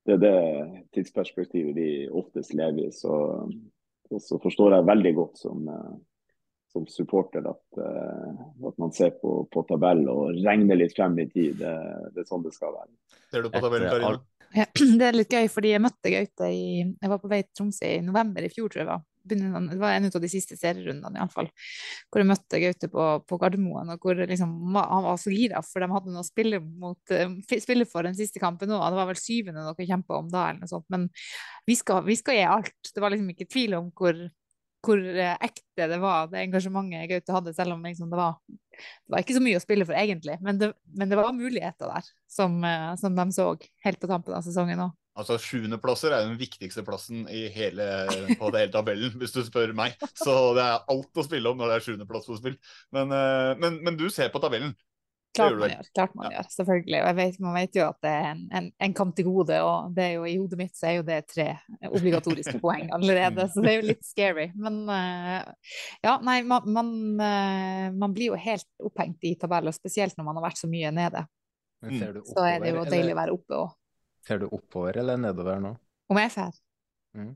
[0.07, 2.93] det er det tidsperspektivet vi oftest lever i.
[2.95, 3.15] Så,
[4.23, 5.67] så forstår jeg veldig godt som,
[6.71, 11.59] som supporter at, at, man ser på, på tabell og regner litt frem i tid.
[11.59, 11.75] Det,
[12.15, 12.93] det er sånn det skal være.
[13.33, 14.23] Ser du på tabellen, Karina?
[14.99, 17.91] Det er litt gøy, fordi jeg møtte Gaute i Jeg var på vei til Tromsø
[17.99, 19.05] i november i fjor, tror jeg var.
[19.27, 19.39] Det
[19.81, 21.49] var en av de siste serierundene, iallfall.
[22.07, 25.83] Hvor jeg møtte Gaute på, på Gardermoen, og hvor liksom, han var så gira, for
[25.83, 28.85] de hadde noe å spille, mot, eh, spille for den siste kampen òg.
[28.95, 30.87] Det var vel syvende dere kjempa om da, eller noe sånt.
[30.95, 31.09] Men
[31.67, 32.93] vi skal, vi skal gi alt.
[32.95, 34.23] Det var liksom ikke tvil om hvor,
[34.87, 39.15] hvor eh, ekte det var, det engasjementet Gaute hadde, selv om liksom det, var, det
[39.15, 40.39] var ikke så mye å spille for, egentlig.
[40.45, 43.51] Men det, men det var muligheter der, som, eh, som, de så
[43.87, 44.95] helt på tampen av sesongen òg.
[45.17, 47.87] Altså Sjuendeplasser er den viktigste plassen hele,
[48.37, 49.95] på hele tabellen, hvis du spør meg.
[50.13, 52.59] Så det er alt å spille om når det er sjuendeplass på spill.
[52.93, 54.75] Men, eh, men, men, du ser på tabellen.
[55.37, 56.33] Klart man gjør, klart man ja.
[56.37, 56.99] gjør, selvfølgelig.
[57.03, 59.95] Og vet, man vet jo at det er en, en, en, kamp til gode, og
[59.97, 61.47] det jo, i hodet mitt så er jo det tre
[61.91, 64.49] obligatoriske poeng allerede, så det er jo litt scary.
[64.59, 65.73] Men uh,
[66.05, 70.41] ja, nei, man, man, uh, man, blir jo helt opphengt i tabeller, spesielt når man
[70.41, 71.27] har vært så mye nede.
[71.87, 73.75] Oppover, så er det jo deilig å være oppe òg.
[74.27, 75.77] Ser du oppover eller nedover nå?
[76.11, 76.57] Om jeg får?
[77.17, 77.35] Mm.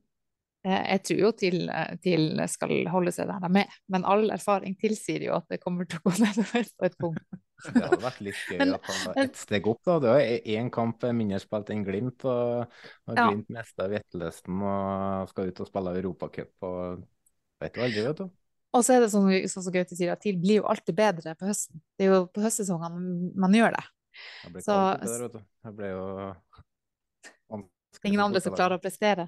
[0.67, 1.63] Eh, jeg tror jo til,
[2.05, 5.89] til, skal holde seg der de er, men all erfaring tilsier jo at det kommer
[5.89, 7.39] til å gå nedover på et punkt.
[7.61, 9.97] Det hadde vært litt gøy men, å ta ett steg opp, da.
[10.03, 12.77] Det var én kamp mindre spilt enn Glimt, og,
[13.09, 13.31] og ja.
[13.31, 16.53] Glimt mista vettløsten og skal ut og spille Europacup.
[16.69, 17.01] Og
[17.65, 18.29] vet du aldri, vet du.
[18.71, 21.35] Og så er det sånn, sånn som Gaute sier, at TIL blir jo alltid bedre
[21.39, 21.81] på høsten.
[21.99, 23.83] Det er jo på høstsesongene man gjør det.
[24.45, 25.43] Jeg ble så, bedre, vet du.
[25.67, 26.05] Jeg ble jo
[28.07, 29.27] Ingen andre som klarer å prestere?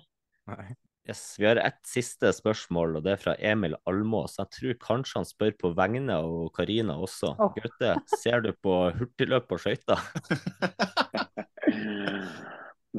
[0.48, 0.72] Nei.
[1.08, 4.36] Yes, Vi har ett siste spørsmål, og det er fra Emil Almås.
[4.38, 7.32] Jeg tror kanskje han spør på vegne av Karina også.
[7.42, 7.50] Oh.
[7.56, 9.98] Gaute, ser du på hurtigløp på skøyter?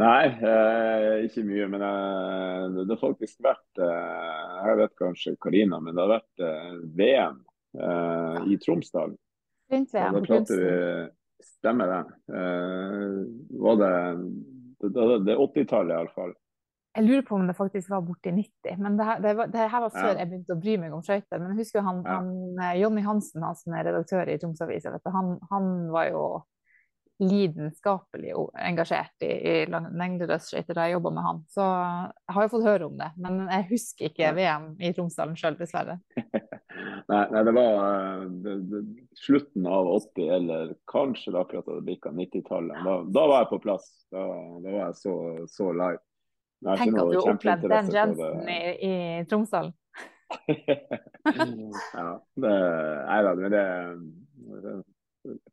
[0.04, 1.70] Nei, eh, ikke mye.
[1.72, 6.44] Men eh, det har faktisk vært eh, Jeg vet kanskje Karina, men det har vært
[6.44, 7.40] eh, VM
[7.80, 9.16] eh, i Tromsdal.
[9.70, 11.12] Sprint-VM vi kunsten.
[11.44, 12.04] Stemmer det.
[12.36, 13.16] Eh,
[13.64, 13.96] var det
[14.84, 16.36] det, det, 80-tallet iallfall.
[16.94, 19.82] Jeg lurer på om det faktisk var borti 90, men det, det, var, det her
[19.82, 20.18] var før ja.
[20.22, 21.42] jeg begynte å bry meg om skøyter.
[21.42, 22.18] Men jeg husker han, ja.
[22.20, 26.26] han, eh, Jonny Hansen, han som er redaktør i Troms Avis, han, han, var jo
[27.24, 31.42] lidenskapelig engasjert i, i lengdeløpsskøyter da jeg jobba med han.
[31.50, 35.38] Så jeg har jo fått høre om det, men jeg husker ikke VM i Tromsdalen
[35.40, 36.00] sjøl, dessverre.
[37.10, 38.80] Nei, nei, det var uh, det, det,
[39.20, 42.80] slutten av 80, eller kanskje akkurat da det bikka 90-tallet.
[42.86, 43.90] Da, da, var jeg på plass.
[44.14, 44.24] Da,
[44.64, 45.16] da var jeg så,
[45.52, 46.02] så live.
[46.64, 48.94] Tenk at du har opplevd den Jensen i, i
[49.30, 49.74] Tromsdalen.
[51.94, 52.08] ja,
[52.42, 52.54] det,
[53.06, 53.66] nei da, men det,
[54.64, 54.80] det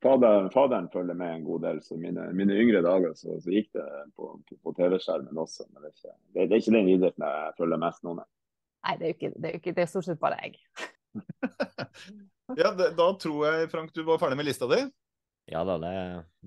[0.02, 3.68] Faderen, faderen, følger med en god del, så mine, mine yngre dager så, så, gikk
[3.76, 3.84] det
[4.18, 5.68] på, på, på TV-skjermen også.
[5.70, 8.26] Men det er, ikke, det, det er, ikke, den idretten jeg følger mest nå, nei.
[8.80, 10.58] Nei, det er jo ikke, det er, ikke, det er stort sett bare jeg.
[12.60, 14.80] ja, da tror jeg, Frank, du var ferdig med lista di?
[15.50, 15.94] Ja da, det,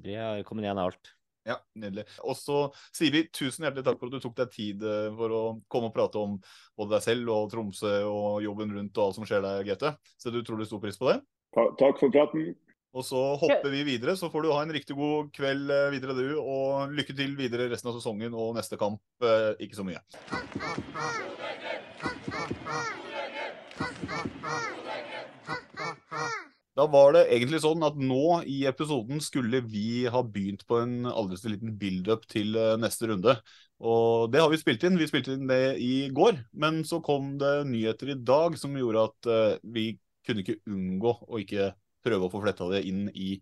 [0.04, 1.14] vi har kommet igjen av alt.
[1.48, 2.06] Ja, Nydelig.
[2.24, 2.58] Og så
[2.96, 5.92] sier vi tusen hjertelig takk for at du tok deg tid eh, for å komme
[5.92, 6.38] og prate om
[6.80, 9.96] både deg selv og Tromsø og jobben rundt og alt som skjer der, Grete.
[10.16, 11.20] Så du tror du sto pris på det.
[11.54, 12.54] Takk for praten.
[12.94, 16.14] Og så hopper vi videre, så får du ha en riktig god kveld eh, videre,
[16.14, 16.38] du.
[16.40, 20.02] Og lykke til videre resten av sesongen og neste kamp eh, ikke så mye.
[26.74, 31.04] Da var det egentlig sånn at nå i episoden skulle vi ha begynt på en
[31.06, 33.36] aldri så liten build-up til eh, neste runde.
[33.84, 34.98] Og det har vi spilt inn.
[34.98, 36.40] Vi spilte inn det i går.
[36.58, 39.32] Men så kom det nyheter i dag som gjorde at
[39.76, 39.92] vi
[40.26, 41.74] kunne ikke unngå å ikke
[42.04, 43.36] prøve å få fletta det inn i,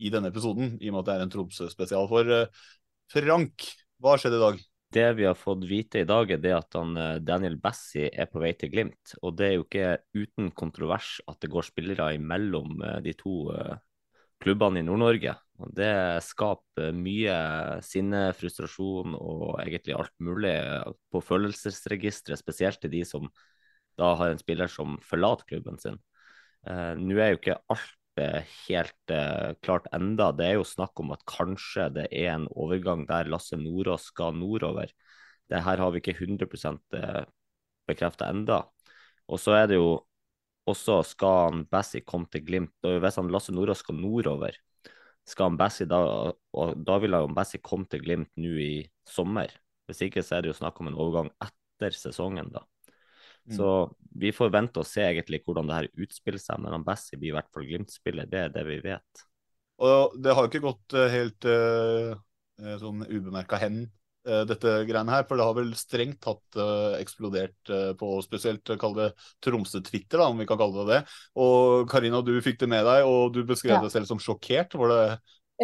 [0.00, 2.08] i, denne episoden, i og med at det er en Tromsø-spesial.
[2.10, 2.68] For uh,
[3.12, 3.68] Frank,
[4.02, 4.62] hva skjedde i dag?
[4.92, 8.28] Det vi har fått vite i dag, er det at han, eh, Daniel Bassi er
[8.28, 9.14] på vei til Glimt.
[9.22, 9.86] Og det er jo ikke
[10.18, 13.46] uten kontrovers at det går spillere imellom eh, de to
[14.42, 15.36] klubbene i Nord-Norge.
[15.76, 15.92] Det
[16.26, 17.36] skaper mye
[17.86, 20.54] sinne, frustrasjon og egentlig alt mulig
[21.12, 23.30] på følelsesregisteret, spesielt til de som
[24.00, 25.98] da har en spiller som forlater klubben sin.
[26.66, 30.30] Eh, Nå er jo ikke alt helt uh, klart enda.
[30.36, 34.36] Det er jo snakk om at kanskje det er en overgang der Lasse Nordås skal
[34.36, 34.92] nordover.
[35.48, 36.46] Det her har vi ikke 100
[36.96, 37.24] uh,
[37.88, 38.62] bekrefta enda.
[39.28, 40.02] Og så er det jo
[40.68, 42.76] også skal han Bassi komme til Glimt.
[42.84, 44.58] og Hvis han Lasse Nordås skal nordover,
[45.26, 46.02] skal han Bassi da,
[46.52, 48.74] og da vil han Bassi komme til Glimt nå i
[49.08, 49.50] sommer.
[49.86, 52.62] Hvis ikke så er det jo snakk om en overgang etter sesongen, da.
[53.48, 53.56] Mm.
[53.56, 53.70] Så
[54.14, 57.32] vi får vente og se egentlig hvordan det her utspiller seg, men han Bessie blir
[57.32, 58.28] i hvert fall Glimt-spiller.
[58.30, 59.24] Det er det vi vet.
[59.82, 63.82] Og det har jo ikke gått uh, helt uh, sånn ubemerka hen,
[64.28, 65.26] uh, dette greiene her.
[65.26, 66.60] For det har vel strengt tatt
[67.00, 69.10] eksplodert på spesielt kall det
[69.44, 71.20] Tromsø-Twitter, om vi kan kalle det det.
[71.42, 73.84] Og Karina, du fikk det med deg, og du beskrev ja.
[73.86, 74.76] det selv som sjokkert.
[74.78, 75.04] Var det,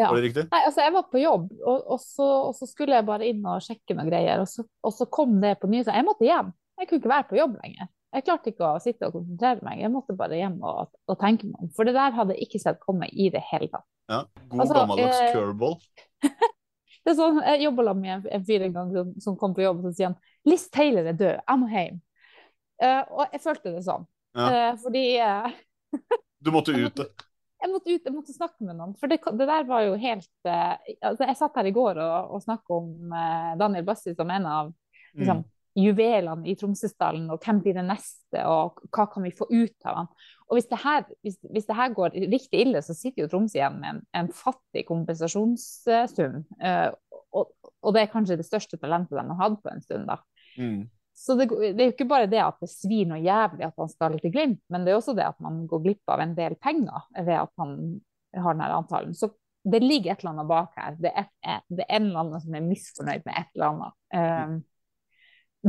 [0.00, 0.09] ja.
[0.09, 0.48] var det riktig?
[0.50, 3.44] Nei, altså jeg var på jobb, og, og, så, og så, skulle jeg bare inn
[3.46, 4.42] og sjekke noen greier.
[4.42, 6.00] Og så, og så kom det på nyhetene.
[6.00, 6.56] Jeg måtte hjem.
[6.78, 7.88] Jeg kunne ikke være på jobb lenger.
[8.09, 9.82] Jeg klarte ikke å sitte og konsentrere meg.
[9.82, 11.70] Jeg måtte bare hjem og, og tenke meg om.
[11.76, 13.84] For det der hadde jeg ikke sett komme i det hele tatt.
[14.09, 15.76] Ja, God altså, gammeldags eh, curveball.
[17.05, 19.64] det er sånn, Jeg jobba med en, en fyr en gang som, som, kom på
[19.66, 20.16] jobb og sier han,
[20.48, 22.00] Liz Taylor er død, jeg må hjem.
[22.78, 24.06] Uh, og jeg følte det sånn.
[24.38, 24.48] Ja.
[24.48, 25.50] Uh, fordi uh,
[26.46, 27.05] Du måtte ut?
[27.59, 28.96] Jeg måtte ut, jeg måtte snakke med noen.
[29.00, 32.44] For det, det der var jo helt altså Jeg satt her i går og, og
[32.44, 33.16] snakket om
[33.59, 34.68] Daniel Bassi som en av
[35.18, 39.48] liksom, mm juvelene i Tromsøsdalen, og hvem blir det neste, og hva kan vi få
[39.50, 40.10] ut av han.
[40.48, 43.60] Og hvis det her, hvis, hvis det her går riktig ille, så sitter jo Tromsø
[43.60, 46.38] igjen med en, en fattig kompensasjonssum.
[46.62, 46.90] Uh,
[47.36, 47.50] og,
[47.82, 50.18] og, det er kanskje det største talentet de har hatt på en stund, da.
[50.59, 50.86] Mm.
[51.18, 53.90] Så det, det, er jo ikke bare det at det svir noe jævlig at han
[53.90, 56.55] skal til Glimt, men det er også det at man går glipp av en del
[56.62, 57.72] penger ved at han
[58.38, 59.16] har denne avtalen.
[59.18, 59.32] Så
[59.66, 60.96] det ligger et eller annet bak her.
[61.02, 61.26] Det er,
[61.68, 63.96] det er en eller annen som er misfornøyd med et eller annet.
[64.14, 64.55] Um,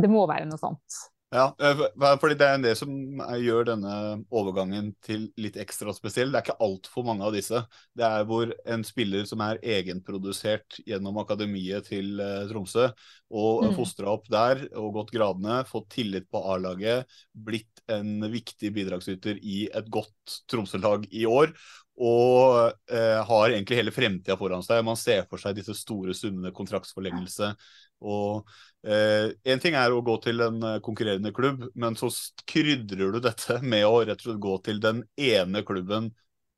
[0.01, 0.99] det må være noe sånt.
[1.29, 1.81] Ja, eh,
[2.17, 2.89] fordi det er det som
[3.37, 3.95] gjør denne
[4.33, 6.31] overgangen til litt ekstra spesiell.
[6.33, 7.59] Det er ikke altfor mange av disse.
[7.93, 12.87] Det er hvor en spiller som er egenprodusert gjennom akademiet til uh, Tromsø,
[13.29, 13.75] og mm.
[13.77, 19.67] fostra opp der og gått gradene, fått tillit på A-laget, blitt en viktig bidragsyter i
[19.69, 21.53] et godt Tromsø-lag i år.
[21.99, 24.85] Og eh, har egentlig hele fremtida foran seg.
[24.87, 27.51] Man ser for seg disse store summene kontraktsforlengelse.
[27.99, 28.47] Og
[28.87, 32.07] Eh, en ting er å gå til en eh, konkurrerende klubb, men så
[32.47, 36.13] krydrer du dette med å rett og slett gå til den ene klubben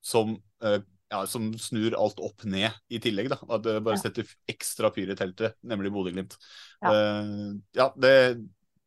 [0.05, 3.31] som, eh, ja, som snur alt opp ned i tillegg.
[3.33, 3.39] Da.
[3.49, 6.37] At det bare setter ekstra fyr i teltet, nemlig Bodø-Glimt.
[6.83, 7.31] Ja, eh,
[7.79, 8.13] ja det,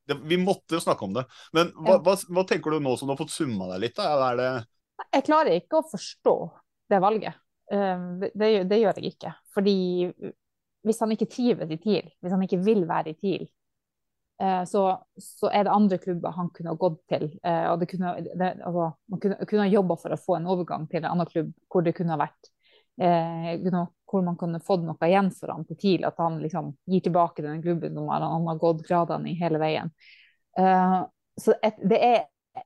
[0.06, 1.26] det, vi måtte jo snakke om det.
[1.56, 3.98] Men hva, hva, hva, tenker du nå som du har fått summa deg litt?
[3.98, 4.52] Det
[5.10, 6.36] jeg klarer ikke å forstå
[6.94, 7.42] det valget.
[7.74, 9.34] Eh, det, det, gjør jeg ikke.
[9.56, 9.76] Fordi
[10.84, 13.44] hvis han ikke trives i TIL, hvis han ikke vil være i TIL,
[14.42, 14.84] eh, så,
[15.20, 17.28] så, er det andre klubber han kunne ha gått til.
[17.42, 20.50] Eh, og det kunne, det, altså, Man kunne, kunne ha jobba for å få en
[20.54, 22.52] overgang til en annen klubb hvor det kunne ha vært
[23.00, 23.54] eh,
[24.14, 26.06] hvor man kunne fått noe igjen for han til TIL.
[26.06, 29.60] At han liksom gir tilbake til den klubben som han, har gått gradene i hele
[29.62, 29.90] veien.
[30.58, 31.00] Eh,
[31.40, 32.20] så et, det, er,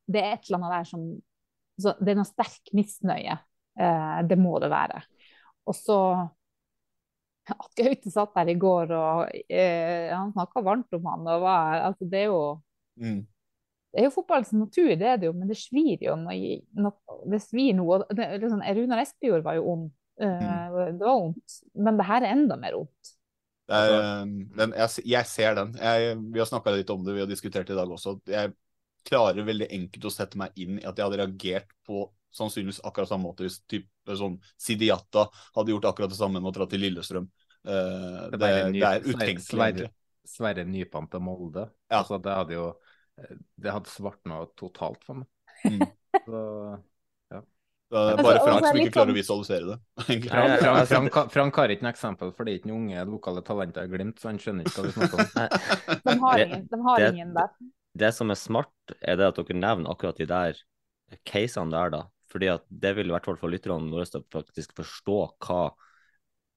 [0.04, 1.06] det, er, et eller annet der som
[1.78, 3.38] det er noe sterk misnøye.
[3.78, 5.04] Eh, det må det være.
[5.68, 6.00] Og så
[7.54, 11.26] at Gaute satt der i går og eh, han snakka varmt om han.
[11.26, 12.40] Og var, altså det er jo
[12.98, 13.20] Mm.
[13.94, 17.18] det er jo fotballens natur, det er det jo, men det svir jo noe, noe
[17.30, 18.00] Det svir noe.
[18.10, 19.84] Det, liksom, Runar Espejord var jo ond.
[20.20, 20.40] Eh,
[20.98, 21.60] Det var vondt.
[21.74, 23.12] Men det her er enda mer vondt.
[23.70, 25.74] Er, eh, jeg, jeg ser den.
[25.78, 28.16] Jeg, vi har snakka litt om det, vi har diskutert det i dag også.
[28.26, 28.52] Jeg
[29.06, 33.08] klarer veldig enkelt å sette meg inn i at jeg hadde reagert på sannsynligvis akkurat
[33.08, 36.82] samme måte hvis typ, sånn Sidiata hadde gjort akkurat det samme med å dra til
[36.84, 37.28] Lillestrøm.
[37.64, 39.42] Eh, det, det, Ny- er utenkelig.
[39.46, 39.88] Sverre.
[40.28, 41.64] Sverre Nypan til Molde.
[41.88, 42.02] Ja.
[42.02, 42.66] Altså, det hadde jo
[43.56, 45.26] Det hadde svartna totalt for meg.
[45.64, 45.86] Mm.
[46.28, 46.42] Så,
[47.32, 47.40] ja.
[47.88, 49.78] Det er Altså, bare Frank som ikke klarer å sånn- visualisere det.
[50.04, 53.06] Frank, Frank, altså- Frank, Frank har ikke noe eksempel, for det er ikke noen unge
[53.08, 55.32] lokale talenter i Glimt, så han skjønner ikke hva vi snakker om.
[56.06, 57.50] De har ingen, de har ingen der.
[57.98, 60.60] Det som er smart, er det at dere nevner akkurat de der
[61.28, 62.02] casene der, da.
[62.28, 65.62] Fordi at det vil i hvert fall få lytterne våre til å faktisk forstå hva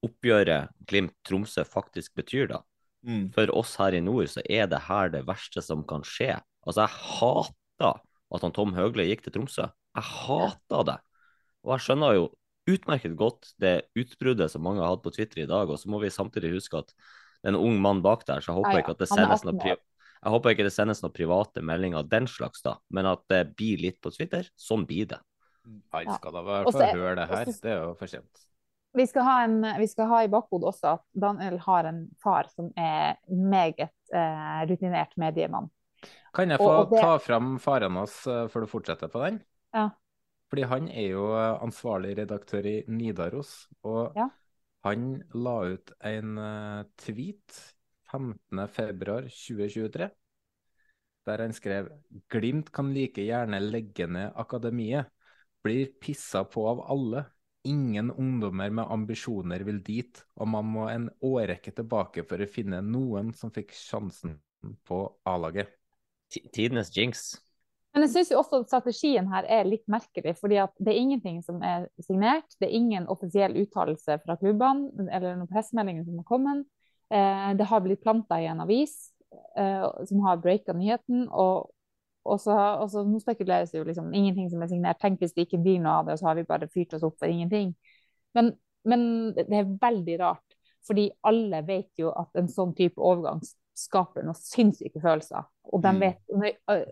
[0.05, 2.61] oppgjøret Glimt-Tromsø faktisk betyr, da.
[3.07, 3.31] Mm.
[3.33, 6.35] For oss her i nord så er det her det verste som kan skje.
[6.65, 7.93] Altså, jeg hata
[8.31, 9.65] at han Tom Høgle gikk til Tromsø.
[9.97, 10.99] Jeg hata det.
[11.65, 12.27] Og jeg skjønner jo
[12.69, 16.01] utmerket godt det utbruddet som mange har hatt på Twitter i dag, og så må
[16.03, 18.93] vi samtidig huske at det er en ung mann bak der, så jeg håper ikke
[18.93, 19.79] at det sendes noe år.
[20.21, 23.55] Jeg håper ikke det sendes noen private meldinger av den slags, da, men at det
[23.57, 24.47] blir litt på Twitter.
[24.59, 25.19] Sånn blir det.
[25.93, 27.45] Han skal da i hvert Og fall høre det her.
[27.45, 28.47] Det er jo for sent.
[28.93, 32.49] Vi skal, ha en, vi skal ha i bakhodet også at Daniel har en far
[32.51, 35.69] som er meget eh, rutinert mediemann.
[36.35, 39.39] Kan jeg få og det- ta fram faren hans eh, før du fortsetter på den?
[39.73, 39.89] Ja.
[40.51, 44.27] Fordi han er jo eh, ansvarlig redaktør i Nidaros, og Ja.
[44.83, 47.61] han la ut en eh, tweet
[48.11, 50.09] 15.2.2023
[51.25, 51.89] der han skrev
[52.33, 55.11] Glimt kan like gjerne legge ned akademiet.
[55.61, 57.25] Blir pissa på av alle.
[57.63, 62.79] Ingen ungdommer med ambisjoner vil dit, og man må en årrekke tilbake for å finne
[62.81, 64.39] noen som fikk sjansen
[64.89, 65.69] på A-laget.
[66.31, 67.35] Tidenes jinx.
[67.93, 71.41] Men jeg syns også at strategien her er litt merkelig, fordi at det er ingenting
[71.45, 72.47] som er signert.
[72.57, 76.65] Det er ingen offisiell uttalelse fra klubbene eller noen pressemeldinger som har kommet.
[77.11, 78.93] Eh, det har blitt planta i en avis
[79.57, 81.25] eh, som har breaka nyheten.
[81.29, 81.71] Og,
[82.23, 85.01] og, så, og så nå spekuleres det jo liksom ingenting som er signert.
[85.01, 87.03] Tenk hvis det ikke blir noe av det, og så har vi bare fyrt oss
[87.07, 87.73] opp for ingenting.
[88.37, 88.53] Men,
[88.87, 89.01] men
[89.35, 90.55] det er veldig rart,
[90.87, 93.41] fordi alle vet jo at en sånn type overgang
[93.77, 95.43] skaper noen sinnssyke følelser.
[95.71, 95.99] Og de Mm.
[95.99, 96.85] vet, når-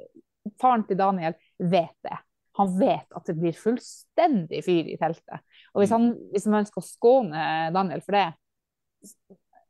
[0.59, 2.17] faren til Daniel vet det.
[2.59, 5.39] Han vet at det blir fullstendig fyr i teltet.
[5.73, 7.43] Og hvis, han, hvis man ønsker å skåne
[7.75, 8.25] Daniel for det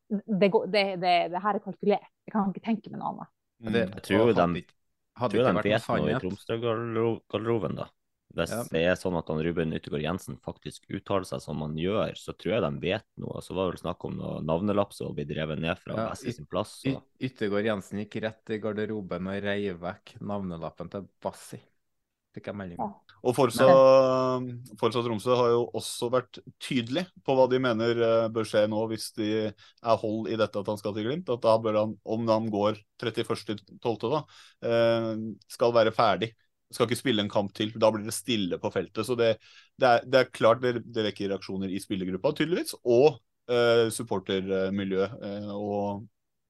[0.10, 2.10] det, går, det, det, det her er kalkulert.
[2.26, 3.32] Jeg kan ikke tenke meg noe annet.
[3.60, 4.66] Men det- Jeg tror de,
[5.20, 6.20] hadde tror ikke de vært noe vet noe i.
[6.24, 7.90] Tromsø-garderoben, da.
[8.38, 8.62] Hvis Ja.
[8.70, 12.34] det er sånn at han Ruben Yttergård Jensen faktisk uttaler seg som han gjør, så
[12.38, 13.42] tror jeg de vet noe.
[13.42, 16.32] Så var det vel snakk om noe navnelapse og bli drevet ned fra Ja, Bessie
[16.34, 16.76] sin plass.
[16.84, 17.02] Så.
[17.20, 21.60] Yttergård Jensen gikk rett i garderoben og reiv vekk navnelappen til Bassi.
[22.36, 22.92] Fikk jeg melding om.
[23.26, 23.66] Og Forsa,
[24.80, 28.84] Forsa Tromsø har jo også vært tydelig på hva de mener eh, bør skje nå
[28.92, 31.32] hvis de er hold i dette at han skal til Glimt.
[31.34, 34.22] At da bør han, om han går 31.12., da,
[34.70, 35.10] eh,
[35.52, 36.32] skal være ferdig.
[36.70, 37.74] Skal ikke spille en kamp til.
[37.82, 39.02] Da blir det stille på feltet.
[39.08, 39.34] Så det,
[39.82, 43.18] det, er, det er klart det, det vekker reaksjoner i spillergruppa, tydeligvis, og
[43.50, 45.16] uh, supportermiljøet.
[45.18, 46.04] Uh, og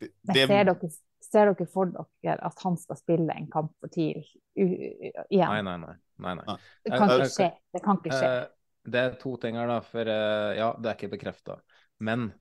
[0.03, 0.91] det, det, jeg ser dere,
[1.31, 1.91] ser dere for
[2.23, 4.23] dere at han skal spille en kamp for TIL
[4.55, 5.49] igjen?
[5.49, 5.95] Nei, nei, nei.
[6.25, 6.57] nei, nei.
[6.85, 7.51] Det kan Jeg- ikke jeg- skje.
[7.73, 8.31] Det kan ikke skje.
[8.41, 8.47] Eh,
[8.89, 9.79] Det er to ting her, da.
[9.81, 11.59] For eh, ja, det er ikke bekrefta.
[11.99, 12.33] Men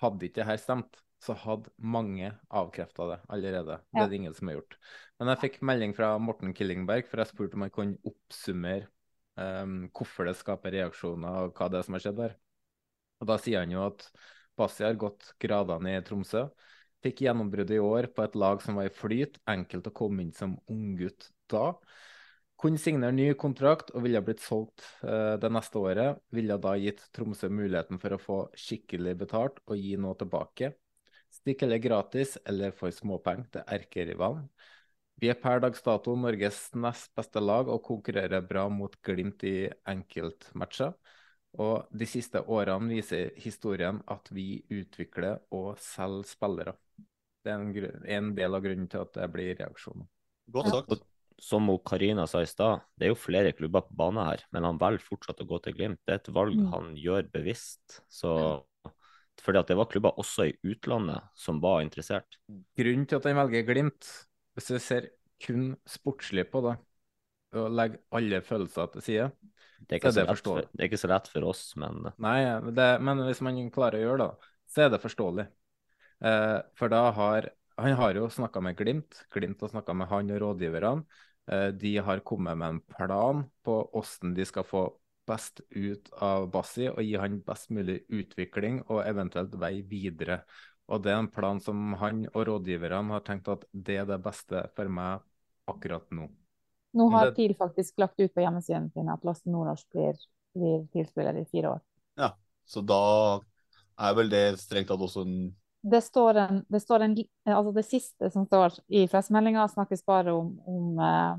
[0.00, 3.76] hadde ikke det her stemt, så hadde mange avkrefta det allerede.
[3.92, 4.76] Det er det ingen som har gjort.
[5.20, 8.88] Men jeg fikk melding fra Morten Killingberg, for jeg spurte om han kunne oppsummere
[9.36, 12.34] um, hvorfor det skaper reaksjoner, og hva det er som har skjedd der.
[13.20, 14.10] Og Da sier han jo at
[14.58, 16.48] Bassi har gått gradene i Tromsø.
[17.02, 19.40] Fikk gjennombruddet i år på et lag som var i flyt.
[19.50, 21.72] Enkelt å komme inn som unggutt da.
[22.62, 26.20] Kunne signere ny kontrakt og ville blitt solgt eh, det neste året.
[26.30, 30.70] Ville da gitt Tromsø muligheten for å få skikkelig betalt og gi noe tilbake.
[31.32, 34.46] Stikk eller gratis, eller for småpenger til erkerivalen.
[35.22, 39.70] Vi er per dags dato Norges nest beste lag og konkurrerer bra mot Glimt i
[39.88, 40.94] enkeltmatcher.
[41.60, 46.74] Og de siste årene viser historien at vi utvikler og selger spillere.
[47.44, 50.06] Det er en, gru- en del av grunnen til at det blir reaksjoner.
[50.52, 50.94] Godt sagt.
[50.94, 50.96] Ja.
[51.42, 54.78] som Karina sa i stad, det er jo flere klubber på banen her, men han
[54.78, 55.98] velger fortsatt å gå til Glimt.
[56.06, 56.68] Det er et valg Mm.
[56.72, 58.00] han gjør bevisst.
[58.08, 58.62] Så
[59.42, 62.38] fordi at det var klubber også i utlandet som var interessert.
[62.78, 64.06] Grunnen til at han velger Glimt,
[64.54, 65.08] hvis du ser
[65.42, 66.76] kun sportslig på det,
[67.56, 69.30] å legge alle følelser til side,
[69.82, 72.06] Det er, ikke så så er lett det er ikke så lett for oss, men
[72.22, 72.38] Nei,
[72.76, 75.48] det, men hvis man klarer å gjøre det, så er det forståelig.
[76.22, 77.50] Eh, for da har
[77.80, 79.22] Han har jo snakka med Glimt.
[79.32, 81.06] Glimt har snakka med han og rådgiverne.
[81.50, 84.82] Eh, de har kommet med en plan på hvordan de skal få
[85.26, 90.42] best ut av Bassi og gi han best mulig utvikling og eventuelt vei videre.
[90.92, 94.20] Og det er en plan som han og rådgiverne har tenkt at det er det
[94.22, 95.24] beste for meg
[95.70, 96.28] akkurat nå.
[96.92, 100.16] Nå har det- TIL faktisk lagt ut på hjemmesiden sin at Lasse Nordnorsk blir,
[100.54, 101.80] blir TIL-spiller i fire år.
[102.16, 102.32] Ja,
[102.66, 103.40] så da
[103.98, 107.16] er vel det strengt tatt også en Det står en, det står en
[107.46, 111.36] Altså det siste som står i pressemeldinga, snakkes bare om, om eh,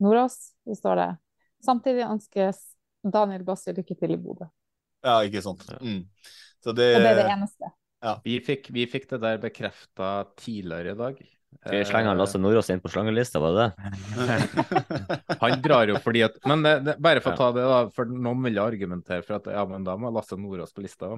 [0.00, 0.54] Nordås.
[0.66, 1.18] Det står det.
[1.64, 2.60] Samtidig ønskes
[3.04, 4.48] Daniel Bassi lykke til i Bodø.
[5.04, 5.64] Ja, ikke sant.
[5.80, 6.04] Mm.
[6.60, 7.72] Så det, Og det er det eneste.
[8.24, 11.20] Vi fikk, vi fikk det der bekrefta tidligere i dag.
[11.60, 15.36] Skal vi slenge Lasse Nordås inn på slangelista, var det det?
[15.42, 17.80] Han drar jo fordi at Men det, det, bare for å ta det, da.
[17.92, 21.10] For noen vil argumentere for at ja, men da må Lasse Nordås på lista.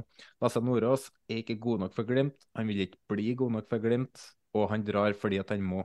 [0.43, 2.49] Lasse Nordås er ikke god nok for Glimt.
[2.59, 4.25] Han vil ikke bli god nok for Glimt.
[4.59, 5.85] Og han drar fordi at han må.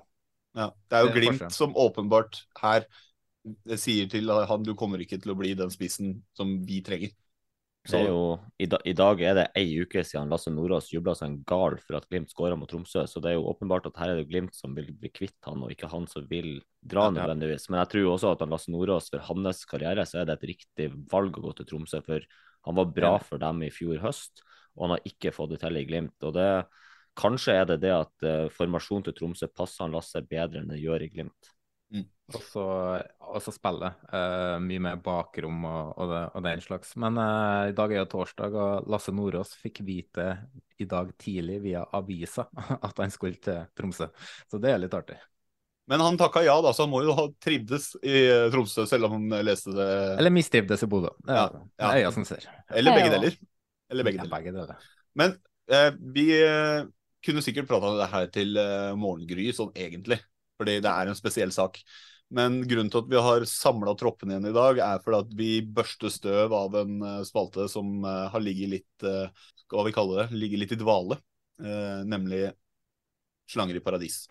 [0.58, 2.88] Ja, det er jo Det er Glimt som åpenbart her
[3.80, 7.14] sier til han du kommer ikke til å bli den spissen som vi trenger.
[7.96, 8.22] Er jo,
[8.60, 11.78] i, da, I dag er det ei uke siden Lasse Nordås jubla seg en gal
[11.84, 14.28] for at Glimt skåra mot Tromsø, så det er jo åpenbart at her er det
[14.32, 17.70] Glimt som vil bli kvitt han, og ikke han som vil dra nødvendigvis.
[17.70, 20.50] Men jeg tror også at han Lasse Nordås for hans karriere så er det et
[20.52, 22.28] riktig valg å gå til Tromsø, for
[22.68, 24.44] han var bra for dem i fjor høst,
[24.76, 26.18] og han har ikke fått det til i Glimt.
[26.28, 26.50] og det
[27.18, 30.84] Kanskje er det det at uh, formasjonen til Tromsø passer han Lasse bedre enn det
[30.84, 31.54] gjør i Glimt.
[32.36, 32.64] Og så,
[33.24, 33.90] og så spille.
[34.12, 36.92] uh, mye mer bakrom og, og, det, og den slags.
[37.00, 40.28] Men uh, i dag er jo torsdag, og Lasse Nordås fikk vite
[40.78, 42.50] i dag tidlig via avisa
[42.88, 44.10] at han skulle til Tromsø.
[44.52, 45.18] Så det er litt artig.
[45.88, 49.16] Men han takka ja, da, så han må jo ha trivdes i Tromsø, selv om
[49.16, 51.14] han leste det Eller mistrivdes i Bodø.
[51.24, 51.48] Det er Ja,
[51.80, 51.92] ja.
[51.94, 52.44] er øya som ser.
[52.76, 53.38] Eller begge deler.
[53.88, 54.90] Eller begge Ja, begge deler.
[55.16, 55.38] Men
[55.72, 56.28] uh, vi
[57.24, 58.60] kunne sikkert prata om det her til
[59.00, 60.20] morgengry, sånn egentlig.
[60.58, 61.80] Fordi det er en spesiell sak.
[62.34, 65.52] Men grunnen til at vi har samla troppen igjen i dag, er fordi at vi
[65.64, 69.30] børster støv av en eh, spalte som eh, har ligget litt eh,
[69.72, 70.40] Hva vi kaller det?
[70.42, 71.20] ligger litt i dvale.
[72.08, 72.52] nemlig
[73.50, 74.28] Slanger i paradis.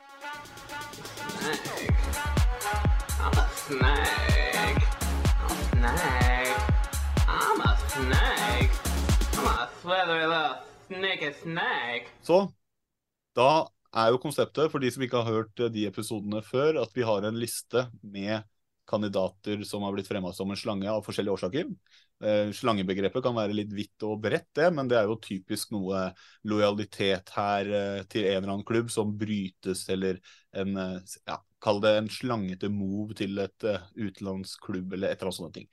[12.22, 12.38] Så
[13.36, 13.50] da
[13.96, 17.06] er jo konseptet, for de som ikke har hørt eh, de episodene før, at vi
[17.06, 18.44] har en liste med
[18.86, 21.72] kandidater som har blitt fremma som en slange av forskjellige årsaker.
[22.22, 26.06] Eh, slangebegrepet kan være litt vidt og bredt, det, men det er jo typisk noe
[26.48, 30.22] lojalitet her eh, til en eller annen klubb som brytes, eller
[30.56, 33.64] en ja, Kall det en slangete move til et
[33.96, 35.64] utenlandsklubb, eller et eller annet sånne ting.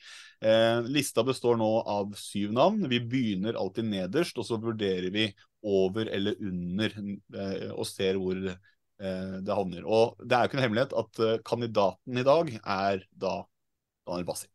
[0.96, 2.88] Lista består nå av syv navn.
[2.90, 5.28] Vi begynner alltid nederst, og så vurderer vi
[5.64, 6.96] over eller under,
[7.40, 9.86] eh, og ser hvor eh, det havner.
[9.88, 13.36] Og det er jo ikke noe hemmelighet at eh, kandidaten i dag er da
[14.08, 14.50] Daniel Bassi.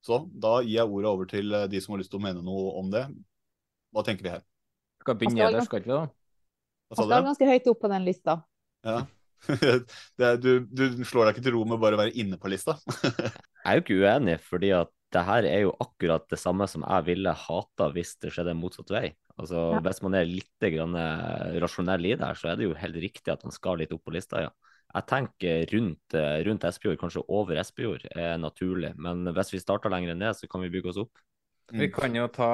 [0.00, 2.72] Så da gir jeg ordet over til de som har lyst til å mene noe
[2.80, 3.04] om det.
[3.92, 4.44] Hva tenker vi her?
[5.02, 6.04] Skal Han begynne skal nederst, skal ikke vi da?
[6.90, 7.26] Han skal du?
[7.28, 8.36] ganske høyt opp på den lista.
[8.86, 9.00] Ja.
[10.18, 12.50] det er, du, du slår deg ikke til ro med bare å være inne på
[12.52, 12.76] lista?
[13.60, 16.84] Jeg er jo ikke uenig, fordi at det her er jo akkurat det samme som
[16.86, 19.08] jeg ville hata hvis det skjedde motsatt vei.
[19.40, 19.80] Altså, Ja.
[19.84, 23.00] Hvis man er litt grann eh, rasjonell i det her, så er det jo helt
[23.00, 24.52] riktig at man skal litt opp på lista, ja.
[24.90, 28.96] Jeg tenker rundt, eh, rundt Espejord, kanskje over Espejord, er naturlig.
[28.98, 31.22] Men hvis vi starter lenger ned, så kan vi bygge oss opp.
[31.70, 32.50] Vi kan jo ta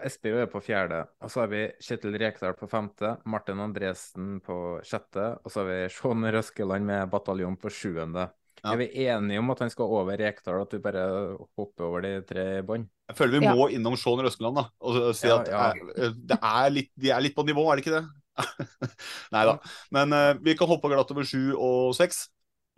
[0.00, 5.26] er på fjerde, og så har vi Kjetil Rekdal på femte, Martin Andresen på sjette,
[5.44, 8.30] og så har vi Sean Røskeland med bataljon på sjuende.
[8.64, 8.72] Ja.
[8.72, 11.04] Er vi enige om at han skal over Rekdal, at du bare
[11.58, 12.86] hopper over de tre bånd?
[13.10, 13.52] Jeg føler vi Ja.
[13.54, 15.64] må innom Shaun Røskeland da, og si Ja, at ja.
[16.00, 18.04] eh, det er litt, de er litt på nivå, er det ikke det?
[19.34, 19.58] Nei da.
[19.94, 22.24] Men uh, vi kan hoppe glatt over sju og seks,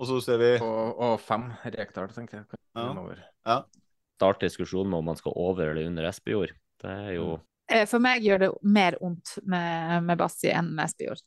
[0.00, 3.22] og så ser vi Og, og fem Rekdal, tenker jeg.
[3.46, 3.62] Ja.
[4.18, 6.52] Start diskusjonen om man skal over eller under Espejord.
[6.82, 7.36] Det er jo
[7.68, 11.18] Eh, For meg gjør det mer vondt med, med Bassi enn med Espejord.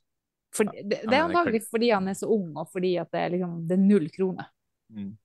[0.55, 3.33] For det, det er antagelig fordi han er så ung, og fordi at det er,
[3.35, 4.53] liksom, det er null kroner.
[4.93, 5.17] mm.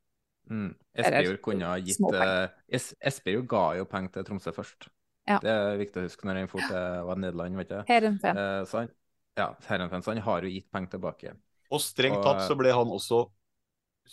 [0.44, 0.74] Mm.
[1.00, 4.90] Espejord kunne ha gitt eh, Espejord ga jo penger til Tromsø først.
[5.24, 5.38] Ja.
[5.40, 6.74] Det er viktig å huske når han fort
[7.08, 7.78] var Nederland, vet du.
[7.80, 8.90] Eh, så han,
[9.40, 11.32] ja, Heerenveen, så han har jo gitt penger tilbake.
[11.72, 13.24] Og strengt tatt så ble han også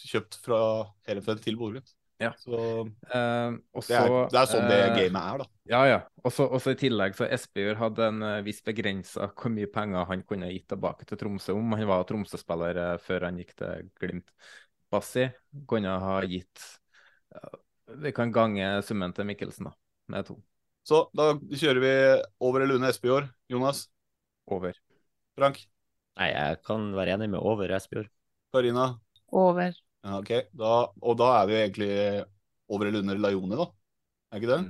[0.07, 0.61] kjøpt fra
[1.09, 1.91] Heerenveen til Bodø-Glimt.
[2.21, 2.31] Ja.
[2.37, 5.47] Så uh, også, det er, det er sånn det uh, gamet er, da.
[5.71, 5.99] Ja, ja.
[6.27, 10.21] Også, også i tillegg så Espejord hadde en uh, viss begrensa hvor mye penger han
[10.27, 11.73] kunne gitt tilbake til Tromsø om.
[11.79, 14.29] Han var Tromsø-spiller eh, før han gikk til Glimt.
[14.91, 15.29] Bassi
[15.71, 16.63] kunne ha gitt
[18.03, 19.75] Vi kan gange summen til Mikkelsen da,
[20.11, 20.35] med to.
[20.87, 21.93] Så da kjører vi
[22.43, 23.29] over eller under Espejord.
[23.51, 23.85] Jonas?
[24.51, 24.75] Over.
[25.37, 25.61] Frank?
[26.19, 28.11] Nei, jeg kan være enig med over Espejord.
[28.51, 28.91] Karina?
[29.31, 29.71] Over.
[30.01, 30.31] Ja, ok.
[30.57, 30.71] Da,
[31.01, 31.91] og da er vi jo egentlig
[32.71, 33.67] over eller under Laioni, da?
[34.31, 34.61] Er ikke det?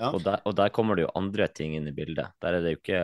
[0.00, 0.08] Ja.
[0.16, 2.32] Og, der, og der kommer det jo andre ting inn i bildet.
[2.40, 3.00] Der er det jo, ikke,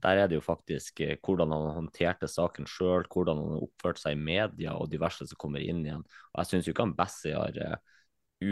[0.00, 4.16] der er det jo faktisk eh, hvordan han håndterte saken sjøl, hvordan han oppførte seg
[4.16, 6.04] i media og diverse som kommer inn igjen.
[6.32, 7.76] Og jeg syns jo ikke han Bessie har eh,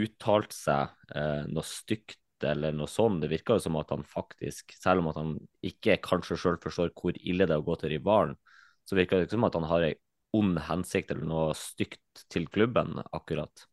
[0.03, 3.23] uttalt seg eh, noe stygt eller noe sånt.
[3.23, 5.33] Det virker jo som at han faktisk, selv om at han
[5.65, 8.37] ikke kanskje sjøl forstår hvor ille det er å gå til rivalen,
[8.85, 9.95] så virker det ikke som at han har ei
[10.37, 13.65] ond hensikt eller noe stygt til klubben, akkurat.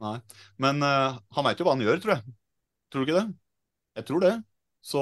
[0.00, 0.16] Nei.
[0.58, 2.36] Men uh, han veit jo hva han gjør, tror jeg.
[2.90, 3.28] Tror du ikke det?
[4.00, 4.34] Jeg tror det.
[4.80, 5.00] Så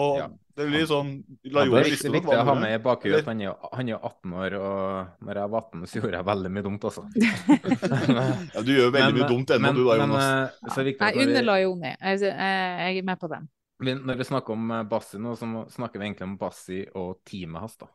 [0.58, 3.18] det blir sånn Det Laioni er visste viktig, å ha med i gjorde.
[3.20, 6.26] at han er, han er 18 år, og når jeg var 18, så gjorde jeg
[6.26, 7.04] veldig mye dumt, altså.
[8.56, 10.26] Ja, du gjør veldig mye dumt ennå, du da, Jonas.
[10.26, 11.92] eh, er det Nei, at når vi- under Laioni.
[11.94, 13.48] Jeg, jeg, jeg er med på den.
[13.86, 15.46] Når vi snakker om eh, Bassi nå, så
[15.78, 17.86] snakker vi egentlig om Bassi og teamet hans, da.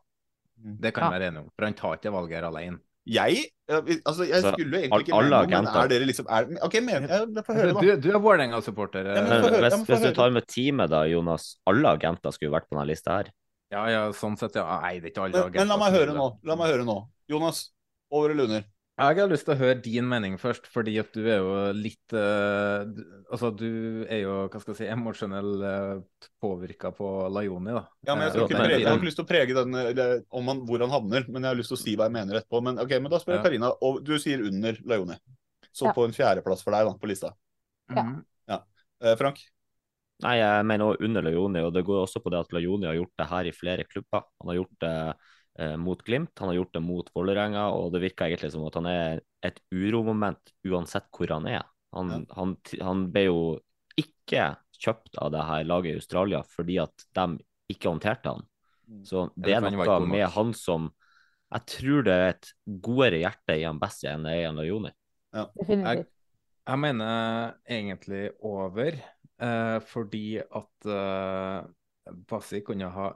[0.56, 1.20] Det kan vi Ja.
[1.20, 2.80] være enige om, for han tar ikke valget her alene.
[3.06, 3.44] Jeg?
[3.68, 5.80] Altså, jeg skulle egentlig ikke alle agenter.
[5.82, 7.82] er dere liksom er, OK, men, jeg, får høre, da.
[7.84, 9.10] Du, du er Vålerenga-supporter.
[9.12, 11.56] eh, hvis, hvis du tar med teamet, da, Jonas.
[11.68, 13.32] Alle agenter skulle vært på denne lista her.
[13.74, 14.64] Ja, ja, sånn sett, ja.
[14.84, 16.30] Nei, det er ikke alle Men, men la meg høre nå.
[16.48, 16.98] La meg høre nå.
[17.32, 17.66] Jonas,
[18.14, 18.68] over eller under?
[18.94, 22.14] Jeg har lyst til å høre din mening først, fordi at du er jo litt
[22.14, 22.86] uh,
[23.34, 27.82] Altså, du er jo, hva skal jeg si, emosjonell uh, påvirka på Laioni, da.
[28.06, 29.80] Ja, men Jeg skal Eh, ikke prege, jeg har ikke lyst til å prege den,
[29.82, 32.16] eller, om han, hvor han havner, men jeg har lyst til å si hva jeg
[32.20, 32.62] mener etterpå.
[32.70, 33.48] Men ok, men da spør jeg Ja.
[33.48, 35.18] Karina, og du sier under Laioni.
[35.74, 35.98] Så Ja.
[35.98, 37.34] på en fjerdeplass for deg da, på lista.
[37.90, 38.06] Ja.
[38.54, 38.62] Ja.
[39.02, 39.42] Eh, Frank?
[40.22, 43.00] Nei, jeg mener også under Lajoni, og det går også på det at Lajoni har
[43.02, 44.30] gjort det her i flere klubber.
[44.38, 45.32] Han har gjort det eh,
[45.78, 48.88] mot Glimt, han har gjort det mot Vålerenga, og det virker egentlig som at han
[48.90, 51.68] er et uromoment uansett hvor han er.
[51.94, 53.42] Han, han, han ble jo
[54.00, 57.28] ikke kjøpt av det her laget i Australia fordi at de
[57.72, 58.48] ikke håndterte han.
[59.08, 60.90] Så det er noe med han som
[61.54, 62.50] Jeg tror det er et
[62.82, 64.92] godere hjerte i han Bessie enn det er i han Lajoni.
[65.34, 66.06] Jeg,
[66.66, 68.98] jeg mener egentlig over,
[69.38, 71.60] eh, fordi at eh,
[72.30, 73.12] Bassi kunne ha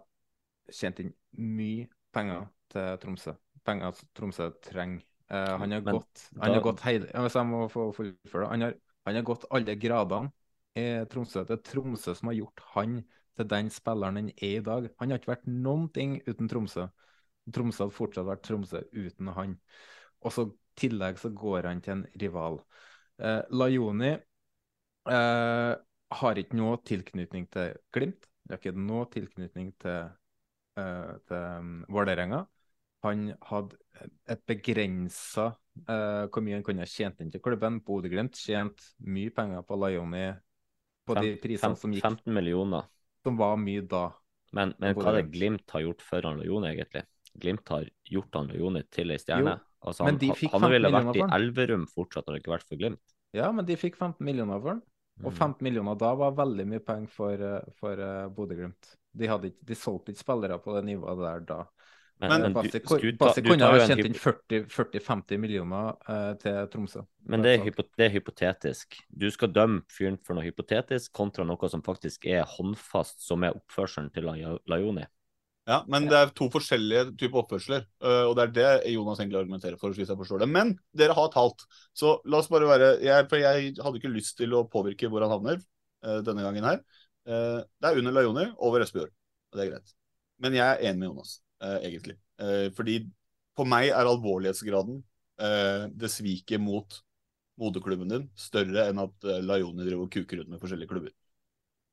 [0.69, 3.35] tjent inn mye penger til Tromsø.
[3.67, 5.03] Penger Tromsø trenger.
[5.27, 8.47] Uh, han har gått, han har da- gått hele, Hvis jeg må få fullføre.
[8.47, 10.31] Han har, han har gått alle gradene
[10.77, 11.43] i Tromsø.
[11.43, 13.01] Det er Tromsø som har gjort han
[13.37, 14.87] til den spilleren han er i dag.
[14.99, 16.87] Han har ikke vært noen ting uten Tromsø.
[17.53, 19.57] Tromsø hadde fortsatt vært Tromsø uten han.
[20.25, 20.47] Og så
[20.77, 22.59] tillegg så går han til en rival.
[23.19, 25.73] Eh, Lajoni eh,
[26.21, 28.27] har ikke noe tilknytning til Glimt.
[28.43, 30.11] Det har ikke noe tilknytning til,
[30.77, 32.43] eh, til um, Vålerenga.
[33.05, 33.77] Han hadde
[34.29, 37.79] et begrensa uh, hvor mye han kunne ha tjent inn til klubben.
[37.85, 40.25] Bodø-Glimt tjente mye penger på Lajoni
[41.07, 42.89] på de prisene som gikk, 15 millioner.
[43.23, 44.07] som var mye da.
[44.55, 45.69] Men, men hva er det Bodø-Glimt.
[45.75, 47.05] Har gjort for han egentlig?
[47.37, 49.59] Glimt har gjort han til ei stjerne.
[49.85, 51.25] Altså, men han, de han, fikk han 15 ville vært i.
[51.37, 53.17] Elverum fortsatt, hadde det ikke vært for Glimt.
[53.35, 54.85] Ja, men de fikk 15 millioner for den.
[55.25, 55.37] Og Mm.
[55.37, 58.97] 15 millioner da var veldig mye penger for, eh, for uh, Bodø-Glimt.
[59.17, 61.63] De, hadde ikke- de solgte ikke spillere på det nivået der da.
[62.19, 64.13] Men- Eh, men Bassi, kunne ha tjent inn
[64.65, 67.03] 40-50 millioner eh, til Tromsø.
[67.27, 68.97] Men det er, hypo, det er hypotetisk.
[69.15, 73.53] Du skal dømme fyren for noe hypotetisk kontra noe som faktisk er håndfast, som er
[73.53, 74.57] oppførselen til Laioni.
[74.67, 75.05] Lajoni.
[75.67, 79.39] Ja, men det er to forskjellige typer oppførsler, øh, og det er det Jonas egentlig
[79.41, 80.47] argumenterer for, hvis jeg forstår det.
[80.49, 84.37] Men dere har talt, så la oss bare være jeg, For jeg hadde ikke lyst
[84.37, 85.59] til å påvirke hvor han havner
[86.05, 86.79] øh, denne gangen her.
[87.27, 89.11] Eh, det er under Lajoni, over Espejord,
[89.51, 89.93] og det er greit.
[90.43, 92.15] Men jeg er enig med Jonas, eh, egentlig.
[92.39, 92.97] Eh, fordi
[93.57, 95.03] for meg er alvorlighetsgraden,
[95.37, 96.95] det sviket mot
[97.61, 101.11] moderklubben din, større enn at Lajoni driver og kuker ut med forskjellige klubber.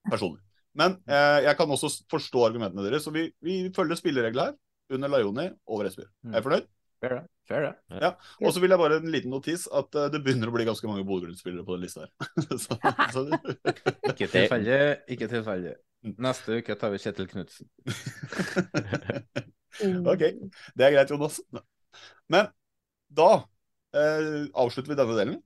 [0.09, 0.40] Personlig.
[0.73, 4.56] Men jeg kan også forstå argumentene deres, så vi, vi følger spillereglene her.
[4.97, 6.09] Under Lajoni, over Espejord.
[6.24, 6.70] Er jeg fornøyd?
[7.05, 7.24] Fair, det.
[7.48, 7.72] fair det.
[8.01, 8.10] Ja.
[8.40, 10.89] Og så vil jeg bare en liten notis at eh, det begynner å bli ganske
[10.89, 12.31] mange Bodø-Glimt-spillere på den lista her.
[12.64, 12.78] så,
[13.12, 13.24] så,
[14.09, 14.78] Ikke tilfeldig.
[15.12, 15.74] Ikke tilfeldig.
[16.24, 17.68] Neste uke tar vi Kjetil Knutsen.
[20.14, 20.24] OK,
[20.76, 21.43] det er greit, Jonas.
[22.32, 22.48] Men
[23.12, 23.31] da
[23.93, 25.39] eh, avslutter vi denne delen.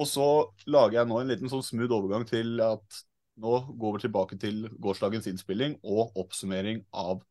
[0.00, 0.28] Og så
[0.68, 3.04] lager jeg nå en liten sånn smooth overgang til at
[3.42, 7.22] nå går vi tilbake til gårsdagens innspilling og oppsummering av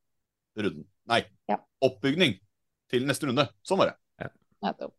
[0.58, 0.88] runden.
[1.10, 1.26] Nei,
[1.86, 2.40] oppbygning
[2.92, 3.48] til neste runde.
[3.66, 3.98] Sånn var det.
[4.62, 4.94] Nettopp.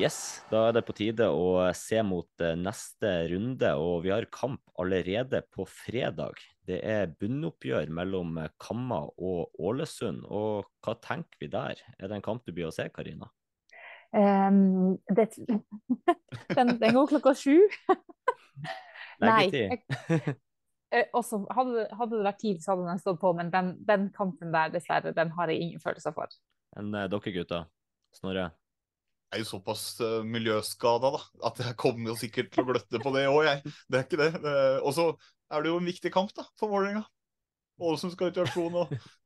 [0.00, 4.24] Yes, da er det på tide å se mot eh, neste runde, og vi har
[4.32, 6.40] kamp allerede på fredag.
[6.64, 11.82] Det er bunnoppgjør mellom eh, Kamma og Ålesund, og hva tenker vi der?
[11.98, 13.28] Er det en kamp du blir å se, Karina?
[14.10, 15.28] Um, det,
[16.56, 17.58] den, den går klokka sju.
[19.22, 19.50] Nei.
[19.52, 19.82] Jeg-
[20.94, 24.08] eh, også, hadde, hadde det vært tid, så hadde den stått på, men den, den
[24.16, 26.32] kampen der, dessverre, den har jeg ingen følelser for.
[26.78, 27.64] Enn eh, dere gutta?
[28.16, 28.48] Snorre?
[29.30, 32.98] Jeg er jo såpass uh, miljøskada da, at jeg kommer jo sikkert til å gløtte
[32.98, 33.74] på det òg, jeg.
[33.86, 34.30] Det er ikke det.
[34.42, 35.04] det og så
[35.54, 37.04] er det jo en viktig kamp da, for Vålerenga.
[37.80, 38.76] Ålesund skal ut i aksjon,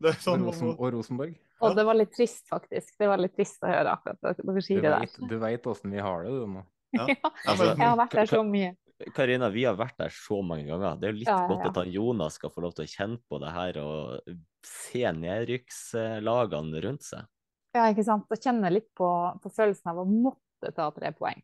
[0.05, 1.35] er sånn Og Rosen- og Rosenborg.
[1.65, 2.95] Og det var litt trist, faktisk.
[3.01, 5.05] Det var litt trist å høre akkurat det dere Du sier det der.
[5.07, 6.65] vet, du veit åssen vi har det, du nå.
[6.95, 7.07] Ja,
[7.51, 8.75] jeg har vært der så mye.
[9.15, 10.99] Karina, vi har vært der så mange ganger.
[11.01, 12.91] Det er jo litt Ja, ja, godt at han Jonas skal få lov til å
[12.93, 17.27] kjenne på det her og se nedrykkslagene rundt seg.
[17.75, 18.29] Ja, ikke sant.
[18.31, 19.09] Og kjenne litt på,
[19.43, 21.43] på følelsen av å måtte ta tre poeng.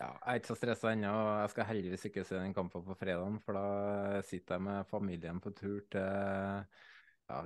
[0.00, 1.12] Ja, jeg er ikke så stressa ennå.
[1.44, 5.38] Jeg skal heldigvis ikke se den kampen på fredagen, for da sitter jeg med familien
[5.42, 6.02] på tur til
[7.30, 7.44] ja,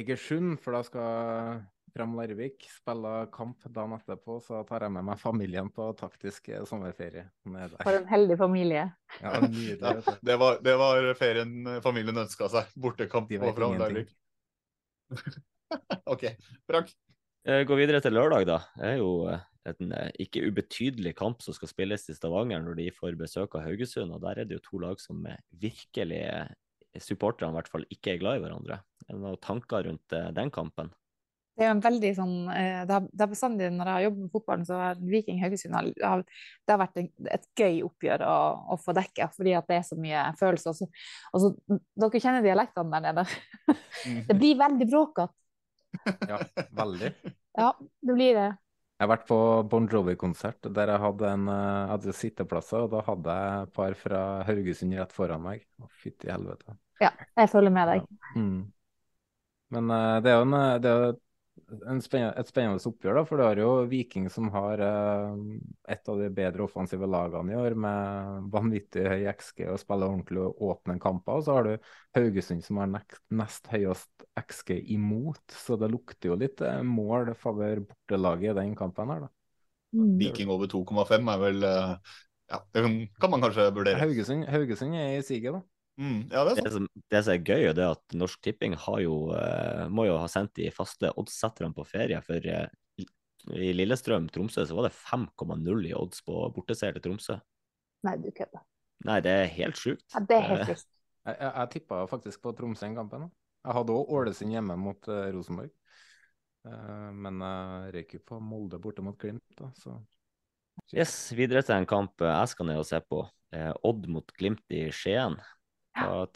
[0.00, 1.60] Egersund, for da skal
[1.90, 4.38] Fram Larvik spille kamp dagen etterpå.
[4.44, 7.26] Så tar jeg med meg familien på taktisk eh, sommerferie.
[7.82, 8.86] For en heldig familie.
[9.18, 9.76] Ja, nydelig.
[9.82, 12.70] Ja, det, var, det var ferien familien ønska seg.
[12.80, 13.78] Bortekamp på Fram.
[13.82, 14.14] Larvik.
[16.14, 16.28] OK.
[16.70, 16.94] Frank?
[17.46, 18.60] Eh, Gå videre til lørdag, da.
[18.78, 22.78] Det er jo eh, en eh, ikke ubetydelig kamp som skal spilles i Stavanger når
[22.80, 24.14] de får besøk av Haugesund.
[24.14, 26.54] og Der er det jo to lag som eh, virkelig eh,
[27.00, 28.80] supporterne i hvert fall ikke er glad i hverandre.
[29.06, 30.90] Er det noen tanker rundt den kampen?
[31.54, 34.22] Det er jo en veldig sånn Det har, det har bestandig, når jeg har jobbet
[34.22, 35.90] med fotballen, så har Viking Haugesund har,
[36.24, 38.36] det har vært et gøy oppgjør å,
[38.72, 40.88] å få dekka, fordi at det er så mye følelser.
[41.34, 41.52] Og så,
[42.00, 43.26] dere kjenner dialektene der nede.
[44.30, 45.36] Det blir veldig bråkete.
[46.30, 46.40] Ja,
[46.80, 47.12] veldig.
[47.58, 48.48] Ja, det blir det.
[49.00, 49.36] Jeg har vært på
[49.72, 53.94] Bon Jovi-konsert der jeg hadde, en, eh, hadde sitteplasser, og da hadde jeg et par
[53.96, 55.62] fra Haugesund rett foran meg.
[55.80, 56.76] Å, Fytti helvete.
[57.00, 57.08] Ja,
[57.40, 58.10] jeg følger med deg.
[58.36, 58.58] Mm.
[59.72, 61.16] Men eh, det er jo en, eh, det er
[62.04, 65.40] spennende, et spennende oppgjør, da, for du har jo Viking som har eh,
[65.94, 70.42] et av de bedre offensive lagene i år, med vanvittig høy XG og spiller ordentlig
[70.44, 71.40] og åpne kamper.
[71.40, 76.32] Og så har du Haugesund som har nest, nest høyest XG imot, så det lukter
[76.32, 79.34] jo litt eh, mål favør bortelaget i den kampen her, da.
[80.20, 81.94] Viking over 2,5 er vel eh,
[82.50, 84.02] Ja, det kan, kan man kanskje vurdere.
[84.02, 85.62] Haugesund, Haugesund er i siget, da.
[86.00, 88.76] Mm, ja, det er Det som, det som er gøy, er det at Norsk Tipping
[88.86, 92.20] har jo, eh, må jo ha sendt de faste oddsetterne på ferie.
[92.24, 92.68] For eh,
[93.56, 97.36] i Lillestrøm, Tromsø, så var det 5,0 i odds på borteseier til Tromsø.
[98.08, 98.64] Nei, du kødder.
[99.08, 100.06] Nei, det er helt sjukt.
[100.14, 100.72] Ja, det er helt sjukt.
[100.72, 100.88] vilt.
[101.20, 103.26] Jeg, jeg, jeg tippa faktisk på Tromsø en kampen.
[103.26, 103.34] da.
[103.68, 105.74] Jeg hadde òg Ålesund hjemme mot uh, Rosenborg.
[106.64, 109.98] Uh, men jeg røyk jo på Molde borte mot Glimt, da, så
[110.90, 113.22] Yes, videre til en kamp eh, jeg skal ned og se på.
[113.54, 115.36] Eh, Odd mot Glimt i Skien.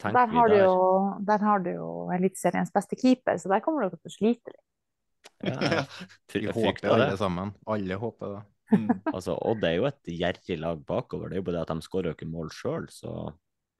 [0.01, 0.63] Tenker Der har, du der?
[0.63, 0.75] jo,
[1.27, 4.63] der har du jo Eliteseriens beste keeper, så der kommer dere til å slite litt.
[5.45, 5.85] Ja,
[6.33, 7.17] vi håper alle det.
[7.21, 7.53] sammen.
[7.67, 8.43] Alle håper det.
[9.15, 11.29] Altså, Odd er jo et gjerrig lag bakover.
[11.29, 13.11] Det er jo bare det at de skårer jo ikke mål sjøl, så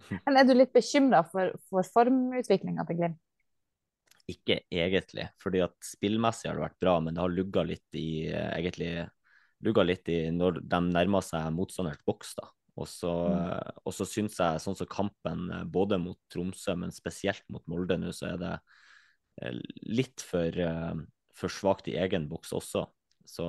[0.28, 3.22] Men er du litt bekymra for, for formutviklinga til Glimt?
[4.30, 5.28] ikke egentlig.
[5.38, 8.88] Fordi at spillmessig har det vært bra, men det har lugga litt i eh, egentlig
[9.66, 12.48] lugga litt i når de nærmer seg motstanderens boks, da.
[12.78, 13.72] Og så, Mm.
[13.86, 17.96] og så syns jeg, sånn som kampen eh, både mot Tromsø, men spesielt mot Molde
[17.98, 18.54] nå, så er det
[19.42, 20.94] eh, litt for, eh,
[21.34, 22.86] for svakt i egen boks også.
[23.26, 23.48] Så,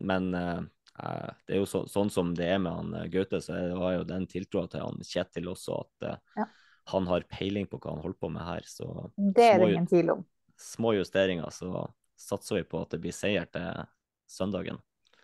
[0.00, 3.92] men det er jo så, sånn som det er med han Gaute, så jeg har
[3.98, 6.44] jo den tiltroa til han Kjetil også, at Ja.
[6.92, 8.60] han har peiling på hva han holder på med her.
[8.66, 10.26] Så Det er det ingen tvil om.
[10.58, 13.86] små justeringer, så satser vi på at det blir seier til
[14.28, 14.78] søndagen.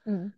[0.06, 0.32] Mm.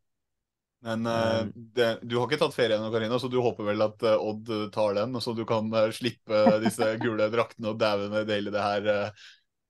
[0.84, 4.02] Men uh, det, du har ikke tatt ferie ennå, Karina, så du håper vel at
[4.04, 8.52] uh, Odd tar den, så du kan uh, slippe disse gule draktene og dauende deilig
[8.52, 8.90] det her.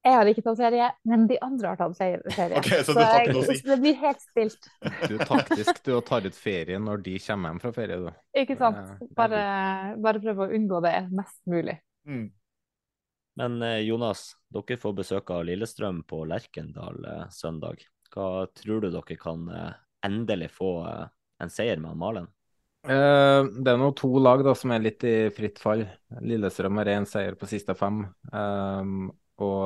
[0.04, 2.18] Jeg har ikke tatt ferie, men de andre har tatt ferie.
[2.26, 3.56] Okay, Ok, så det jeg- si.
[3.60, 4.66] så det blir helt stilt.
[5.06, 8.10] Du er taktisk du tar ut ferie når de kommer hjem fra ferie, du.
[8.42, 9.06] Ikke sant?
[9.14, 9.44] Bare,
[10.02, 11.78] bare prøve å unngå det mest mulig.
[13.38, 17.00] Men eh, Jonas, dere får besøk av Lillestrøm på Lerkendal
[17.34, 17.86] søndag.
[18.10, 19.48] Hva tror du dere kan
[20.06, 21.04] endelig få eh,
[21.44, 22.28] en seier med Malen?
[22.84, 25.86] Eh, det er nå to lag da, som er litt i fritt fall.
[26.20, 28.04] Lillestrøm har én seier på siste fem.
[28.30, 29.08] Um,
[29.42, 29.64] og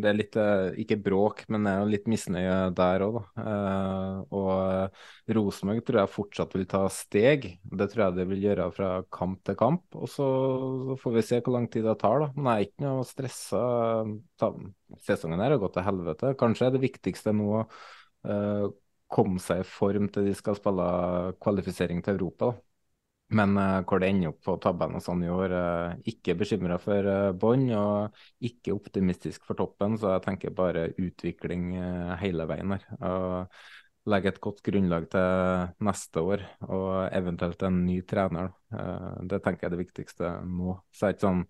[0.00, 3.42] det er litt, eh, ikke bråk, men det er litt misnøye der òg, da.
[3.42, 7.46] Eh, og eh, Rosenborg tror jeg fortsatt vil ta steg.
[7.62, 9.84] Det tror jeg det vil gjøre fra kamp til kamp.
[9.98, 10.26] Og så,
[11.02, 12.30] får vi se hvor lang tid det tar, da.
[12.36, 13.64] Men jeg er ikke noe stressa.
[15.06, 16.34] Sesongen her har gått til helvete.
[16.40, 17.90] Kanskje er det viktigste nå å eh,
[19.10, 20.84] komme seg i form til de skal spille
[21.42, 22.50] kvalifisering til Europa.
[22.50, 22.70] da.
[23.30, 26.80] Men uh, hvor det ender opp på tabellen og sånn i år, uh, ikke bekymra
[26.82, 32.46] for uh, bånn og ikke optimistisk for toppen, så jeg tenker bare utvikling uh, hele
[32.50, 32.88] veien her.
[32.98, 38.48] Og legge et godt grunnlag til neste år og eventuelt en ny trener.
[39.28, 40.78] Det tenker jeg er det viktigste nå.
[40.88, 41.42] Så jeg er ikke sånn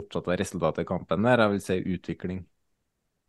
[0.00, 2.40] opptatt av resultatet i kampen der, jeg vil si utvikling.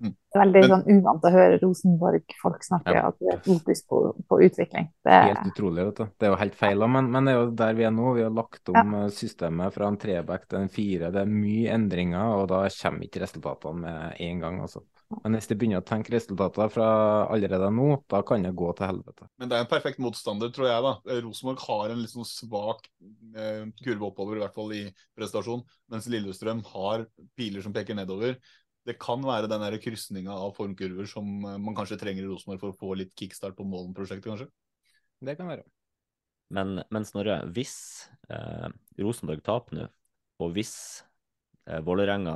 [0.03, 3.03] Er veldig sånn uvant å høre Rosenborg-folk snakke Ja.
[3.11, 3.99] at det er fokus på,
[4.30, 4.89] på utvikling.
[5.05, 6.07] Det er, Helt utrolig, vet du.
[6.19, 8.13] Det er jo helt feil, men, men det er jo der vi er nå.
[8.17, 9.03] Vi har lagt om ja.
[9.13, 11.11] systemet fra en treback til en fire.
[11.13, 14.59] Det er mye endringer, og da kommer ikke resultatene med en gang.
[14.65, 14.84] Altså.
[15.21, 16.88] Men hvis de begynner å tenke resultater fra
[17.31, 19.27] allerede nå, da kan det gå til helvete.
[19.38, 20.85] Men det er en perfekt motstander, tror jeg.
[20.85, 20.93] da.
[21.11, 22.88] Eh, Rosenborg har en litt sånn svak
[23.35, 24.84] eh, kurve oppover, i hvert fall i
[25.17, 25.63] prestasjon,
[25.93, 27.05] mens Lillestrøm har
[27.38, 28.39] piler som peker nedover.
[28.84, 32.73] Det kan være den krysninga av formkurver som eh, man kanskje trenger i Rosenborg for
[32.73, 34.49] å få litt kickstart på Målen-prosjektet, kanskje.
[35.23, 35.64] Det kan være.
[36.53, 37.76] Men, men Snorre, hvis
[38.27, 38.68] eh,
[38.99, 39.88] Rosenborg taper nå,
[40.43, 40.76] og hvis
[41.69, 42.35] eh, Vålerenga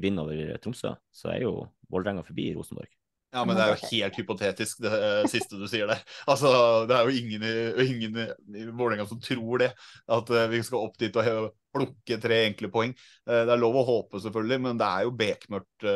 [0.00, 1.58] vinner over Tromsø, så er jo
[1.92, 2.95] Vålerenga forbi Rosenborg.
[3.36, 6.00] Ja, men det er jo helt hypotetisk, det eh, siste du sier der.
[6.32, 6.48] Altså,
[6.88, 7.52] Det er jo ingen i,
[7.84, 9.70] ingen i, Vålerenga som tror det.
[10.08, 12.94] At eh, vi skal opp dit og plukke tre enkle poeng.
[13.28, 15.86] Eh, det er lov å håpe, selvfølgelig, men det er jo bekmørkt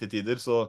[0.00, 0.40] til tider.
[0.40, 0.62] Så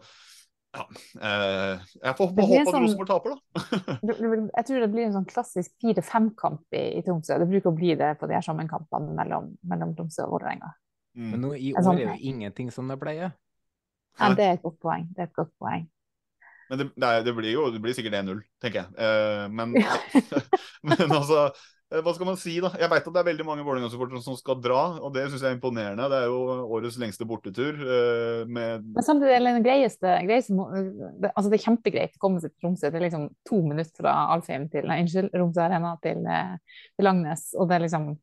[0.74, 0.84] ja.
[1.22, 3.64] jeg får håpe at sånn- Rosenborg taper, da.
[4.10, 7.38] det- det- jeg tror det blir en sånn klassisk 4-5-kamp i, i Tromsø.
[7.40, 10.74] Det bruker å bli det på de her sammenkampene mellom, mellom Tromsø og Vålerenga.
[11.14, 13.32] Men nå i år sånn- er jo ingenting som det pleier.
[14.20, 15.08] Ja, det er et godt poeng.
[15.14, 15.88] Det er et godt poeng.
[16.74, 18.98] Men det, det, er, det blir jo det blir sikkert 1-0, tenker jeg.
[18.98, 19.76] Eh, men,
[20.90, 22.72] men altså eh, hva skal man si, da?
[22.82, 25.52] Jeg veit at det er veldig mange Vålerenga-supportere som skal dra, og det syns jeg
[25.52, 26.08] er imponerende.
[26.10, 26.40] Det er jo
[26.80, 27.78] årets lengste bortetur.
[27.78, 30.58] eh, med Men samtidig er det den greieste, greieste
[31.30, 32.90] altså det er kjempegreit å komme seg til Tromsø.
[32.90, 37.10] Det er liksom to minutter fra Alfheim til nei, unnskyld, Romsø Arena til, eh, til
[37.12, 37.52] Langnes.
[37.60, 38.16] Og det er liksom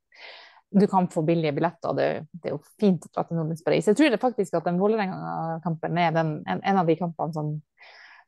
[0.70, 3.62] Du kan få billige billetter, og det, det er jo fint å dra til Nordens
[3.66, 3.88] Paris.
[3.90, 7.48] Jeg tror det faktisk at den Vålerenga-kampen er den, en, en av de kampene som,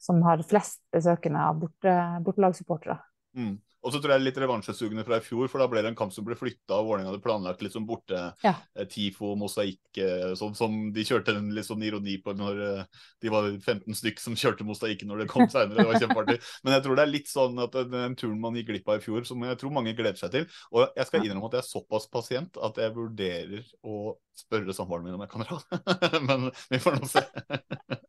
[0.03, 2.99] som har flest besøkende av borte, bortelagssupportere.
[3.39, 3.61] Mm.
[3.83, 6.13] Og så tror jeg litt revansjesugende fra i fjor, for da ble det en kamp
[6.15, 8.53] som ble flytta, og Vålerenga hadde planlagt litt sånn borte Ja.
[8.77, 12.85] eh, TIFO, mosaikk, eh, sånn som de kjørte en litt sånn ironi på når eh,
[13.21, 15.83] de var 15 stykk som kjørte mosaikken når det kom seinere.
[15.83, 16.39] Det var kjempeartig.
[16.63, 19.03] Men jeg tror det er litt sånn at den turen man gikk glipp av i
[19.03, 20.47] fjor, som jeg tror mange gleder seg til.
[20.71, 25.11] Og jeg skal innrømme at jeg er såpass pasient at jeg vurderer å spørre samboeren
[25.11, 25.59] min om jeg kan dra.
[26.29, 27.27] Men vi får nå se.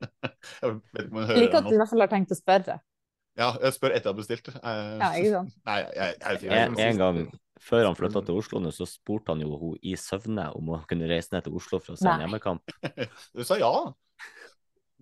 [0.61, 2.37] Jeg vet ikke om hun hører liker at du i hvert fall har tenkt å
[2.39, 2.79] spørre.
[3.39, 4.49] Ja, jeg spør etter jeg har bestilt.
[4.53, 5.55] Eh, Ja, ikke sant?
[5.69, 7.19] Nei, jeg, jeg, jeg, En, en gang
[7.63, 11.07] før han flytta til Oslo, så spurte han jo hun i søvne om hun kunne
[11.09, 12.75] reise ned til Oslo for å se en hjemmekamp.
[13.35, 13.71] Du sa ja.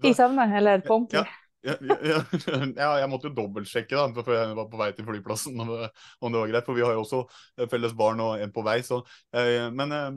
[0.06, 1.26] I søvne, eller på ordentlig.
[1.62, 2.20] Ja, ja, ja,
[2.84, 5.90] ja, jeg måtte jo dobbeltsjekke da, før jeg var på vei til flyplassen om det,
[6.18, 6.66] om det var greit.
[6.66, 8.80] For vi har jo også felles barn og en på vei.
[8.86, 9.02] Så,
[9.38, 10.08] eh, men eh,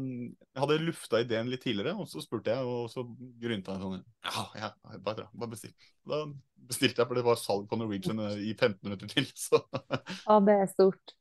[0.55, 3.05] jeg hadde lufta ideen litt tidligere, og så spurte jeg, og så
[3.43, 5.75] grynta jeg sånn Ja, ja bare, dra, bare bestill.
[6.09, 6.23] Da
[6.69, 9.29] bestilte jeg, for det var salg på Norwegian eh, i 15 minutter til.
[9.47, 11.17] Så Ja, det er stort.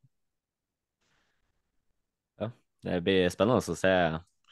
[2.40, 2.50] Ja,
[2.88, 3.96] det blir spennende å se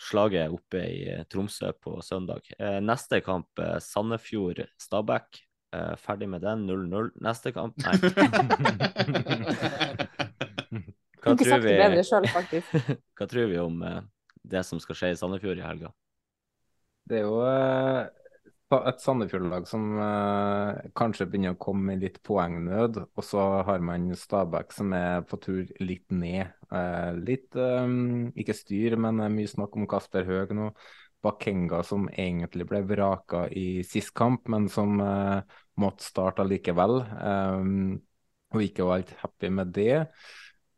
[0.01, 2.51] slaget oppe i eh, Tromsø på søndag.
[2.57, 5.41] Eh, neste kamp, Sandefjord-Stabæk.
[5.71, 7.11] Eh, ferdig med den, 0-0.
[7.23, 7.95] Neste kamp, nei.
[11.21, 12.25] Hva tror vi, selv,
[13.19, 13.99] hva tror vi om uh,
[14.41, 15.91] det som skal skje i Sandefjord i helga?
[17.05, 18.09] Det er jo uh,
[18.79, 19.85] et Sandefjord-lag som
[20.97, 23.03] kanskje begynner å komme i litt poengnød.
[23.05, 26.49] Og så har man Stabæk som er på tur litt ned.
[27.21, 30.71] Litt um, ikke styr, men mye snakk om Kasper Høeg nå.
[31.21, 36.99] Bakenga som egentlig ble vraka i sist kamp, men som eh, måtte starte likevel.
[37.15, 38.01] Um,
[38.51, 40.05] og ikke var helt happy med det.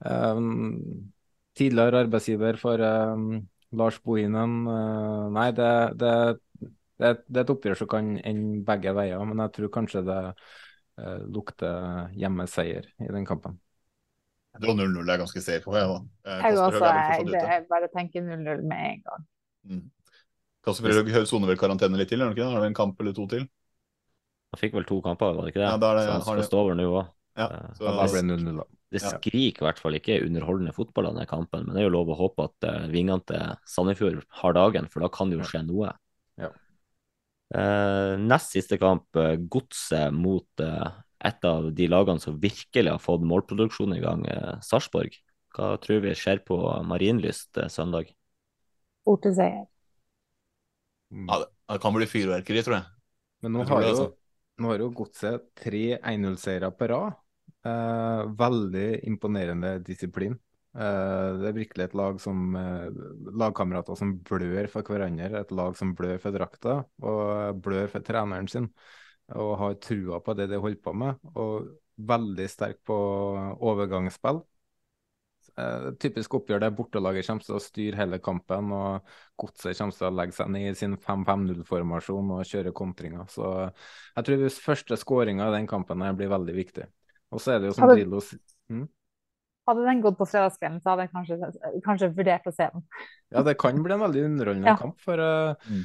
[0.05, 1.11] Um,
[1.57, 4.67] tidligere arbeidsgiver for um, Lars Bohinen.
[4.67, 5.71] uh, nei, det,
[6.01, 6.13] det,
[7.01, 10.21] det, det er et oppgjør som kan ende begge veier, men jeg tror kanskje det
[10.29, 13.57] uh, lukter hjemmeseier i den kampen.
[14.53, 15.71] jeg tror 0-0 er ganske safe.
[15.73, 16.05] Jeg, også.
[16.27, 19.25] Eh, Jeg, også, jeg, det, jeg bare tenker 0-0 med en gang.
[19.63, 19.83] Mm.
[20.63, 22.53] Kasper Høeg soner vel karantene litt til, er det ikke det?
[22.53, 23.47] Har du en kamp eller to til?
[24.53, 25.69] Han fikk vel to kamper, var det ikke det?
[25.71, 27.07] Ja, da er det- så han skal det- stå over nå òg.
[27.35, 28.63] Ja, så- Da ble det 0-0, da.
[28.93, 31.95] Det skriker i hvert fall ikke underholdende fotball av denne kampen, men det er jo
[31.97, 35.45] lov å håpe at uh, vingene til Sandefjord har dagen, for da kan det jo
[35.49, 35.95] skje noe.
[36.37, 36.49] Ja.
[37.53, 40.91] Eh, nest siste kamp, uh, Godset mot eh,
[41.25, 45.17] et av de lagene som virkelig har fått målproduksjon i gang, uh, Sarpsborg.
[45.55, 48.09] Hva tror vi skjer på Marienlyst eh, søndag?
[49.05, 49.67] Borteseier.
[51.13, 52.85] Ja, det, det kan bli fyrverkeri, tror jeg.
[53.43, 54.13] Men nå Jeg tror har det, jo altså.
[54.61, 57.19] Nå har jo Godset tre 1-0-seire på rad.
[57.65, 60.35] Eh, veldig imponerende disiplin.
[60.73, 62.89] Eh, det er virkelig et lag som eh,
[63.39, 65.41] lagkamerater som blør for hverandre.
[65.41, 68.69] Et lag som blør for drakta og blør for treneren sin.
[69.33, 71.21] Og har trua på det de holder på med.
[71.33, 71.71] Og
[72.13, 72.97] veldig sterk på
[73.63, 74.43] overgangsspill.
[75.53, 80.07] Eh, typisk oppgjør der bortelaget kommer til å styre hele kampen, og Godset kommer til
[80.07, 83.27] å legge seg ned i sin 5-5-0-formasjon og kjøre kontringer.
[83.29, 86.89] Så jeg tror hvis første skåringa i den kampen her blir veldig viktig.
[87.33, 88.85] Og så er det jo som Drillo sier hm?
[89.63, 91.51] Hadde den gått på fredagskvelden, så hadde jeg kanskje,
[91.85, 92.81] kanskje vurdert å se den.
[93.31, 94.79] Ja, det kan bli en veldig underholdende Ja.
[94.81, 94.97] kamp.
[95.05, 95.83] for eh, mm.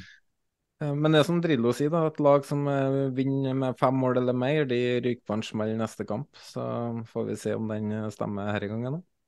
[0.99, 4.19] Men det er som Drillo sier, da, et lag som eh, vinner med fem mål
[4.21, 6.27] eller mer, de ryker på en smell neste kamp.
[6.39, 6.65] Så
[7.13, 8.99] får vi se om den eh, stemmer her i gangen.
[8.99, 9.18] da.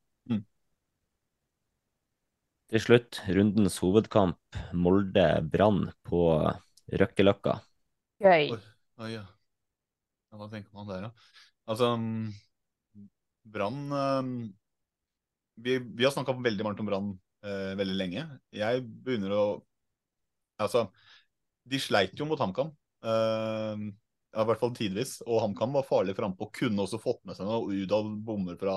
[2.71, 6.21] Til slutt, rundens hovedkamp, Molde-Brann på
[7.01, 7.57] Røkkeløkka.
[8.23, 8.53] Gøy.
[8.55, 8.59] Oi,
[9.11, 9.17] ja.
[9.17, 9.23] ja.
[10.39, 11.41] Hva tenker man der, da?
[11.67, 12.29] Altså, mm,
[13.51, 14.31] Brann mm,
[15.59, 17.11] vi, vi har snakka veldig varmt om Brann
[17.43, 18.23] eh, veldig lenge.
[18.55, 19.43] Jeg begynner å
[20.61, 20.85] Altså,
[21.65, 22.67] de sleit jo mot HamKam.
[23.01, 23.83] Eh,
[24.31, 25.15] ja, I hvert fall tidvis.
[25.25, 26.51] Og HamKam var farlig frampå.
[26.53, 27.65] Kunne også fått med seg noe.
[27.81, 28.75] Udal bommer fra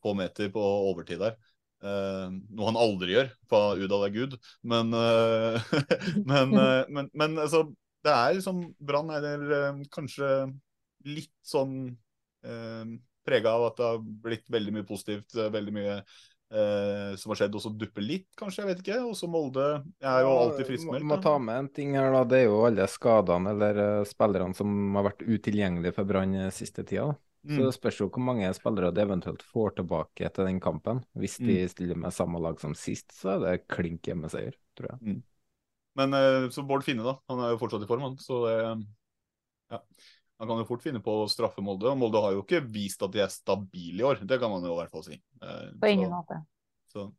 [0.00, 1.34] få meter på overtid der.
[1.80, 4.38] Eh, noe han aldri gjør, for Udal er gud.
[4.68, 5.60] Men, uh,
[6.30, 7.64] men, uh, men, men altså,
[8.04, 10.28] det er liksom Brann er kanskje
[11.08, 11.76] litt sånn
[12.44, 12.84] uh,
[13.26, 17.56] prega av at det har blitt veldig mye positivt, veldig mye eh, som har skjedd,
[17.56, 18.98] og så dupper litt, kanskje, jeg vet ikke.
[19.06, 19.66] Og så Molde
[20.00, 21.06] er jo alltid friskmeldt.
[21.06, 22.24] må må ta med en ting her, da.
[22.28, 27.10] Det er jo alle skadene eller spillerne som har vært utilgjengelige for Brann siste tida.
[27.12, 27.29] da.
[27.46, 27.64] Så Mm.
[27.64, 31.04] det spørs jo hvor mange spillere de eventuelt får tilbake til den kampen.
[31.16, 31.68] Hvis de Mm.
[31.68, 35.00] stiller med samme lag som sist, så er det klink hjemmeseier, tror jeg.
[35.00, 35.22] Mm.
[35.96, 37.18] Men eh, så Bård Finne, da.
[37.28, 38.16] Han er jo fortsatt i form, han.
[38.16, 38.86] Så det
[39.70, 39.78] ja.
[40.38, 41.84] Han kan jo fort finne på å straffe Molde.
[41.90, 44.26] Og Molde har jo ikke vist at de er stabile i år.
[44.26, 45.20] Det kan man jo i hvert fall si.
[45.42, 46.46] Eh, På ingen så- måte.
[46.92, 47.12] Så.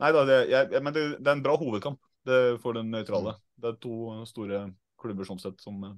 [0.00, 3.36] Nei da, det, jeg, men det, det er en bra hovedkamp det, for den nøytrale.
[3.58, 5.94] Det er to store klubber sånn sett som eh,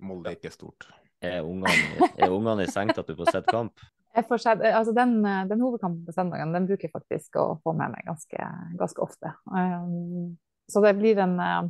[0.00, 0.86] Molde er ikke stort.
[1.24, 3.84] Er ungene i seng til at du får sett kamp?
[4.14, 5.16] Sett, altså den,
[5.50, 9.32] den hovedkampen på søndagen den bruker jeg faktisk å få med meg ganske, ganske ofte.
[9.50, 10.36] Um,
[10.70, 11.66] så det blir en, uh,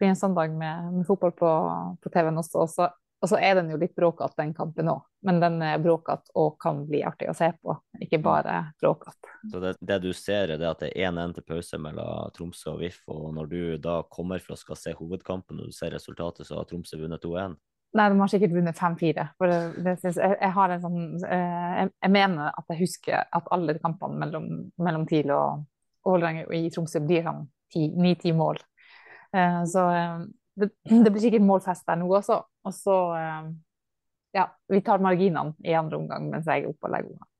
[0.00, 1.50] blir en søndag med, med fotball på,
[2.00, 2.62] på TV-en også.
[2.64, 2.88] Og så,
[3.24, 5.04] og så er den jo litt bråkete, den kampen òg.
[5.24, 9.36] Men den er bråkete og kan bli artig å se på, ikke bare bråkete.
[9.52, 12.74] Så det, det du ser, er det at det er 1-1 til pause mellom Tromsø
[12.74, 15.96] og VIF, og når du da kommer for å skal se hovedkampen og du ser
[15.96, 17.56] resultatet, så har Tromsø vunnet 2-1.
[17.94, 19.24] Nei, de har sikkert vunnet 5-4.
[19.38, 23.20] For det, det jeg, jeg har en sånn eh, jeg, jeg mener at jeg husker
[23.38, 24.48] at alle kampene mellom,
[24.82, 25.62] mellom TIL og
[26.04, 27.44] Vålerenga i Tromsø blir sånn
[28.02, 28.58] ni-ti mål.
[29.36, 30.16] Eh, så eh,
[30.58, 32.40] det, det blir sikkert målfest der nå også.
[32.66, 33.52] Og så eh,
[34.40, 37.30] ja, vi tar marginene i andre omgang mens jeg er oppe og legger unna.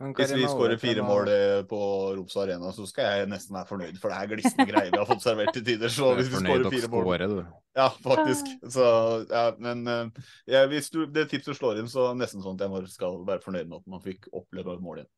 [0.00, 1.78] Hvis vi skårer fire mål eh, på
[2.16, 5.08] Rops Arena, så skal jeg nesten være fornøyd, for det er glisne greier vi har
[5.08, 5.92] fått servert til tider.
[5.92, 7.42] Så hvis vi skårer fire mål.
[7.76, 8.48] Ja, faktisk.
[8.72, 8.84] Så,
[9.28, 12.94] ja, men eh, ja, hvis du, det tipset slår inn, så nesten sånn at jeg
[12.96, 15.10] skal være fornøyd med at man fikk oppleve et mål igjen.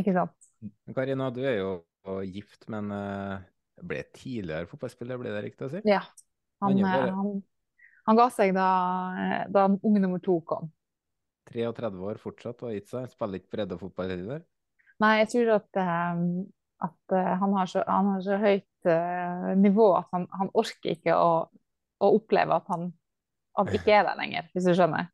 [0.00, 0.52] Ikke sant?
[0.96, 1.74] Karina, du er jo
[2.26, 3.36] gift, men uh,
[3.84, 5.82] ble tidligere fotballspiller, blir det riktig å si?
[5.88, 6.02] Ja.
[6.64, 7.42] Han, Han eh, han,
[8.08, 8.68] han ga seg da,
[9.20, 10.70] eh, da unge nummer to kom.
[11.50, 13.08] 33 år fortsatt og har gitt seg.
[13.12, 14.44] Spiller ikke breddefotball heller.
[15.02, 16.22] Nei, jeg tror at, eh,
[16.86, 20.94] at eh, han, har så, han har så høyt eh, nivå at han, han orker
[20.94, 21.32] ikke å,
[21.98, 22.92] å oppleve at han
[23.54, 25.08] at ikke er der lenger, hvis du skjønner.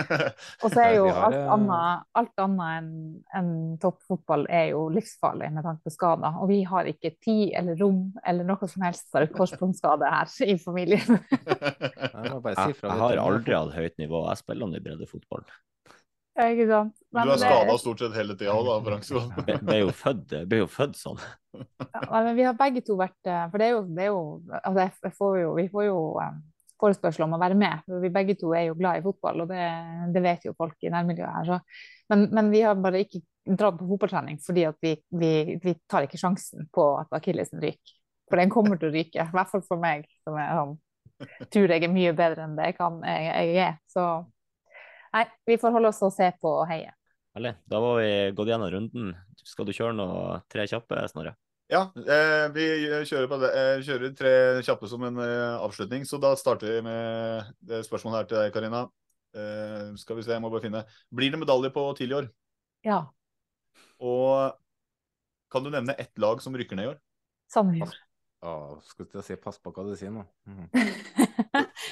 [0.64, 2.92] Og så er jo alt eh, annet, alt annet enn
[3.36, 3.50] en
[3.82, 6.38] toppfotball er jo livsfarlig med tanke på skader.
[6.40, 10.56] Og vi har ikke tid eller rom eller noe som helst for korsbåndskade her i
[10.60, 11.20] familien.
[11.32, 12.88] Jeg si Jeg, fra.
[12.88, 14.24] jeg har aldri hatt høyt nivå.
[14.30, 15.44] Jeg spiller nå i breddefotball.
[16.32, 16.94] Ja, ikke sant?
[16.96, 18.96] Du Nei, er skada stort sett hele tida òg, da.
[19.50, 21.20] Jeg ble jo født, ble jo født sånn.
[21.52, 24.22] Ja, men vi har begge to vært eh, For det er jo, det er jo
[24.56, 26.38] altså jeg, jeg får jo, Vi får jo eh,
[26.82, 27.82] forespørsel om å være med.
[27.86, 29.64] for Vi begge to er jo glad i fotball, og det,
[30.14, 31.50] det vet jo folk i nærmiljøet her.
[31.50, 32.06] Så.
[32.12, 33.22] Men, men vi har bare ikke
[33.58, 35.32] dratt på fotballtrening fordi vi, vi,
[35.62, 37.98] vi tar ikke sjansen på at akillesen ryker.
[38.30, 39.22] For den kommer til å ryke.
[39.22, 40.78] I hvert fall for meg, som er sånn
[41.52, 43.78] tror jeg er mye bedre enn det jeg kan jeg, jeg er.
[43.90, 44.06] Så
[45.14, 46.92] nei, vi får holde oss og se på og heie.
[47.36, 47.54] Herlig.
[47.70, 49.12] Da var vi gått gjennom runden.
[49.40, 51.36] Skal du kjøre noe tre kjappe, Snorre?
[51.72, 52.64] Ja, eh, vi
[53.08, 54.32] kjører, på det, eh, kjører tre
[54.66, 56.04] kjappe som en eh, avslutning.
[56.04, 58.82] Så da starter vi med det spørsmålet her til deg, Karina.
[59.32, 60.84] Eh, skal vi se, jeg må bare finne.
[61.08, 62.28] Blir det medalje på tidlig år?
[62.84, 63.06] Ja,
[64.02, 64.58] Og
[65.52, 67.00] kan du nevne ett lag som rykker ned i år?
[67.52, 67.96] Sandefjord.
[68.42, 70.26] Skal skulle til å si pass på hva du sier nå.
[70.44, 70.68] Mm.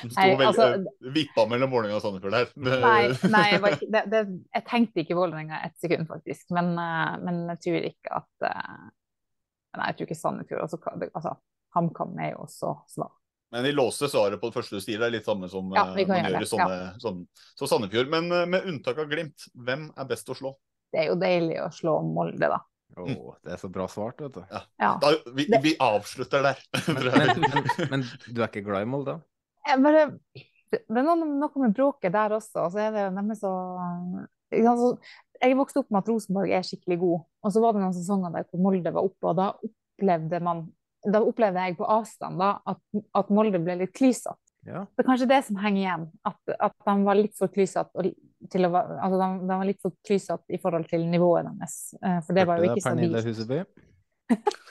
[0.00, 2.52] Du sto Nei, veldig, altså- eh, vippa mellom Vålerenga og Sandefjord der.
[2.56, 4.20] Nei, nei jeg, var ikke, det, det,
[4.56, 6.46] jeg tenkte ikke Vålerenga et sekund, faktisk.
[6.56, 8.88] Men, eh, men jeg tror ikke at eh,
[9.78, 10.78] Nei, jeg tror ikke Sandefjord altså,
[11.14, 11.34] altså,
[11.76, 13.14] HamKam er jo også svak.
[13.50, 14.98] Men vi låste svaret på det første du sier.
[15.00, 17.22] Det er litt samme som Ja, eh, man gjør i sånne, sånn,
[17.58, 18.10] så Sandefjord.
[18.12, 20.52] Men eh, med unntak av Glimt, hvem er best å slå?
[20.90, 22.60] Det er jo deilig å slå Molde, da.
[22.98, 24.42] Oh, det er så bra svart, vet du.
[24.50, 24.92] Ja.
[25.02, 26.62] Da, vi, vi avslutter der.
[26.90, 29.14] Men, men, men du er ikke glad i Molde?
[29.66, 30.06] Jeg bare,
[30.70, 32.66] det er noe, noe med bråket der også.
[32.66, 33.52] Og så er det nemlig så,
[35.40, 38.30] Jeg vokste opp med at Rosenborg er skikkelig god, og så var det noen sesonger
[38.34, 40.58] der hvor Molde var oppe, og da opplevde man
[41.00, 42.80] da opplevde jeg på avstand da, at,
[43.16, 44.36] at Molde ble litt klysete.
[44.68, 44.82] Ja.
[44.84, 48.10] Det er kanskje det som henger igjen, at, at de var litt for klysete altså
[50.52, 51.76] i forhold til nivået deres.
[52.02, 53.16] Eh, For det var jo ikke stabilt.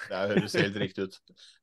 [0.09, 1.15] Det høres helt riktig ut.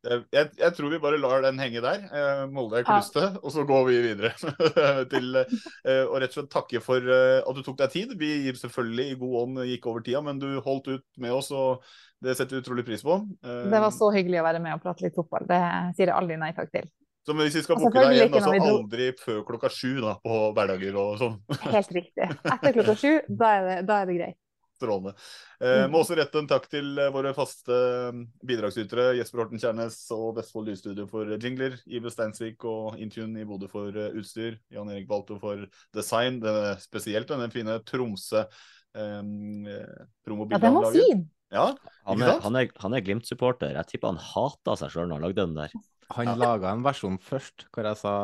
[0.06, 2.04] Jeg, jeg tror vi bare lar den henge der.
[2.14, 2.92] Eh, Molde er Ja.
[3.00, 4.30] kluste, og så går vi videre
[5.12, 8.14] til eh, å rett og slett takke for eh, at du tok deg tid.
[8.20, 11.50] Vi gir selvfølgelig i god ånd gikk over tida, men du holdt ut med oss,
[11.50, 11.82] og
[12.22, 13.18] det setter vi utrolig pris på.
[13.42, 15.48] Eh, Det var så hyggelig å være med og prate litt fotball.
[15.50, 15.60] Det
[15.98, 16.86] sier jeg aldri nei takk til.
[17.26, 20.94] Så hvis vi skal booke deg igjen, altså aldri før klokka sju da, på hverdager
[21.02, 21.32] og sånn.
[21.72, 22.28] Helt riktig.
[22.46, 24.38] Etter klokka sju, da er det, da er det greit.
[24.76, 25.14] Strålende.
[25.60, 29.14] Eh, må også rette en takk til eh, våre faste eh, bidragsytere.
[29.16, 31.78] Jesper Horten Kjernes og Vestfold Lydstudio for jingler.
[31.88, 34.58] Ive Steinsvik og Intune i Bodø for eh, utstyr.
[34.72, 35.64] Jan Erik Balto for
[35.96, 36.42] design.
[36.44, 41.26] Denne, spesielt denne fine Tromsø eh, Ja, den var fin.
[41.54, 41.66] Ja,
[42.04, 43.76] Han er, han er, han er Glimt-supporter.
[43.78, 45.76] Jeg tipper han hata seg sjøl når han lagde den der.
[46.16, 48.14] Han laga en versjon først hvor jeg sa,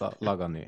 [0.00, 0.66] sa laga ny.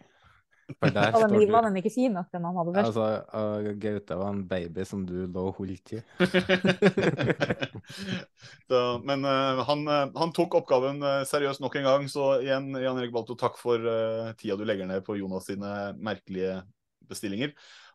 [0.80, 2.86] For der og den, var den ikke fin nok, den han hadde først?
[2.88, 6.00] Altså, uh, Gaute var en baby som du lå og holdt i.
[8.68, 12.70] Så, men uh, han, eh, han tok oppgaven eh, seriøst nok en gang, så igjen,
[12.80, 16.62] Jan Erik Balto, takk for uh, tida du legger ned på Jonas sine merkelige
[17.10, 17.52] bestillinger.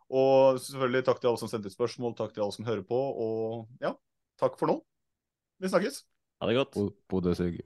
[0.09, 3.83] Og selvfølgelig takk til alle som sendte spørsmål, takk til alle som hører på, og
[3.83, 3.93] ja,
[4.41, 4.79] takk for nå.
[5.59, 6.03] Vi snakkes.
[6.39, 6.79] Ha det godt.
[7.11, 7.65] Bodø suger.